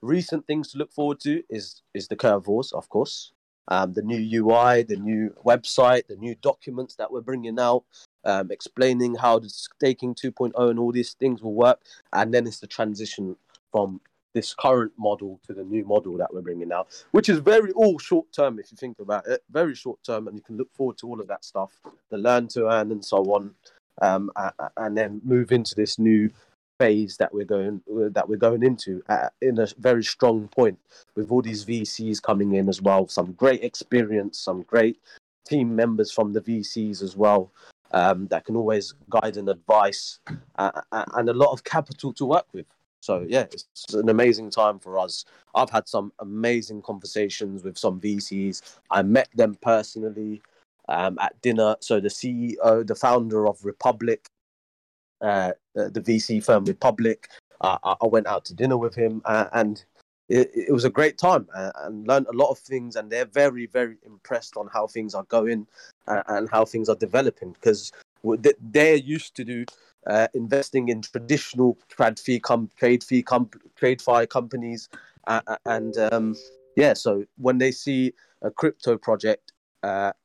recent 0.00 0.46
things 0.46 0.72
to 0.72 0.78
look 0.78 0.92
forward 0.92 1.20
to 1.20 1.42
is 1.48 1.82
is 1.94 2.08
the 2.08 2.16
curve 2.16 2.46
wars, 2.46 2.72
of 2.72 2.88
course. 2.88 3.32
Um, 3.68 3.92
the 3.92 4.02
new 4.02 4.44
UI, 4.44 4.82
the 4.82 4.96
new 4.96 5.32
website, 5.46 6.08
the 6.08 6.16
new 6.16 6.34
documents 6.42 6.96
that 6.96 7.12
we're 7.12 7.20
bringing 7.20 7.60
out, 7.60 7.84
um, 8.24 8.50
explaining 8.50 9.14
how 9.14 9.38
the 9.38 9.48
staking 9.48 10.16
2.0 10.16 10.52
and 10.68 10.80
all 10.80 10.90
these 10.90 11.14
things 11.14 11.42
will 11.42 11.54
work, 11.54 11.80
and 12.12 12.34
then 12.34 12.48
it's 12.48 12.58
the 12.58 12.66
transition 12.66 13.36
from 13.70 14.00
this 14.34 14.52
current 14.52 14.92
model 14.98 15.38
to 15.46 15.52
the 15.52 15.62
new 15.62 15.84
model 15.84 16.16
that 16.16 16.34
we're 16.34 16.40
bringing 16.40 16.72
out, 16.72 16.88
which 17.12 17.28
is 17.28 17.38
very 17.38 17.70
all 17.72 17.98
short 17.98 18.26
term 18.32 18.58
if 18.58 18.72
you 18.72 18.76
think 18.76 18.98
about 18.98 19.26
it, 19.28 19.42
very 19.50 19.74
short 19.74 19.98
term, 20.04 20.26
and 20.26 20.36
you 20.36 20.42
can 20.42 20.56
look 20.56 20.72
forward 20.74 20.98
to 20.98 21.06
all 21.06 21.20
of 21.20 21.28
that 21.28 21.44
stuff, 21.44 21.72
the 22.10 22.18
learn 22.18 22.48
to 22.48 22.68
earn 22.68 22.90
and 22.90 23.04
so 23.04 23.18
on, 23.32 23.54
um, 24.00 24.30
and 24.76 24.96
then 24.96 25.20
move 25.24 25.52
into 25.52 25.74
this 25.76 25.98
new 25.98 26.30
phase 26.82 27.16
that 27.16 27.32
we're 27.32 27.52
going 27.56 27.80
that 28.16 28.28
we're 28.28 28.44
going 28.48 28.64
into 28.64 29.02
at, 29.08 29.32
in 29.40 29.56
a 29.60 29.68
very 29.78 30.02
strong 30.02 30.48
point 30.48 30.76
with 31.14 31.30
all 31.30 31.40
these 31.40 31.64
VCs 31.64 32.20
coming 32.20 32.54
in 32.54 32.68
as 32.68 32.82
well, 32.82 33.06
some 33.06 33.30
great 33.32 33.62
experience, 33.62 34.36
some 34.38 34.62
great 34.62 34.98
team 35.46 35.76
members 35.76 36.10
from 36.10 36.32
the 36.32 36.40
VCs 36.40 37.00
as 37.02 37.16
well. 37.16 37.52
Um, 37.92 38.26
that 38.28 38.46
can 38.46 38.56
always 38.56 38.94
guide 39.10 39.36
and 39.36 39.48
advise, 39.50 40.18
uh, 40.56 40.80
and 40.90 41.28
a 41.28 41.34
lot 41.34 41.52
of 41.52 41.62
capital 41.62 42.10
to 42.14 42.24
work 42.24 42.46
with. 42.54 42.66
So 43.00 43.26
yeah, 43.28 43.46
it's 43.52 43.94
an 43.94 44.08
amazing 44.08 44.50
time 44.50 44.78
for 44.78 44.98
us. 44.98 45.24
I've 45.54 45.70
had 45.70 45.86
some 45.86 46.12
amazing 46.20 46.82
conversations 46.82 47.62
with 47.62 47.76
some 47.76 48.00
VCs. 48.00 48.78
I 48.90 49.02
met 49.02 49.28
them 49.34 49.56
personally 49.60 50.40
um, 50.88 51.18
at 51.20 51.40
dinner. 51.42 51.76
So 51.80 52.00
the 52.00 52.08
CEO, 52.08 52.86
the 52.86 52.94
founder 52.94 53.46
of 53.46 53.64
Republic, 53.64 54.28
uh, 55.22 55.52
the 55.74 56.00
VC 56.00 56.44
firm 56.44 56.64
Republic, 56.64 57.28
uh, 57.60 57.78
I 58.00 58.06
went 58.06 58.26
out 58.26 58.44
to 58.46 58.54
dinner 58.54 58.76
with 58.76 58.94
him, 58.94 59.22
uh, 59.24 59.46
and 59.52 59.84
it, 60.28 60.50
it, 60.54 60.72
was 60.72 60.84
a 60.84 60.90
great 60.90 61.16
time 61.16 61.48
uh, 61.54 61.70
and 61.82 62.06
learned 62.06 62.26
a 62.26 62.36
lot 62.36 62.50
of 62.50 62.58
things. 62.58 62.96
And 62.96 63.10
they're 63.10 63.24
very, 63.24 63.66
very 63.66 63.98
impressed 64.04 64.56
on 64.56 64.68
how 64.72 64.86
things 64.88 65.14
are 65.14 65.24
going 65.24 65.66
uh, 66.08 66.22
and 66.26 66.50
how 66.50 66.64
things 66.64 66.88
are 66.88 66.96
developing 66.96 67.52
because 67.52 67.92
they're 68.60 68.96
used 68.96 69.36
to 69.36 69.44
do 69.44 69.64
investing 70.34 70.88
in 70.88 71.02
traditional 71.02 71.78
trade 71.88 72.18
fee 72.18 72.40
com- 72.40 72.70
trade 72.76 73.04
fee 73.04 73.22
com- 73.22 73.50
TradFi 73.80 74.28
companies, 74.28 74.88
uh, 75.26 75.40
uh, 75.46 75.56
and 75.66 75.96
um, 75.98 76.36
yeah, 76.76 76.94
so 76.94 77.24
when 77.36 77.58
they 77.58 77.70
see 77.70 78.12
a 78.42 78.50
crypto 78.50 78.96
project 78.98 79.52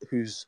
who's 0.10 0.48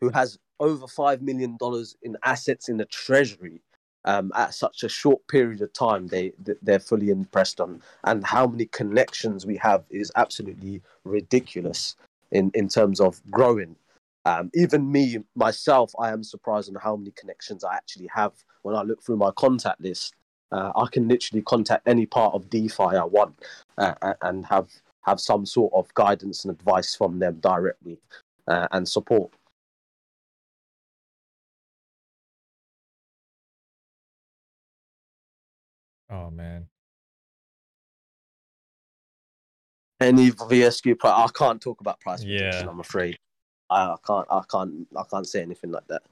who 0.00 0.10
has 0.10 0.38
over 0.60 0.86
five 0.86 1.22
million 1.22 1.56
dollars 1.58 1.96
in 2.02 2.16
assets 2.24 2.68
in 2.68 2.76
the 2.76 2.84
treasury 2.86 3.60
um, 4.04 4.32
at 4.34 4.54
such 4.54 4.82
a 4.84 4.88
short 4.88 5.26
period 5.28 5.60
of 5.62 5.72
time, 5.72 6.06
they 6.06 6.32
they're 6.62 6.78
fully 6.78 7.10
impressed 7.10 7.60
on, 7.60 7.82
and 8.04 8.24
how 8.24 8.46
many 8.46 8.66
connections 8.66 9.44
we 9.46 9.56
have 9.56 9.84
is 9.90 10.12
absolutely 10.16 10.82
ridiculous 11.04 11.96
in 12.30 12.50
in 12.54 12.68
terms 12.68 13.00
of 13.00 13.20
growing 13.30 13.76
um, 14.26 14.50
even 14.54 14.90
me 14.90 15.18
myself, 15.36 15.92
I 16.00 16.10
am 16.10 16.24
surprised 16.24 16.68
on 16.68 16.74
how 16.82 16.96
many 16.96 17.12
connections 17.12 17.62
I 17.62 17.76
actually 17.76 18.08
have 18.12 18.32
when 18.62 18.74
I 18.74 18.82
look 18.82 19.00
through 19.00 19.18
my 19.18 19.30
contact 19.30 19.80
list. 19.80 20.14
Uh, 20.50 20.72
I 20.74 20.88
can 20.90 21.06
literally 21.06 21.42
contact 21.42 21.86
any 21.86 22.06
part 22.06 22.34
of 22.34 22.50
DeFi 22.50 22.82
I 22.82 23.04
want 23.04 23.40
uh, 23.78 23.94
and 24.22 24.44
have 24.46 24.68
have 25.02 25.20
some 25.20 25.46
sort 25.46 25.72
of 25.74 25.94
guidance 25.94 26.44
and 26.44 26.52
advice 26.52 26.96
from 26.96 27.20
them 27.20 27.38
directly 27.38 27.98
uh, 28.48 28.66
and 28.72 28.88
support. 28.88 29.30
Oh 36.10 36.30
man. 36.30 36.66
Any 40.00 40.30
VSQ 40.30 40.98
price? 40.98 41.14
I 41.16 41.28
can't 41.32 41.60
talk 41.60 41.80
about 41.80 42.00
price 42.00 42.22
prediction. 42.22 42.64
Yeah. 42.64 42.70
I'm 42.70 42.80
afraid. 42.80 43.18
I, 43.70 43.92
I 43.92 43.96
can't 44.06 44.26
I 44.30 44.42
can't 44.50 44.86
I 44.96 45.02
can't 45.10 45.26
say 45.26 45.42
anything 45.42 45.70
like 45.70 45.86
that. 45.88 46.02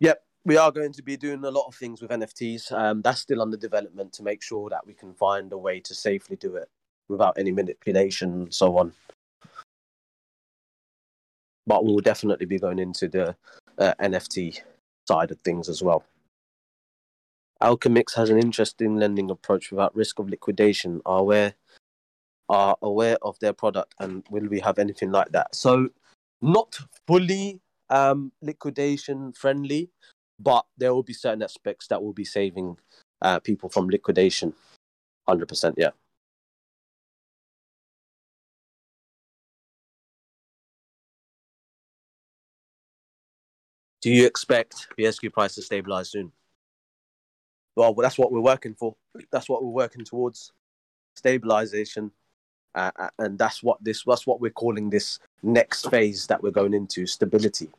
Yep, 0.00 0.22
we 0.44 0.56
are 0.56 0.70
going 0.70 0.92
to 0.92 1.02
be 1.02 1.16
doing 1.16 1.44
a 1.44 1.50
lot 1.50 1.66
of 1.66 1.74
things 1.74 2.02
with 2.02 2.10
NFTs. 2.10 2.72
Um, 2.72 3.02
that's 3.02 3.20
still 3.20 3.42
under 3.42 3.56
development 3.56 4.12
to 4.14 4.22
make 4.22 4.42
sure 4.42 4.68
that 4.70 4.86
we 4.86 4.94
can 4.94 5.14
find 5.14 5.52
a 5.52 5.58
way 5.58 5.80
to 5.80 5.94
safely 5.94 6.36
do 6.36 6.56
it 6.56 6.68
without 7.08 7.38
any 7.38 7.52
manipulation 7.52 8.32
and 8.32 8.54
so 8.54 8.76
on. 8.78 8.92
But 11.66 11.84
we'll 11.84 11.98
definitely 12.00 12.46
be 12.46 12.58
going 12.58 12.78
into 12.78 13.08
the 13.08 13.36
uh, 13.78 13.94
NFT 14.00 14.60
side 15.06 15.30
of 15.30 15.38
things 15.40 15.68
as 15.68 15.82
well. 15.82 16.04
Alchemix 17.62 18.14
has 18.14 18.30
an 18.30 18.38
interesting 18.38 18.96
lending 18.96 19.30
approach 19.30 19.70
without 19.70 19.94
risk 19.96 20.18
of 20.18 20.28
liquidation. 20.28 21.00
Are 21.04 21.18
aware 21.20 21.54
are 22.48 22.76
aware 22.82 23.18
of 23.22 23.38
their 23.40 23.52
product 23.52 23.94
and 24.00 24.24
will 24.30 24.46
we 24.48 24.60
have 24.60 24.78
anything 24.78 25.12
like 25.12 25.30
that? 25.32 25.54
So, 25.54 25.90
not 26.40 26.78
fully 27.06 27.60
um, 27.90 28.32
liquidation 28.40 29.32
friendly, 29.32 29.90
but 30.40 30.64
there 30.78 30.94
will 30.94 31.02
be 31.02 31.12
certain 31.12 31.42
aspects 31.42 31.88
that 31.88 32.02
will 32.02 32.12
be 32.12 32.24
saving 32.24 32.78
uh, 33.22 33.40
people 33.40 33.68
from 33.68 33.88
liquidation. 33.88 34.54
Hundred 35.28 35.48
percent, 35.48 35.76
yeah. 35.78 35.90
Do 44.00 44.10
you 44.10 44.26
expect 44.26 44.88
VSQ 44.96 45.30
price 45.32 45.54
to 45.56 45.62
stabilize 45.62 46.10
soon? 46.10 46.32
Well, 47.78 47.94
that's 47.94 48.18
what 48.18 48.32
we're 48.32 48.40
working 48.40 48.74
for. 48.74 48.96
That's 49.30 49.48
what 49.48 49.62
we're 49.62 49.70
working 49.70 50.04
towards. 50.04 50.52
Stabilization, 51.14 52.10
uh, 52.74 52.90
uh, 52.98 53.10
and 53.20 53.38
that's 53.38 53.62
what 53.62 53.82
this. 53.82 54.02
That's 54.04 54.26
what 54.26 54.40
we're 54.40 54.50
calling 54.50 54.90
this 54.90 55.20
next 55.44 55.88
phase 55.88 56.26
that 56.26 56.42
we're 56.42 56.50
going 56.50 56.74
into 56.74 57.06
stability. 57.06 57.70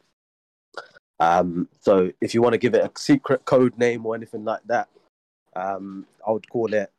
Um, 1.20 1.68
so, 1.82 2.12
if 2.22 2.34
you 2.34 2.42
want 2.42 2.54
to 2.54 2.58
give 2.58 2.76
it 2.76 2.84
a 2.84 2.92
secret 2.98 3.44
code 3.44 3.78
name 3.78 4.06
or 4.06 4.16
anything 4.16 4.46
like 4.46 4.62
that, 4.68 4.88
um, 5.56 6.06
I 6.26 6.32
would 6.32 6.50
call 6.50 6.74
it 6.74 6.92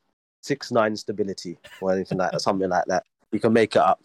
six 0.43 0.71
nine 0.71 0.95
stability 0.95 1.57
or 1.81 1.93
anything 1.95 2.19
like 2.19 2.33
that, 2.33 2.41
something 2.41 2.69
like 2.69 2.85
that. 2.87 3.05
You 3.33 3.41
can 3.41 3.55
make 3.55 3.77
it 3.77 3.83
up. 3.83 4.03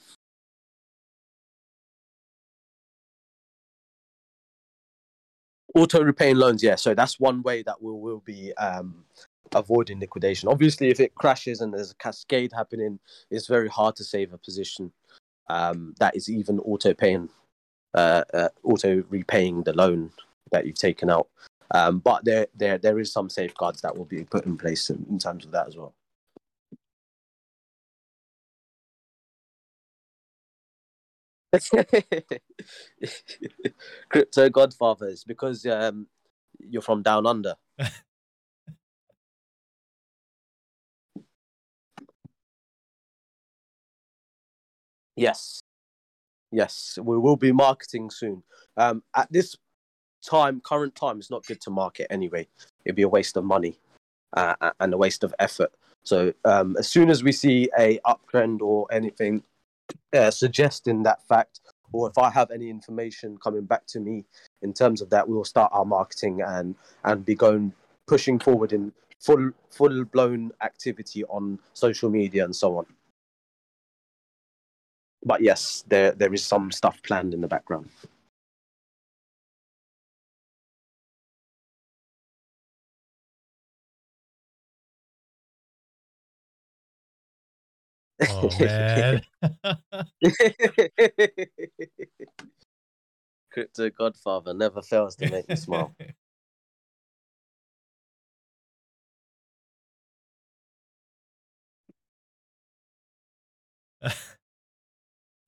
Auto 5.75 6.01
repaying 6.01 6.37
loans, 6.37 6.63
yeah. 6.63 6.75
So 6.75 6.93
that's 6.93 7.19
one 7.19 7.43
way 7.43 7.61
that 7.63 7.81
we 7.81 7.91
will 7.91 8.21
be 8.21 8.53
um, 8.53 9.03
avoiding 9.53 9.99
liquidation. 9.99 10.49
Obviously, 10.49 10.89
if 10.89 10.99
it 10.99 11.15
crashes 11.15 11.61
and 11.61 11.73
there's 11.73 11.91
a 11.91 11.95
cascade 11.95 12.51
happening, 12.53 12.99
it's 13.29 13.47
very 13.47 13.69
hard 13.69 13.95
to 13.97 14.03
save 14.03 14.33
a 14.33 14.37
position 14.37 14.91
um, 15.49 15.93
that 15.99 16.15
is 16.15 16.29
even 16.29 16.59
auto 16.59 16.93
paying, 16.93 17.29
uh, 17.93 18.23
uh, 18.33 18.49
auto 18.63 19.03
repaying 19.09 19.63
the 19.63 19.73
loan 19.73 20.11
that 20.51 20.65
you've 20.65 20.79
taken 20.79 21.09
out. 21.09 21.27
Um, 21.73 21.99
but 21.99 22.23
there, 22.25 22.47
there, 22.55 22.77
there 22.77 22.99
is 22.99 23.11
some 23.11 23.29
safeguards 23.29 23.81
that 23.81 23.97
will 23.97 24.05
be 24.05 24.23
put 24.23 24.45
in 24.45 24.57
place 24.57 24.89
in, 24.89 25.05
in 25.09 25.19
terms 25.19 25.45
of 25.45 25.51
that 25.51 25.67
as 25.67 25.75
well. 25.75 25.93
Crypto 34.09 34.49
Godfathers, 34.49 35.23
because 35.23 35.65
um, 35.65 36.07
you're 36.59 36.81
from 36.81 37.01
down 37.01 37.25
under. 37.25 37.55
yes, 45.15 45.61
yes, 46.51 46.99
we 47.01 47.17
will 47.17 47.37
be 47.37 47.51
marketing 47.51 48.09
soon. 48.09 48.43
Um, 48.77 49.03
at 49.15 49.31
this 49.31 49.55
time, 50.25 50.61
current 50.61 50.95
time, 50.95 51.19
it's 51.19 51.31
not 51.31 51.45
good 51.45 51.61
to 51.61 51.69
market 51.69 52.07
anyway. 52.09 52.47
It'd 52.83 52.95
be 52.95 53.03
a 53.03 53.09
waste 53.09 53.37
of 53.37 53.43
money 53.43 53.79
uh, 54.33 54.55
and 54.79 54.93
a 54.93 54.97
waste 54.97 55.23
of 55.23 55.33
effort. 55.39 55.71
So 56.03 56.33
um, 56.45 56.75
as 56.77 56.87
soon 56.87 57.09
as 57.09 57.23
we 57.23 57.31
see 57.31 57.69
a 57.77 57.99
uptrend 58.05 58.61
or 58.61 58.87
anything 58.91 59.43
uh, 60.13 60.31
suggesting 60.31 61.03
that 61.03 61.25
fact, 61.27 61.61
or 61.91 62.09
if 62.09 62.17
I 62.17 62.29
have 62.29 62.51
any 62.51 62.69
information 62.69 63.37
coming 63.37 63.63
back 63.63 63.85
to 63.87 63.99
me 63.99 64.25
in 64.61 64.73
terms 64.73 65.01
of 65.01 65.09
that, 65.11 65.27
we 65.27 65.35
will 65.35 65.45
start 65.45 65.71
our 65.73 65.85
marketing 65.85 66.41
and 66.41 66.75
and 67.03 67.25
be 67.25 67.35
going 67.35 67.73
pushing 68.07 68.39
forward 68.39 68.73
in 68.73 68.91
full 69.19 69.51
full 69.69 70.05
blown 70.05 70.51
activity 70.61 71.23
on 71.25 71.59
social 71.73 72.09
media 72.09 72.45
and 72.45 72.55
so 72.55 72.77
on. 72.77 72.85
But 75.23 75.41
yes, 75.41 75.83
there 75.87 76.11
there 76.11 76.33
is 76.33 76.43
some 76.43 76.71
stuff 76.71 77.01
planned 77.03 77.33
in 77.33 77.41
the 77.41 77.47
background. 77.47 77.89
Oh 88.29 88.49
man. 88.59 89.21
Crypto 93.51 93.89
Godfather 93.89 94.53
never 94.53 94.81
fails 94.81 95.15
to 95.17 95.27
make 95.27 95.49
me 95.49 95.55
smile. 95.55 95.95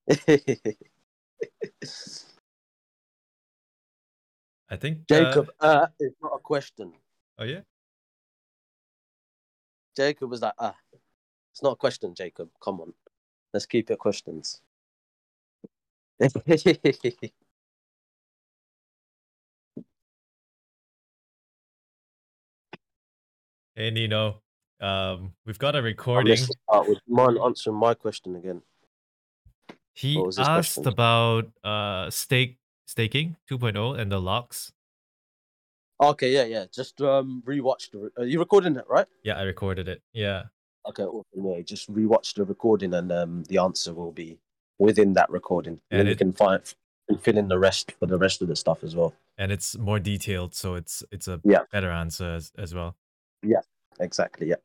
I 4.70 4.76
think 4.76 5.08
Jacob, 5.08 5.50
uh, 5.60 5.66
uh, 5.66 5.88
it's 6.00 6.16
not 6.22 6.34
a 6.36 6.40
question. 6.40 6.94
Oh 7.38 7.44
yeah. 7.44 7.62
Jacob 9.96 10.30
was 10.30 10.42
like, 10.42 10.54
ah, 10.60 10.76
it's 11.58 11.64
not 11.64 11.72
a 11.72 11.76
question, 11.76 12.14
Jacob. 12.14 12.50
Come 12.64 12.82
on. 12.82 12.94
Let's 13.52 13.66
keep 13.66 13.90
it 13.90 13.98
questions. 13.98 14.62
hey 16.46 17.32
Nino, 23.76 24.44
um, 24.80 25.34
we've 25.48 25.58
got 25.58 25.76
a 25.76 25.82
recording. 25.82 26.36
Start 26.38 26.88
with 26.88 27.00
mine 27.08 27.40
answering 27.44 27.76
my 27.76 27.96
question 27.96 28.36
again. 28.36 28.62
He 29.94 30.24
asked 30.38 30.76
question? 30.76 30.88
about 30.88 31.46
uh 31.64 32.12
stake 32.12 32.60
staking 32.86 33.36
2.0 33.50 33.98
and 34.00 34.12
the 34.12 34.22
locks. 34.22 34.72
Okay, 36.00 36.32
yeah, 36.32 36.44
yeah. 36.44 36.66
Just 36.72 37.02
um 37.02 37.42
rewatch 37.48 37.90
the. 37.90 38.12
Are 38.22 38.26
you 38.26 38.38
recording 38.38 38.76
it, 38.76 38.86
right? 38.88 39.08
Yeah, 39.24 39.40
I 39.40 39.42
recorded 39.42 39.88
it. 39.88 40.04
Yeah. 40.14 40.44
Okay, 40.90 41.64
just 41.64 41.92
rewatch 41.94 42.34
the 42.36 42.46
recording, 42.46 42.94
and 42.94 43.12
um, 43.12 43.44
the 43.44 43.58
answer 43.58 43.94
will 43.94 44.12
be 44.12 44.40
within 44.80 45.14
that 45.14 45.30
recording, 45.30 45.82
and, 45.92 46.02
and 46.02 46.10
it, 46.10 46.12
you 46.12 46.16
can 46.16 46.34
find 46.34 46.62
and 47.10 47.22
fill 47.22 47.38
in 47.38 47.48
the 47.48 47.60
rest 47.60 47.94
for 48.00 48.06
the 48.06 48.18
rest 48.18 48.42
of 48.42 48.48
the 48.48 48.56
stuff 48.56 48.84
as 48.84 48.96
well. 48.96 49.14
And 49.38 49.52
it's 49.52 49.78
more 49.78 50.00
detailed, 50.00 50.56
so 50.56 50.76
it's 50.76 51.04
it's 51.12 51.28
a 51.28 51.40
yeah. 51.44 51.64
better 51.72 51.92
answer 51.92 52.32
as, 52.32 52.52
as 52.58 52.74
well. 52.74 52.96
Yeah, 53.44 53.62
exactly. 54.00 54.48
Yeah. 54.50 54.56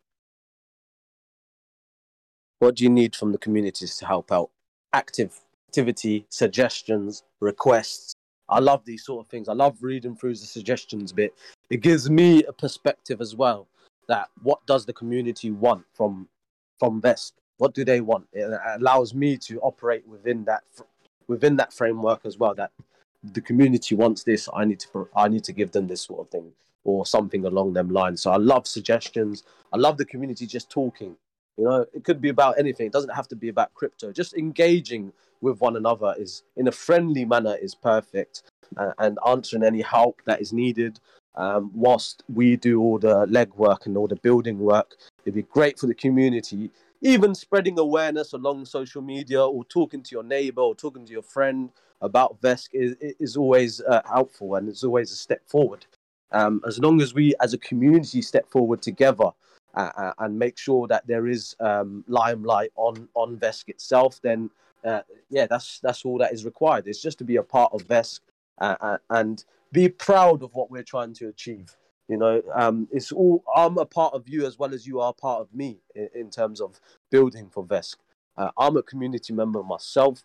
What 2.59 2.77
do 2.77 2.85
you 2.85 2.91
need 2.91 3.16
from 3.16 3.33
the 3.33 3.39
communities 3.39 3.97
to 3.97 4.07
help 4.07 4.31
out? 4.31 4.51
Active 4.93 5.41
activity, 5.68 6.27
suggestions, 6.29 7.23
requests. 7.41 8.14
I 8.49 8.61
love 8.61 8.85
these 8.85 9.05
sort 9.05 9.25
of 9.25 9.31
things. 9.31 9.49
I 9.49 9.55
love 9.55 9.79
reading 9.81 10.14
through 10.14 10.35
the 10.35 10.47
suggestions 10.47 11.12
bit. 11.12 11.35
It 11.70 11.81
gives 11.81 12.11
me 12.11 12.45
a 12.45 12.53
perspective 12.53 13.20
as 13.20 13.35
well 13.35 13.66
that 14.09 14.28
what 14.42 14.64
does 14.66 14.86
the 14.86 14.92
community 14.92 15.50
want 15.50 15.84
from 15.94 16.28
from 16.78 17.00
Vesq? 17.00 17.32
What 17.59 17.74
do 17.74 17.84
they 17.84 18.00
want? 18.00 18.26
It 18.32 18.50
allows 18.76 19.14
me 19.14 19.36
to 19.38 19.61
operate 19.61 20.07
within 20.07 20.44
that 20.44 20.64
within 21.28 21.57
that 21.57 21.72
framework 21.72 22.20
as 22.24 22.38
well. 22.38 22.55
That 22.55 22.72
the 23.22 23.40
community 23.40 23.94
wants 23.94 24.24
this, 24.24 24.48
I 24.53 24.64
need 24.64 24.80
to 24.80 25.09
I 25.14 25.28
need 25.28 25.44
to 25.44 25.53
give 25.53 25.72
them 25.72 25.86
this 25.86 26.03
sort 26.03 26.20
of 26.20 26.28
thing 26.30 26.53
or 26.84 27.07
something 27.07 27.44
along 27.44 27.72
them 27.74 27.90
lines. 27.90 28.22
So 28.22 28.32
I 28.32 28.36
love 28.36 28.66
suggestions. 28.66 29.44
I 29.72 29.76
love 29.76 29.96
the 29.96 30.05
community 30.05 30.46
just 30.46 30.70
talking. 30.70 31.16
You 31.57 31.64
know, 31.64 31.86
it 31.92 32.03
could 32.05 32.20
be 32.20 32.30
about 32.30 32.59
anything. 32.59 32.86
It 32.86 32.92
doesn't 32.92 33.14
have 33.14 33.28
to 33.28 33.36
be 33.36 33.48
about 33.48 33.72
crypto. 33.74 34.11
Just 34.11 34.34
engaging 34.34 35.12
with 35.40 35.61
one 35.61 35.76
another 35.76 36.14
is 36.18 36.42
in 36.57 36.68
a 36.68 36.72
friendly 36.72 37.24
manner 37.24 37.57
is 37.61 37.74
perfect, 37.74 38.42
and 38.99 39.18
answering 39.27 39.62
any 39.64 39.83
help 39.83 40.20
that 40.25 40.41
is 40.41 40.53
needed 40.53 41.01
um, 41.35 41.70
whilst 41.75 42.23
we 42.33 42.57
do 42.57 42.81
all 42.81 42.99
the 42.99 43.27
legwork 43.27 43.87
and 43.87 43.97
all 43.97 44.09
the 44.09 44.16
building 44.16 44.59
work. 44.59 44.97
It'd 45.25 45.35
be 45.35 45.43
great 45.43 45.79
for 45.79 45.87
the 45.87 45.95
community, 45.95 46.70
even 47.01 47.35
spreading 47.35 47.79
awareness 47.79 48.33
along 48.33 48.66
social 48.66 49.03
media 49.03 49.45
or 49.45 49.64
talking 49.64 50.03
to 50.03 50.14
your 50.14 50.23
neighbor 50.23 50.62
or 50.62 50.75
talking 50.75 51.07
to 51.07 51.12
your 51.12 51.23
friend 51.23 51.70
about 52.01 52.41
Vesq 52.41 52.68
is, 52.73 52.97
is 53.01 53.37
always 53.37 53.81
uh, 53.81 54.03
helpful 54.05 54.57
and 54.57 54.68
it's 54.68 54.85
always 54.85 55.12
a 55.12 55.16
step 55.16 55.43
forward. 55.47 55.87
Um, 56.33 56.62
as 56.66 56.79
long 56.79 57.01
as 57.01 57.14
we 57.14 57.35
as 57.41 57.53
a 57.53 57.59
community 57.59 58.23
step 58.23 58.51
forward 58.51 58.81
together 58.81 59.31
uh, 59.75 59.91
uh 59.97 60.12
and 60.18 60.39
make 60.39 60.57
sure 60.57 60.87
that 60.87 61.07
there 61.07 61.27
is 61.27 61.55
um, 61.61 62.05
limelight 62.09 62.73
on, 62.75 63.09
on 63.14 63.37
Vesq 63.37 63.68
itself, 63.68 64.18
then 64.23 64.51
uh, 64.85 65.03
yeah, 65.31 65.47
that's 65.47 65.79
that's 65.81 66.05
all 66.05 66.18
that 66.18 66.33
is 66.33 66.45
required. 66.45 66.87
It's 66.87 67.03
just 67.03 67.18
to 67.18 67.25
be 67.25 67.37
a 67.37 67.43
part 67.43 67.73
of 67.73 67.87
Vesq 67.87 68.20
uh, 68.62 68.98
and 69.10 69.44
be 69.72 69.88
proud 69.88 70.42
of 70.42 70.54
what 70.54 70.70
we're 70.70 70.82
trying 70.82 71.14
to 71.14 71.28
achieve. 71.28 71.76
You 72.08 72.18
know, 72.18 72.42
um, 72.54 72.88
it's 72.90 73.12
all 73.12 73.42
I'm 73.54 73.78
a 73.78 73.86
part 73.86 74.14
of 74.14 74.28
you 74.28 74.46
as 74.46 74.58
well 74.58 74.74
as 74.74 74.86
you 74.86 75.00
are 75.00 75.14
part 75.14 75.40
of 75.40 75.54
me 75.54 75.78
in, 75.94 76.08
in 76.14 76.30
terms 76.30 76.60
of 76.60 76.80
building 77.10 77.48
for 77.50 77.64
Vesq. 77.64 77.96
Uh, 78.36 78.50
I'm 78.58 78.76
a 78.76 78.82
community 78.82 79.32
member 79.32 79.62
myself. 79.62 80.24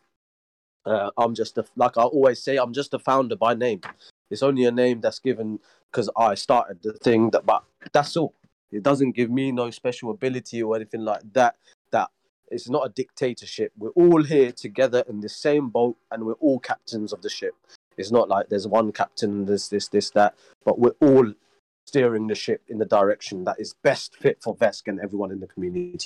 Uh, 0.86 1.12
I'm 1.18 1.36
just 1.36 1.58
a, 1.58 1.66
like 1.76 1.98
I 1.98 2.04
always 2.04 2.42
say, 2.42 2.58
I'm 2.58 2.74
just 2.74 2.94
a 2.94 3.00
founder 3.00 3.36
by 3.36 3.54
name. 3.54 3.82
It's 4.30 4.44
only 4.44 4.66
a 4.66 4.72
name 4.72 5.02
that's 5.02 5.20
given 5.20 5.60
because 5.92 6.10
I 6.18 6.36
started 6.36 6.82
the 6.82 6.94
thing. 6.94 7.30
That, 7.32 7.46
but 7.46 7.64
that's 7.92 8.18
all. 8.18 8.34
It 8.72 8.84
doesn't 8.84 9.12
give 9.12 9.30
me 9.30 9.52
no 9.52 9.72
special 9.72 10.12
ability 10.12 10.62
or 10.62 10.76
anything 10.76 11.02
like 11.02 11.22
that. 11.34 11.56
That 11.92 12.10
it's 12.50 12.70
not 12.70 12.86
a 12.86 12.90
dictatorship. 12.90 13.72
We're 13.78 13.90
all 13.90 14.24
here 14.24 14.52
together 14.52 15.04
in 15.08 15.22
the 15.22 15.30
same 15.30 15.70
boat, 15.70 15.98
and 16.12 16.26
we're 16.26 16.34
all 16.34 16.60
captains 16.60 17.14
of 17.14 17.22
the 17.22 17.30
ship. 17.30 17.56
It's 17.98 18.12
not 18.12 18.30
like 18.30 18.50
there's 18.50 18.68
one 18.68 18.92
captain, 18.92 19.46
there's 19.46 19.70
this, 19.70 19.88
this, 19.88 20.12
that, 20.12 20.36
but 20.64 20.78
we're 20.80 20.96
all 21.02 21.34
steering 21.86 22.28
the 22.28 22.36
ship 22.36 22.62
in 22.68 22.78
the 22.78 22.86
direction 22.86 23.44
that 23.46 23.56
is 23.60 23.74
best 23.84 24.16
fit 24.16 24.38
for 24.42 24.56
Vesq 24.56 24.88
and 24.88 25.00
everyone 25.00 25.32
in 25.32 25.40
the 25.40 25.48
community. 25.48 26.06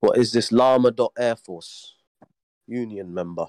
What 0.00 0.18
is 0.18 0.32
this 0.32 0.52
Llama 0.52 0.92
Air 1.18 1.36
Force 1.36 1.94
Union 2.66 3.12
member? 3.12 3.46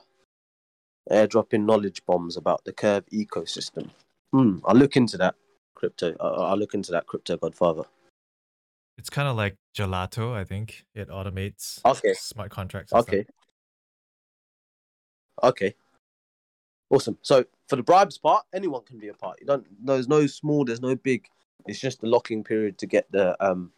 Airdropping 1.12 1.66
knowledge 1.66 2.02
bombs 2.06 2.36
about 2.36 2.64
the 2.66 2.74
Curve 2.74 3.06
ecosystem. 3.14 3.92
Hmm, 4.32 4.58
I'll 4.66 4.76
look 4.76 4.96
into 4.98 5.18
that 5.18 5.36
crypto. 5.76 6.16
I'll 6.20 6.58
look 6.58 6.74
into 6.74 6.92
that 6.92 7.06
crypto 7.06 7.38
Godfather. 7.38 7.84
It's 8.98 9.10
kind 9.10 9.28
of 9.28 9.36
like 9.36 9.58
Gelato, 9.78 10.34
I 10.34 10.44
think. 10.46 10.86
It 10.96 11.10
automates 11.10 11.84
okay. 11.86 12.14
smart 12.14 12.50
contracts. 12.50 12.94
Okay. 12.94 13.24
Stuff. 13.24 13.36
Okay. 15.44 15.76
Awesome. 16.90 17.18
So 17.22 17.46
for 17.68 17.76
the 17.76 17.84
bribes 17.84 18.18
part, 18.18 18.46
anyone 18.54 18.84
can 18.84 19.00
be 19.00 19.10
a 19.10 19.14
part. 19.14 19.40
You 19.42 19.48
don't. 19.48 19.66
There's 19.86 20.08
no 20.08 20.28
small. 20.28 20.66
There's 20.66 20.82
no 20.82 20.96
big. 20.96 21.28
It's 21.66 21.80
just 21.80 22.02
the 22.02 22.08
locking 22.08 22.44
period 22.44 22.78
to 22.78 22.86
get 22.86 23.12
the 23.12 23.36
um 23.46 23.72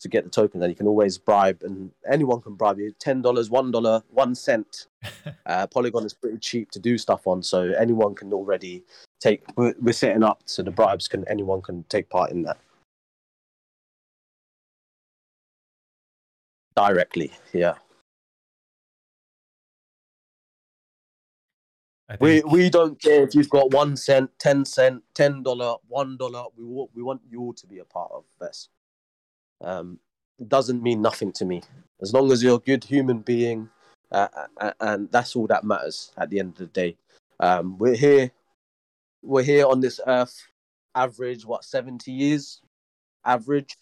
to 0.00 0.08
get 0.08 0.24
the 0.24 0.30
tokens, 0.30 0.62
and 0.62 0.70
you 0.70 0.76
can 0.76 0.86
always 0.86 1.18
bribe, 1.18 1.62
and 1.62 1.90
anyone 2.10 2.40
can 2.40 2.54
bribe 2.54 2.78
you. 2.78 2.92
Ten 2.98 3.20
dollars, 3.22 3.50
one 3.50 3.70
dollar, 3.70 4.02
one 4.10 4.34
cent. 4.34 4.86
uh, 5.46 5.66
Polygon 5.66 6.04
is 6.04 6.14
pretty 6.14 6.38
cheap 6.38 6.70
to 6.70 6.78
do 6.78 6.96
stuff 6.98 7.26
on, 7.26 7.42
so 7.42 7.72
anyone 7.78 8.14
can 8.14 8.32
already 8.32 8.84
take. 9.20 9.44
We're, 9.56 9.74
we're 9.80 9.92
setting 9.92 10.22
up 10.22 10.42
so 10.44 10.62
the 10.62 10.70
bribes 10.70 11.08
can 11.08 11.26
anyone 11.28 11.62
can 11.62 11.84
take 11.88 12.08
part 12.08 12.30
in 12.30 12.42
that 12.44 12.58
directly. 16.76 17.32
Yeah. 17.52 17.74
We 22.20 22.42
we 22.42 22.70
don't 22.70 23.02
care 23.02 23.24
if 23.24 23.34
you've 23.34 23.50
got 23.50 23.72
one 23.72 23.96
cent, 23.96 24.30
ten 24.38 24.64
cent, 24.64 25.02
ten 25.14 25.42
dollar, 25.42 25.74
one 25.88 26.16
dollar. 26.16 26.44
We 26.56 26.64
want 26.64 26.90
we 26.94 27.02
want 27.02 27.20
you 27.28 27.40
all 27.40 27.52
to 27.54 27.66
be 27.66 27.80
a 27.80 27.84
part 27.84 28.12
of 28.12 28.24
this 28.40 28.68
um, 29.60 29.98
doesn't 30.48 30.82
mean 30.82 31.02
nothing 31.02 31.32
to 31.32 31.44
me. 31.44 31.62
As 32.02 32.12
long 32.12 32.30
as 32.30 32.42
you're 32.42 32.56
a 32.56 32.60
good 32.60 32.84
human 32.84 33.20
being, 33.20 33.68
uh, 34.12 34.28
and 34.80 35.10
that's 35.10 35.34
all 35.34 35.46
that 35.46 35.64
matters 35.64 36.12
at 36.16 36.30
the 36.30 36.38
end 36.38 36.52
of 36.52 36.58
the 36.58 36.66
day. 36.66 36.96
Um, 37.40 37.78
we're 37.78 37.96
here, 37.96 38.30
we're 39.22 39.42
here 39.42 39.66
on 39.66 39.80
this 39.80 40.00
earth, 40.06 40.46
average 40.94 41.44
what 41.44 41.64
seventy 41.64 42.12
years, 42.12 42.60
average. 43.24 43.76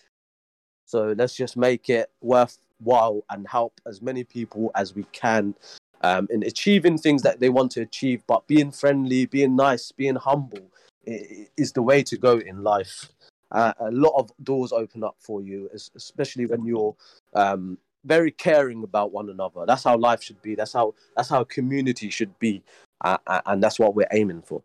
So 0.87 1.14
let's 1.16 1.35
just 1.35 1.57
make 1.57 1.89
it 1.89 2.11
worthwhile 2.20 3.24
and 3.30 3.47
help 3.49 3.80
as 3.87 4.03
many 4.03 4.22
people 4.22 4.70
as 4.74 4.95
we 4.95 5.05
can 5.12 5.55
um, 6.03 6.28
in 6.30 6.43
achieving 6.43 6.99
things 6.99 7.22
that 7.22 7.41
they 7.41 7.49
want 7.49 7.72
to 7.72 7.80
achieve. 7.80 8.22
But 8.26 8.47
being 8.47 8.70
friendly, 8.70 9.26
being 9.26 9.57
nice, 9.57 9.93
being 9.93 10.16
humble 10.16 10.70
is 11.07 11.72
the 11.72 11.82
way 11.82 12.03
to 12.03 12.16
go 12.16 12.39
in 12.39 12.62
life 12.62 13.09
uh, 13.55 13.72
a 13.78 13.91
lot 13.91 14.12
of 14.16 14.30
doors 14.43 14.72
open 14.72 15.05
up 15.05 15.16
for 15.18 15.41
you, 15.41 15.70
especially 15.95 16.45
when 16.45 16.64
you're 16.66 16.95
um, 17.35 17.78
very 18.05 18.32
caring 18.32 18.82
about 18.82 19.12
one 19.12 19.30
another. 19.30 19.64
That's 19.64 19.85
how 19.85 19.97
life 19.97 20.22
should 20.22 20.43
be. 20.43 20.57
That's 20.57 20.72
how 20.72 20.95
that's 21.16 21.28
how 21.28 21.45
community 21.45 22.11
should 22.11 22.37
be, 22.41 22.62
uh, 23.03 23.16
and 23.47 23.62
that's 23.62 23.78
what 23.78 23.95
we're 23.95 24.09
aiming 24.12 24.43
for. 24.43 24.62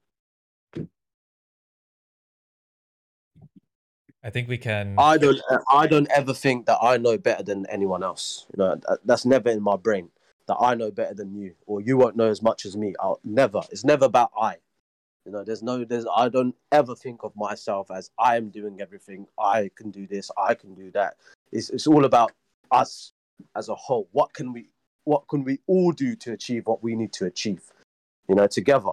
I 4.23 4.29
think 4.29 4.49
we 4.49 4.57
can. 4.57 4.95
I 4.97 5.17
don't. 5.17 5.39
I 5.71 5.87
don't 5.87 6.09
ever 6.11 6.33
think 6.33 6.65
that 6.65 6.77
I 6.81 6.97
know 6.97 7.17
better 7.17 7.43
than 7.43 7.65
anyone 7.67 8.03
else. 8.03 8.45
You 8.53 8.63
know, 8.63 8.79
that's 9.05 9.25
never 9.25 9.49
in 9.49 9.61
my 9.61 9.77
brain 9.77 10.09
that 10.47 10.57
I 10.59 10.73
know 10.75 10.91
better 10.91 11.13
than 11.13 11.35
you, 11.35 11.53
or 11.67 11.79
you 11.79 11.95
won't 11.95 12.17
know 12.17 12.29
as 12.29 12.41
much 12.41 12.65
as 12.65 12.75
me. 12.75 12.95
I'll 12.99 13.19
never. 13.23 13.61
It's 13.71 13.85
never 13.85 14.05
about 14.05 14.31
I. 14.37 14.55
You 15.25 15.31
know, 15.31 15.43
there's 15.43 15.61
no, 15.61 15.85
there's, 15.85 16.07
I 16.13 16.27
don't 16.27 16.55
ever 16.71 16.95
think 16.95 17.19
of 17.23 17.31
myself 17.35 17.91
as 17.91 18.09
I 18.17 18.35
am 18.35 18.49
doing 18.49 18.81
everything. 18.81 19.27
I 19.37 19.69
can 19.75 19.91
do 19.91 20.07
this. 20.07 20.31
I 20.37 20.55
can 20.55 20.73
do 20.73 20.89
that. 20.91 21.17
It's, 21.51 21.69
it's 21.69 21.85
all 21.85 22.05
about 22.05 22.31
us 22.71 23.11
as 23.55 23.69
a 23.69 23.75
whole. 23.75 24.09
What 24.11 24.33
can 24.33 24.53
we, 24.53 24.69
what 25.03 25.27
can 25.27 25.43
we 25.43 25.59
all 25.67 25.91
do 25.91 26.15
to 26.15 26.31
achieve 26.31 26.63
what 26.65 26.81
we 26.81 26.95
need 26.95 27.13
to 27.13 27.25
achieve? 27.25 27.61
You 28.27 28.35
know, 28.35 28.47
together. 28.47 28.89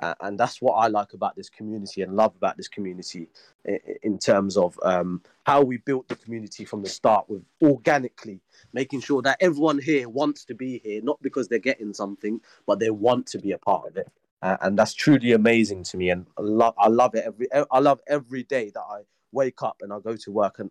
Uh, 0.00 0.14
and 0.22 0.38
that's 0.38 0.60
what 0.60 0.74
I 0.74 0.88
like 0.88 1.12
about 1.12 1.36
this 1.36 1.48
community 1.48 2.02
and 2.02 2.16
love 2.16 2.34
about 2.36 2.56
this 2.56 2.68
community 2.68 3.28
in, 3.64 3.78
in 4.02 4.18
terms 4.18 4.56
of 4.56 4.78
um, 4.82 5.22
how 5.44 5.62
we 5.62 5.76
built 5.76 6.08
the 6.08 6.16
community 6.16 6.64
from 6.64 6.82
the 6.82 6.88
start 6.88 7.28
with 7.28 7.42
organically 7.62 8.40
making 8.72 9.00
sure 9.00 9.22
that 9.22 9.36
everyone 9.40 9.78
here 9.78 10.08
wants 10.08 10.44
to 10.46 10.54
be 10.54 10.80
here, 10.84 11.00
not 11.02 11.22
because 11.22 11.46
they're 11.46 11.58
getting 11.58 11.94
something, 11.94 12.40
but 12.66 12.80
they 12.80 12.90
want 12.90 13.26
to 13.28 13.38
be 13.38 13.52
a 13.52 13.58
part 13.58 13.86
of 13.86 13.96
it 13.96 14.08
uh, 14.44 14.58
and 14.60 14.78
that's 14.78 14.92
truly 14.92 15.32
amazing 15.32 15.82
to 15.82 15.96
me. 15.96 16.10
And 16.10 16.26
I 16.38 16.42
love, 16.42 16.74
I 16.76 16.88
love 16.88 17.14
it 17.14 17.24
every, 17.24 17.48
I 17.70 17.78
love 17.78 18.00
every 18.06 18.42
day 18.42 18.70
that 18.74 18.80
I 18.80 19.00
wake 19.32 19.62
up 19.62 19.76
and 19.80 19.90
I 19.90 20.00
go 20.00 20.16
to 20.16 20.30
work 20.30 20.58
and 20.58 20.70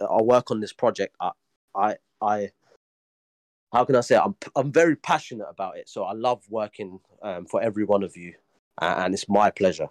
I 0.00 0.20
work 0.20 0.50
on 0.50 0.58
this 0.58 0.72
project. 0.72 1.14
I, 1.20 1.30
I, 1.72 1.96
I 2.20 2.50
how 3.72 3.84
can 3.84 3.94
I 3.94 4.00
say? 4.00 4.16
It? 4.16 4.22
I'm, 4.24 4.34
I'm 4.56 4.72
very 4.72 4.96
passionate 4.96 5.46
about 5.48 5.76
it. 5.76 5.88
So 5.88 6.02
I 6.02 6.14
love 6.14 6.42
working 6.50 6.98
um, 7.22 7.46
for 7.46 7.62
every 7.62 7.84
one 7.84 8.02
of 8.02 8.16
you, 8.16 8.34
uh, 8.34 8.51
and 8.80 9.14
it's 9.14 9.28
my 9.28 9.50
pleasure. 9.50 9.88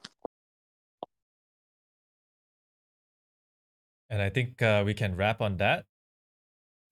And 4.09 4.21
I 4.21 4.29
think 4.29 4.61
uh, 4.61 4.83
we 4.85 4.93
can 4.93 5.15
wrap 5.15 5.41
on 5.41 5.57
that. 5.57 5.85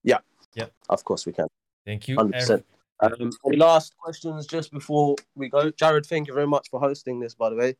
Yeah. 0.02 0.18
Yeah. 0.54 0.66
Of 0.88 1.04
course 1.04 1.26
we 1.26 1.32
can. 1.32 1.48
Thank 1.84 2.08
you. 2.08 2.16
100%. 2.16 2.64
Um, 3.00 3.30
last 3.44 3.96
questions 3.96 4.46
just 4.46 4.72
before 4.72 5.16
we 5.34 5.48
go? 5.48 5.70
Jarod, 5.70 6.06
thank 6.06 6.28
you 6.28 6.34
very 6.34 6.46
much 6.46 6.68
for 6.70 6.80
hosting 6.80 7.20
this, 7.20 7.34
by 7.34 7.50
the 7.50 7.56
way. 7.56 7.76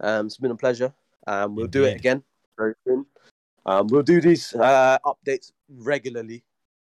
Um, 0.00 0.26
it's 0.26 0.36
been 0.38 0.50
a 0.50 0.56
pleasure. 0.56 0.92
Um, 1.26 1.54
we'll 1.54 1.66
Indeed. 1.66 1.78
do 1.78 1.84
it 1.84 1.96
again 1.96 2.22
very 2.56 2.74
soon. 2.86 3.06
Um, 3.64 3.88
we'll 3.88 4.02
do 4.02 4.20
these 4.20 4.54
uh, 4.54 4.98
updates 5.04 5.52
regularly. 5.68 6.44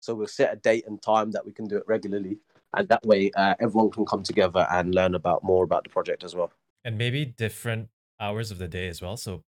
So 0.01 0.15
we'll 0.15 0.27
set 0.27 0.53
a 0.53 0.57
date 0.57 0.87
and 0.87 1.01
time 1.01 1.31
that 1.33 1.45
we 1.45 1.53
can 1.53 1.67
do 1.67 1.77
it 1.77 1.85
regularly. 1.87 2.39
And 2.75 2.89
that 2.89 3.05
way, 3.05 3.31
uh, 3.37 3.55
everyone 3.61 3.91
can 3.91 4.07
come 4.07 4.23
together 4.23 4.67
and 4.71 4.95
learn 4.95 5.15
about 5.15 5.45
more 5.45 5.65
about 5.65 5.85
the 5.85 5.91
project 5.91 6.25
as 6.25 6.35
well. 6.35 6.51
And 6.85 6.97
maybe 6.97 7.27
different 7.27 7.89
hours 8.19 8.51
of 8.51 8.59
the 8.59 8.69
day 8.69 8.89
as 8.89 9.03
well. 9.03 9.17
So 9.17 9.43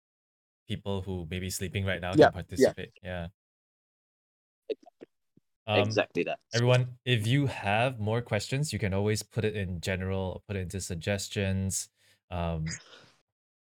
people 0.68 1.02
who 1.02 1.26
may 1.30 1.38
be 1.38 1.50
sleeping 1.50 1.84
right 1.84 2.00
now 2.00 2.12
yeah, 2.16 2.26
can 2.26 2.32
participate. 2.32 2.90
Yeah. 3.02 3.28
yeah. 4.68 4.76
Um, 5.68 5.78
exactly 5.78 6.24
that. 6.24 6.40
Everyone, 6.54 6.88
if 7.04 7.26
you 7.26 7.46
have 7.46 8.00
more 8.00 8.20
questions, 8.20 8.72
you 8.72 8.78
can 8.78 8.92
always 8.92 9.22
put 9.22 9.44
it 9.44 9.54
in 9.54 9.80
general, 9.80 10.42
put 10.48 10.56
it 10.56 10.60
into 10.60 10.80
suggestions. 10.80 11.88
Um, 12.30 12.64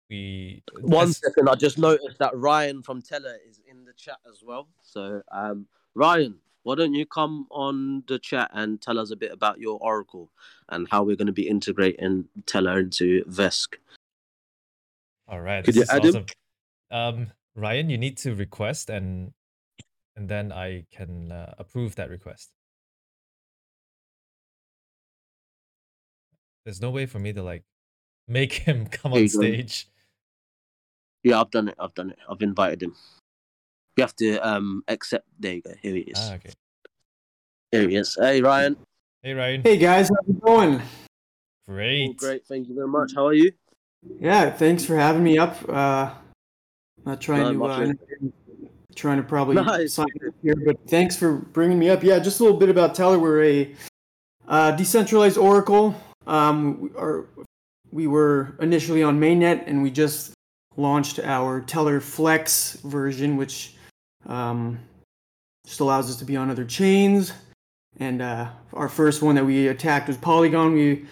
we 0.09 0.63
one 0.81 1.09
as... 1.09 1.19
second, 1.19 1.49
I 1.49 1.55
just 1.57 1.77
noticed 1.77 2.19
that 2.19 2.35
Ryan 2.37 2.83
from 2.83 3.03
Tellor 3.03 3.37
is 3.47 3.61
in 3.69 3.85
the 3.85 3.93
chat 3.93 4.19
as 4.29 4.43
well. 4.43 4.69
So, 4.81 5.23
um, 5.31 5.67
Ryan, 5.95 6.37
why 6.65 6.75
don't 6.75 6.95
you 6.95 7.07
come 7.07 7.47
on 7.51 8.03
the 8.09 8.19
chat 8.19 8.51
and 8.53 8.81
tell 8.81 8.99
us 8.99 9.11
a 9.11 9.17
bit 9.17 9.31
about 9.31 9.61
your 9.61 9.79
Oracle 9.81 10.31
and 10.71 10.89
how 10.91 11.05
we're 11.05 11.17
going 11.17 11.27
to 11.27 11.33
be 11.33 11.47
integrating 11.47 12.25
Tellor 12.47 12.81
into 12.81 13.23
Vesq? 13.27 13.75
All 15.29 15.41
right. 15.41 15.63
Could 15.65 15.77
you 15.77 15.85
add 15.89 16.07
awesome. 16.07 16.27
Um, 16.91 17.33
Ryan, 17.55 17.91
you 17.91 17.99
need 17.99 18.17
to 18.19 18.35
request 18.35 18.91
and 18.91 19.33
and 20.17 20.29
then 20.29 20.53
I 20.53 20.87
can 20.91 21.33
uh, 21.33 21.55
approve 21.59 21.97
that 21.97 22.09
request. 22.09 22.51
There's 26.65 26.81
no 26.81 26.91
way 26.91 27.05
for 27.05 27.19
me 27.19 27.33
to 27.33 27.43
like 27.43 27.65
make 28.27 28.53
him 28.67 28.87
come 28.87 29.13
on 29.13 29.29
stage. 29.29 29.89
Yeah, 31.23 31.41
I've 31.41 31.51
done 31.51 31.69
it. 31.69 31.75
I've 31.79 31.95
done 31.95 32.11
it. 32.11 32.19
I've 32.29 32.43
invited 32.43 32.83
him. 32.83 32.95
You 33.97 34.03
have 34.03 34.17
to 34.17 34.39
um 34.39 34.83
accept. 34.89 35.27
There 35.39 35.55
you 35.55 35.63
go. 35.63 35.73
Here 35.81 35.95
he 35.95 36.01
is. 36.01 36.19
Ah, 36.19 36.35
okay. 36.35 36.51
Here 37.71 37.89
he 37.89 37.97
is. 37.97 38.17
Hey, 38.21 38.43
Ryan. 38.43 38.77
Hey, 39.23 39.35
Ryan. 39.35 39.63
Hey, 39.63 39.77
guys. 39.77 40.09
How's 40.09 40.29
it 40.29 40.41
going? 40.41 40.83
Great. 41.67 42.09
All 42.09 42.15
great. 42.15 42.47
Thank 42.47 42.69
you 42.69 42.75
very 42.75 42.89
much. 42.89 43.13
How 43.15 43.27
are 43.27 43.35
you? 43.35 43.53
Yeah. 44.21 44.51
Thanks 44.51 44.85
for 44.85 44.97
having 44.97 45.25
me 45.25 45.39
up. 45.39 45.57
Uh, 45.69 46.11
not 47.05 47.21
trying 47.21 47.59
no, 47.59 47.67
to 47.67 47.73
uh, 47.73 47.93
trying 48.95 49.19
to 49.19 49.23
probably 49.23 49.55
nice. 49.63 49.95
sign 49.95 50.07
up 50.27 50.35
here, 50.43 50.55
but 50.65 50.77
thanks 50.89 51.17
for 51.17 51.35
bringing 51.35 51.79
me 51.79 51.91
up. 51.91 52.03
Yeah, 52.03 52.19
just 52.19 52.41
a 52.41 52.43
little 52.43 52.59
bit 52.59 52.69
about 52.69 52.95
Tellor. 52.95 53.21
We're 53.21 53.45
a 53.45 53.75
uh, 54.49 54.71
decentralized 54.73 55.37
Oracle. 55.37 55.95
Um, 56.27 56.81
we, 56.81 56.89
are, 56.97 57.27
we 57.91 58.07
were 58.07 58.57
initially 58.61 59.03
on 59.03 59.21
mainnet, 59.21 59.65
and 59.67 59.83
we 59.83 59.91
just 59.91 60.33
launched 60.77 61.19
our 61.21 61.61
Tellor 61.61 62.01
Flex 62.01 62.75
version, 62.85 63.37
which 63.37 63.74
um, 64.27 64.79
just 65.67 65.81
allows 65.81 66.11
us 66.11 66.17
to 66.17 66.25
be 66.25 66.37
on 66.37 66.51
other 66.51 66.65
chains. 66.65 67.33
And 67.99 68.21
uh, 68.23 68.49
our 68.73 68.89
first 68.89 69.23
one 69.23 69.35
that 69.37 69.45
we 69.45 69.69
attacked 69.69 70.09
was 70.09 70.17
Polygon. 70.17 70.75
We 70.75 71.07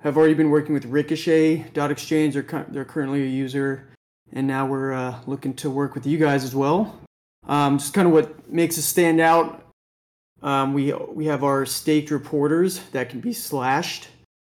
have 0.00 0.16
already 0.16 0.34
been 0.34 0.50
working 0.50 0.74
with 0.74 0.84
Ricochet 0.84 1.70
dot 1.72 1.90
exchange. 1.90 2.34
They're, 2.34 2.66
they're 2.68 2.84
currently 2.84 3.22
a 3.22 3.26
user 3.26 3.88
and 4.32 4.46
now 4.46 4.66
we're 4.66 4.92
uh, 4.92 5.20
looking 5.26 5.54
to 5.54 5.70
work 5.70 5.94
with 5.94 6.06
you 6.06 6.18
guys 6.18 6.44
as 6.44 6.54
well. 6.54 7.00
Um, 7.46 7.78
just 7.78 7.94
kind 7.94 8.06
of 8.06 8.12
what 8.12 8.50
makes 8.52 8.78
us 8.78 8.84
stand 8.84 9.20
out 9.20 9.64
Um, 10.42 10.72
we 10.72 10.92
we 10.92 11.26
have 11.26 11.42
our 11.42 11.66
staked 11.66 12.10
reporters 12.10 12.80
that 12.92 13.10
can 13.10 13.20
be 13.20 13.32
slashed, 13.32 14.08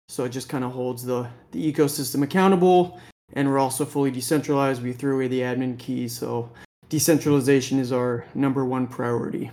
so 0.07 0.23
it 0.23 0.29
just 0.29 0.47
kind 0.47 0.63
of 0.63 0.71
holds 0.71 1.03
the 1.03 1.27
the 1.51 1.73
ecosystem 1.73 2.23
accountable. 2.23 2.99
And 3.33 3.49
we're 3.49 3.59
also 3.59 3.83
fully 3.85 4.11
decentralized. 4.11 4.81
We 4.81 4.93
threw 4.93 5.15
away 5.15 5.27
the 5.27 5.41
admin 5.41 5.77
key, 5.77 6.07
so 6.07 6.49
decentralization 6.89 7.79
is 7.79 7.91
our 7.91 8.25
number 8.33 8.65
one 8.65 8.87
priority. 8.87 9.51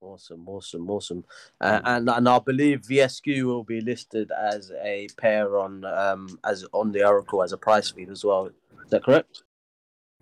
Awesome, 0.00 0.48
awesome, 0.48 0.88
awesome. 0.90 1.24
Uh, 1.60 1.80
and 1.84 2.08
and 2.08 2.28
I 2.28 2.38
believe 2.38 2.82
VSQ 2.82 3.44
will 3.44 3.64
be 3.64 3.80
listed 3.80 4.30
as 4.30 4.70
a 4.82 5.08
pair 5.18 5.58
on 5.58 5.84
um 5.84 6.38
as 6.44 6.64
on 6.72 6.92
the 6.92 7.04
Oracle 7.04 7.42
as 7.42 7.52
a 7.52 7.58
price 7.58 7.90
feed 7.90 8.10
as 8.10 8.24
well. 8.24 8.46
Is 8.46 8.90
that 8.90 9.02
correct? 9.02 9.42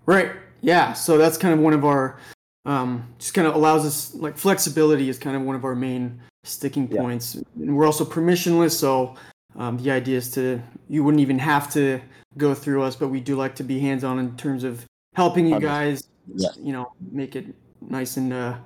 Right. 0.07 0.33
Yeah. 0.61 0.95
So 0.95 1.19
that's 1.19 1.37
kind 1.37 1.53
of 1.53 1.61
one 1.61 1.75
of 1.75 1.85
our 1.85 2.19
um 2.65 3.07
just 3.19 3.35
kind 3.35 3.47
of 3.47 3.55
allows 3.55 3.85
us 3.85 4.15
like 4.15 4.39
flexibility 4.39 5.09
is 5.09 5.19
kind 5.19 5.37
of 5.37 5.43
one 5.43 5.57
of 5.57 5.65
our 5.65 5.75
main 5.75 6.21
sticking 6.45 6.89
points. 6.89 7.35
Yeah. 7.35 7.43
And 7.65 7.77
we're 7.77 7.87
also 7.87 8.05
permissionless, 8.05 8.73
so 8.73 9.17
um, 9.57 9.79
the 9.79 9.91
idea 9.91 10.19
is 10.19 10.31
to 10.33 10.63
you 10.89 11.05
wouldn't 11.05 11.21
even 11.21 11.39
have 11.39 11.73
to 11.73 12.01
go 12.37 12.55
through 12.55 12.83
us, 12.83 12.97
but 12.97 13.09
we 13.09 13.21
do 13.21 13.37
like 13.37 13.55
to 13.57 13.65
be 13.65 13.81
hands 13.81 14.05
on 14.05 14.19
in 14.19 14.37
terms 14.37 14.65
of 14.65 14.85
helping 15.15 15.47
you 15.47 15.59
guys. 15.59 16.09
Yeah. 16.35 16.51
You 16.59 16.73
know, 16.73 16.93
make 17.11 17.37
it 17.37 17.47
nice 17.81 18.17
and 18.17 18.33
uh, 18.33 18.57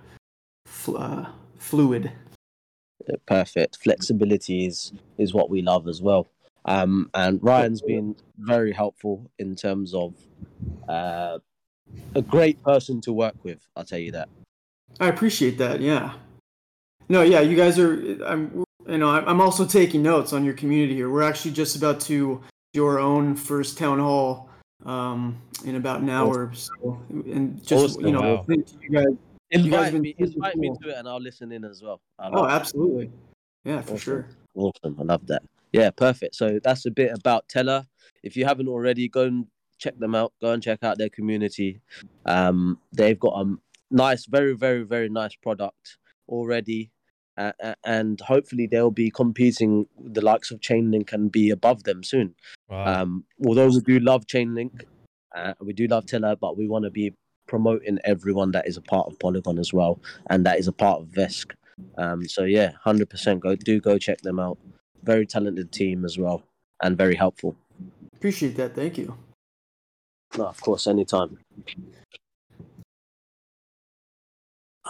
fl- 0.66 0.96
uh, 0.96 1.26
fluid. 1.58 2.12
Perfect. 3.26 3.78
Flexibility 3.82 4.66
is 4.66 4.92
is 5.16 5.32
what 5.32 5.48
we 5.48 5.62
love 5.62 5.88
as 5.88 6.02
well. 6.02 6.26
Um, 6.64 7.10
and 7.14 7.42
Ryan's 7.42 7.80
been 7.80 8.16
very 8.38 8.72
helpful 8.72 9.30
in 9.38 9.56
terms 9.56 9.94
of 9.94 10.14
uh, 10.88 11.38
a 12.14 12.22
great 12.22 12.62
person 12.62 13.00
to 13.02 13.12
work 13.12 13.36
with. 13.42 13.66
I'll 13.74 13.84
tell 13.84 13.98
you 13.98 14.12
that. 14.12 14.28
I 15.00 15.08
appreciate 15.08 15.56
that. 15.58 15.80
Yeah. 15.80 16.14
No, 17.08 17.22
yeah, 17.22 17.40
you 17.40 17.56
guys 17.56 17.78
are. 17.78 17.94
I'm, 18.24 18.64
you 18.86 18.98
know, 18.98 19.08
I'm 19.08 19.40
also 19.40 19.64
taking 19.64 20.02
notes 20.02 20.32
on 20.32 20.44
your 20.44 20.54
community 20.54 20.94
here. 20.94 21.08
We're 21.10 21.22
actually 21.22 21.52
just 21.52 21.76
about 21.76 22.00
to 22.02 22.42
do 22.74 22.84
our 22.84 22.98
own 22.98 23.34
first 23.34 23.78
town 23.78 23.98
hall 23.98 24.50
um, 24.88 25.40
in 25.64 25.76
about 25.76 26.00
an 26.00 26.10
hour. 26.10 26.50
So, 26.54 27.00
and 27.10 27.62
just 27.64 27.72
awesome. 27.72 28.06
you 28.06 28.12
know, 28.12 28.36
wow. 28.36 28.44
thank 28.48 28.66
you 28.80 28.90
guys 28.90 29.14
Invite 29.50 29.94
me, 29.94 30.14
invite 30.18 30.54
cool. 30.54 30.60
me 30.60 30.72
to 30.82 30.90
it, 30.90 30.96
and 30.98 31.08
I'll 31.08 31.20
listen 31.20 31.52
in 31.52 31.64
as 31.64 31.82
well. 31.82 32.00
oh, 32.18 32.46
absolutely. 32.46 33.10
Yeah, 33.64 33.80
for 33.80 33.94
awesome. 33.94 33.98
sure. 33.98 34.28
Awesome. 34.54 34.96
I 35.00 35.04
love 35.04 35.26
that. 35.28 35.42
Yeah, 35.72 35.90
perfect. 35.90 36.34
So 36.34 36.58
that's 36.62 36.84
a 36.86 36.90
bit 36.90 37.12
about 37.12 37.48
Tellor. 37.48 37.84
If 38.22 38.36
you 38.36 38.44
haven't 38.44 38.68
already, 38.68 39.08
go 39.08 39.24
and 39.24 39.46
check 39.78 39.98
them 39.98 40.14
out. 40.14 40.32
Go 40.40 40.52
and 40.52 40.62
check 40.62 40.82
out 40.82 40.98
their 40.98 41.08
community. 41.08 41.80
Um, 42.26 42.78
they've 42.92 43.18
got 43.18 43.40
a 43.40 43.54
nice, 43.90 44.26
very, 44.26 44.54
very, 44.54 44.82
very 44.82 45.08
nice 45.08 45.34
product 45.36 45.96
already. 46.28 46.90
Uh, 47.38 47.74
and 47.84 48.20
hopefully 48.20 48.66
they'll 48.66 48.90
be 48.90 49.10
competing 49.10 49.86
the 49.96 50.20
likes 50.20 50.50
of 50.50 50.58
Chainlink 50.58 51.12
and 51.12 51.30
be 51.30 51.50
above 51.50 51.84
them 51.84 52.02
soon. 52.02 52.34
Wow. 52.68 53.02
Um, 53.02 53.24
although 53.46 53.68
we 53.68 53.80
do 53.80 54.00
love 54.00 54.26
Chainlink, 54.26 54.82
uh, 55.36 55.54
we 55.60 55.72
do 55.72 55.86
love 55.86 56.04
Tellor, 56.06 56.36
but 56.40 56.58
we 56.58 56.66
want 56.66 56.84
to 56.84 56.90
be 56.90 57.14
promoting 57.46 57.98
everyone 58.04 58.50
that 58.52 58.66
is 58.66 58.76
a 58.76 58.82
part 58.82 59.06
of 59.06 59.18
Polygon 59.20 59.58
as 59.58 59.72
well, 59.72 60.00
and 60.28 60.44
that 60.46 60.58
is 60.58 60.66
a 60.66 60.72
part 60.72 61.00
of 61.00 61.08
Vesq. 61.08 61.52
Um, 61.96 62.28
so 62.28 62.42
yeah, 62.42 62.72
hundred 62.82 63.08
percent. 63.08 63.40
Go 63.40 63.54
do 63.54 63.80
go 63.80 63.98
check 63.98 64.20
them 64.22 64.40
out. 64.40 64.58
Very 65.04 65.24
talented 65.24 65.70
team 65.70 66.04
as 66.04 66.18
well, 66.18 66.42
and 66.82 66.98
very 66.98 67.14
helpful. 67.14 67.54
Appreciate 68.16 68.56
that. 68.56 68.74
Thank 68.74 68.98
you. 68.98 69.16
No, 70.36 70.46
of 70.46 70.60
course, 70.60 70.88
anytime. 70.88 71.38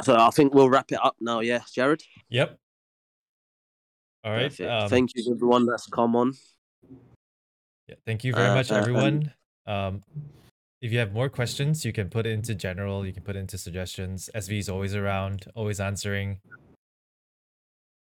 So 0.03 0.17
I 0.17 0.31
think 0.31 0.55
we'll 0.55 0.71
wrap 0.71 0.93
it 0.93 0.99
up 1.03 1.17
now. 1.21 1.41
Yeah, 1.41 1.61
Jarod. 1.77 2.03
Yep. 2.31 2.59
All 4.25 4.33
right. 4.33 4.61
Um, 4.61 4.89
thank 4.89 5.11
you 5.15 5.33
everyone 5.33 5.67
that's 5.67 5.87
come 5.87 6.17
on. 6.17 6.35
Yeah, 7.89 7.95
thank 8.07 8.25
you 8.25 8.33
very 8.35 8.49
uh, 8.49 8.55
much, 8.55 8.71
uh, 8.71 8.77
everyone. 8.77 9.33
Um, 9.67 10.03
if 10.81 10.93
you 10.93 10.99
have 10.99 11.13
more 11.13 11.29
questions, 11.29 11.85
you 11.85 11.93
can 11.93 12.09
put 12.09 12.27
it 12.27 12.31
into 12.31 12.55
general, 12.55 13.07
you 13.07 13.13
can 13.13 13.23
put 13.23 13.37
it 13.37 13.41
into 13.41 13.59
suggestions. 13.59 14.31
SV 14.35 14.59
is 14.59 14.69
always 14.69 14.95
around, 14.95 15.47
always 15.55 15.81
answering. 15.81 16.41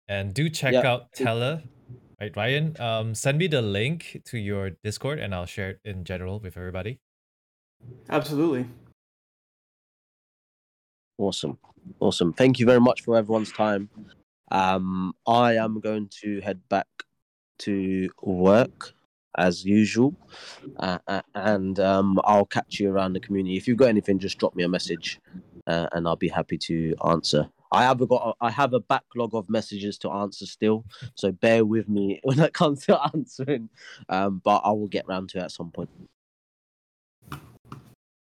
And 0.09 0.33
do 0.33 0.49
check 0.49 0.73
yeah. 0.73 0.87
out 0.87 1.13
Tellor, 1.13 1.63
right, 2.21 2.37
Ryan? 2.37 2.81
Um, 2.81 3.15
send 3.15 3.39
me 3.39 3.47
the 3.47 3.63
link 3.63 4.23
to 4.27 4.39
your 4.39 4.71
Discord 4.85 5.19
and 5.19 5.35
I'll 5.35 5.47
share 5.47 5.71
it 5.71 5.81
in 5.85 6.05
general 6.05 6.39
with 6.39 6.57
everybody. 6.57 7.01
Absolutely. 8.09 8.67
Awesome. 11.19 11.59
Awesome. 12.01 12.33
Thank 12.33 12.59
you 12.59 12.67
very 12.67 12.81
much 12.81 13.03
for 13.03 13.17
everyone's 13.17 13.53
time. 13.53 13.89
Um, 14.51 15.15
I 15.27 15.57
am 15.57 15.81
going 15.81 16.09
to 16.23 16.41
head 16.41 16.61
back 16.69 16.87
to 17.59 18.09
work 18.23 18.93
as 19.37 19.65
usual. 19.65 20.15
Uh, 20.79 20.99
uh, 21.07 21.23
and 21.35 21.79
um, 21.81 22.21
I'll 22.25 22.47
catch 22.47 22.79
you 22.81 22.91
around 22.91 23.15
the 23.15 23.21
community. 23.21 23.57
If 23.57 23.67
you've 23.67 23.79
got 23.79 23.89
anything, 23.89 24.19
just 24.19 24.39
drop 24.39 24.55
me 24.55 24.65
a 24.65 24.69
message, 24.69 25.21
uh, 25.67 25.89
and 25.93 26.07
I'll 26.07 26.17
be 26.17 26.29
happy 26.29 26.59
to 26.59 26.95
answer. 27.09 27.49
I 27.71 27.85
have 27.85 28.07
got 28.07 28.29
a, 28.29 28.45
I 28.45 28.51
have 28.51 28.75
a 28.75 28.81
backlog 28.81 29.35
of 29.35 29.49
messages 29.49 29.97
to 29.99 30.11
answer 30.11 30.45
still, 30.45 30.85
so 31.15 31.33
bear 31.33 31.65
with 31.65 31.89
me 31.89 32.21
when 32.25 32.41
it 32.41 32.53
comes 32.53 32.85
to 32.87 33.01
answering. 33.15 33.71
Um, 34.09 34.41
but 34.45 34.59
I 34.65 34.71
will 34.73 34.89
get 34.89 35.07
around 35.09 35.31
to 35.31 35.39
it 35.39 35.45
at 35.45 35.53
some 35.53 35.71
point. 35.71 35.91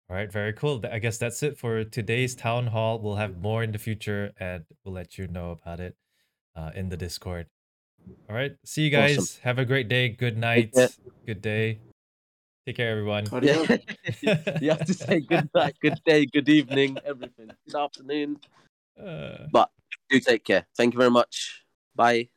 All 0.09 0.15
right, 0.15 0.31
very 0.31 0.53
cool. 0.53 0.81
I 0.89 0.99
guess 0.99 1.17
that's 1.17 1.43
it 1.43 1.57
for 1.57 1.83
today's 1.83 2.33
town 2.33 2.67
hall. 2.67 2.99
We'll 2.99 3.17
have 3.17 3.39
more 3.39 3.61
in 3.61 3.73
the 3.73 3.77
future, 3.77 4.31
and 4.39 4.63
we'll 4.83 4.93
let 4.93 5.17
you 5.17 5.27
know 5.27 5.51
about 5.51 5.81
it 5.81 5.97
uh, 6.55 6.71
in 6.73 6.87
the 6.87 6.95
Discord. 6.95 7.47
All 8.29 8.35
right. 8.35 8.55
See 8.63 8.83
you 8.83 8.89
guys. 8.89 9.17
Awesome. 9.17 9.41
Have 9.43 9.59
a 9.59 9.65
great 9.65 9.89
day. 9.89 10.07
Good 10.09 10.37
night. 10.37 10.73
Good 11.25 11.41
day. 11.41 11.79
Take 12.65 12.77
care, 12.77 12.91
everyone. 12.91 13.25
Yeah. 13.41 13.63
you 14.61 14.69
have 14.69 14.85
to 14.85 14.93
say 14.93 15.21
good 15.21 15.49
night, 15.55 15.75
good 15.81 16.01
day, 16.05 16.25
good 16.25 16.49
evening, 16.49 16.97
everything. 17.05 17.49
Good 17.65 17.75
afternoon. 17.75 18.37
Uh... 19.01 19.47
But 19.51 19.69
do 20.09 20.19
take 20.19 20.43
care. 20.43 20.65
Thank 20.75 20.93
you 20.93 20.97
very 20.97 21.11
much. 21.11 21.63
Bye. 21.95 22.29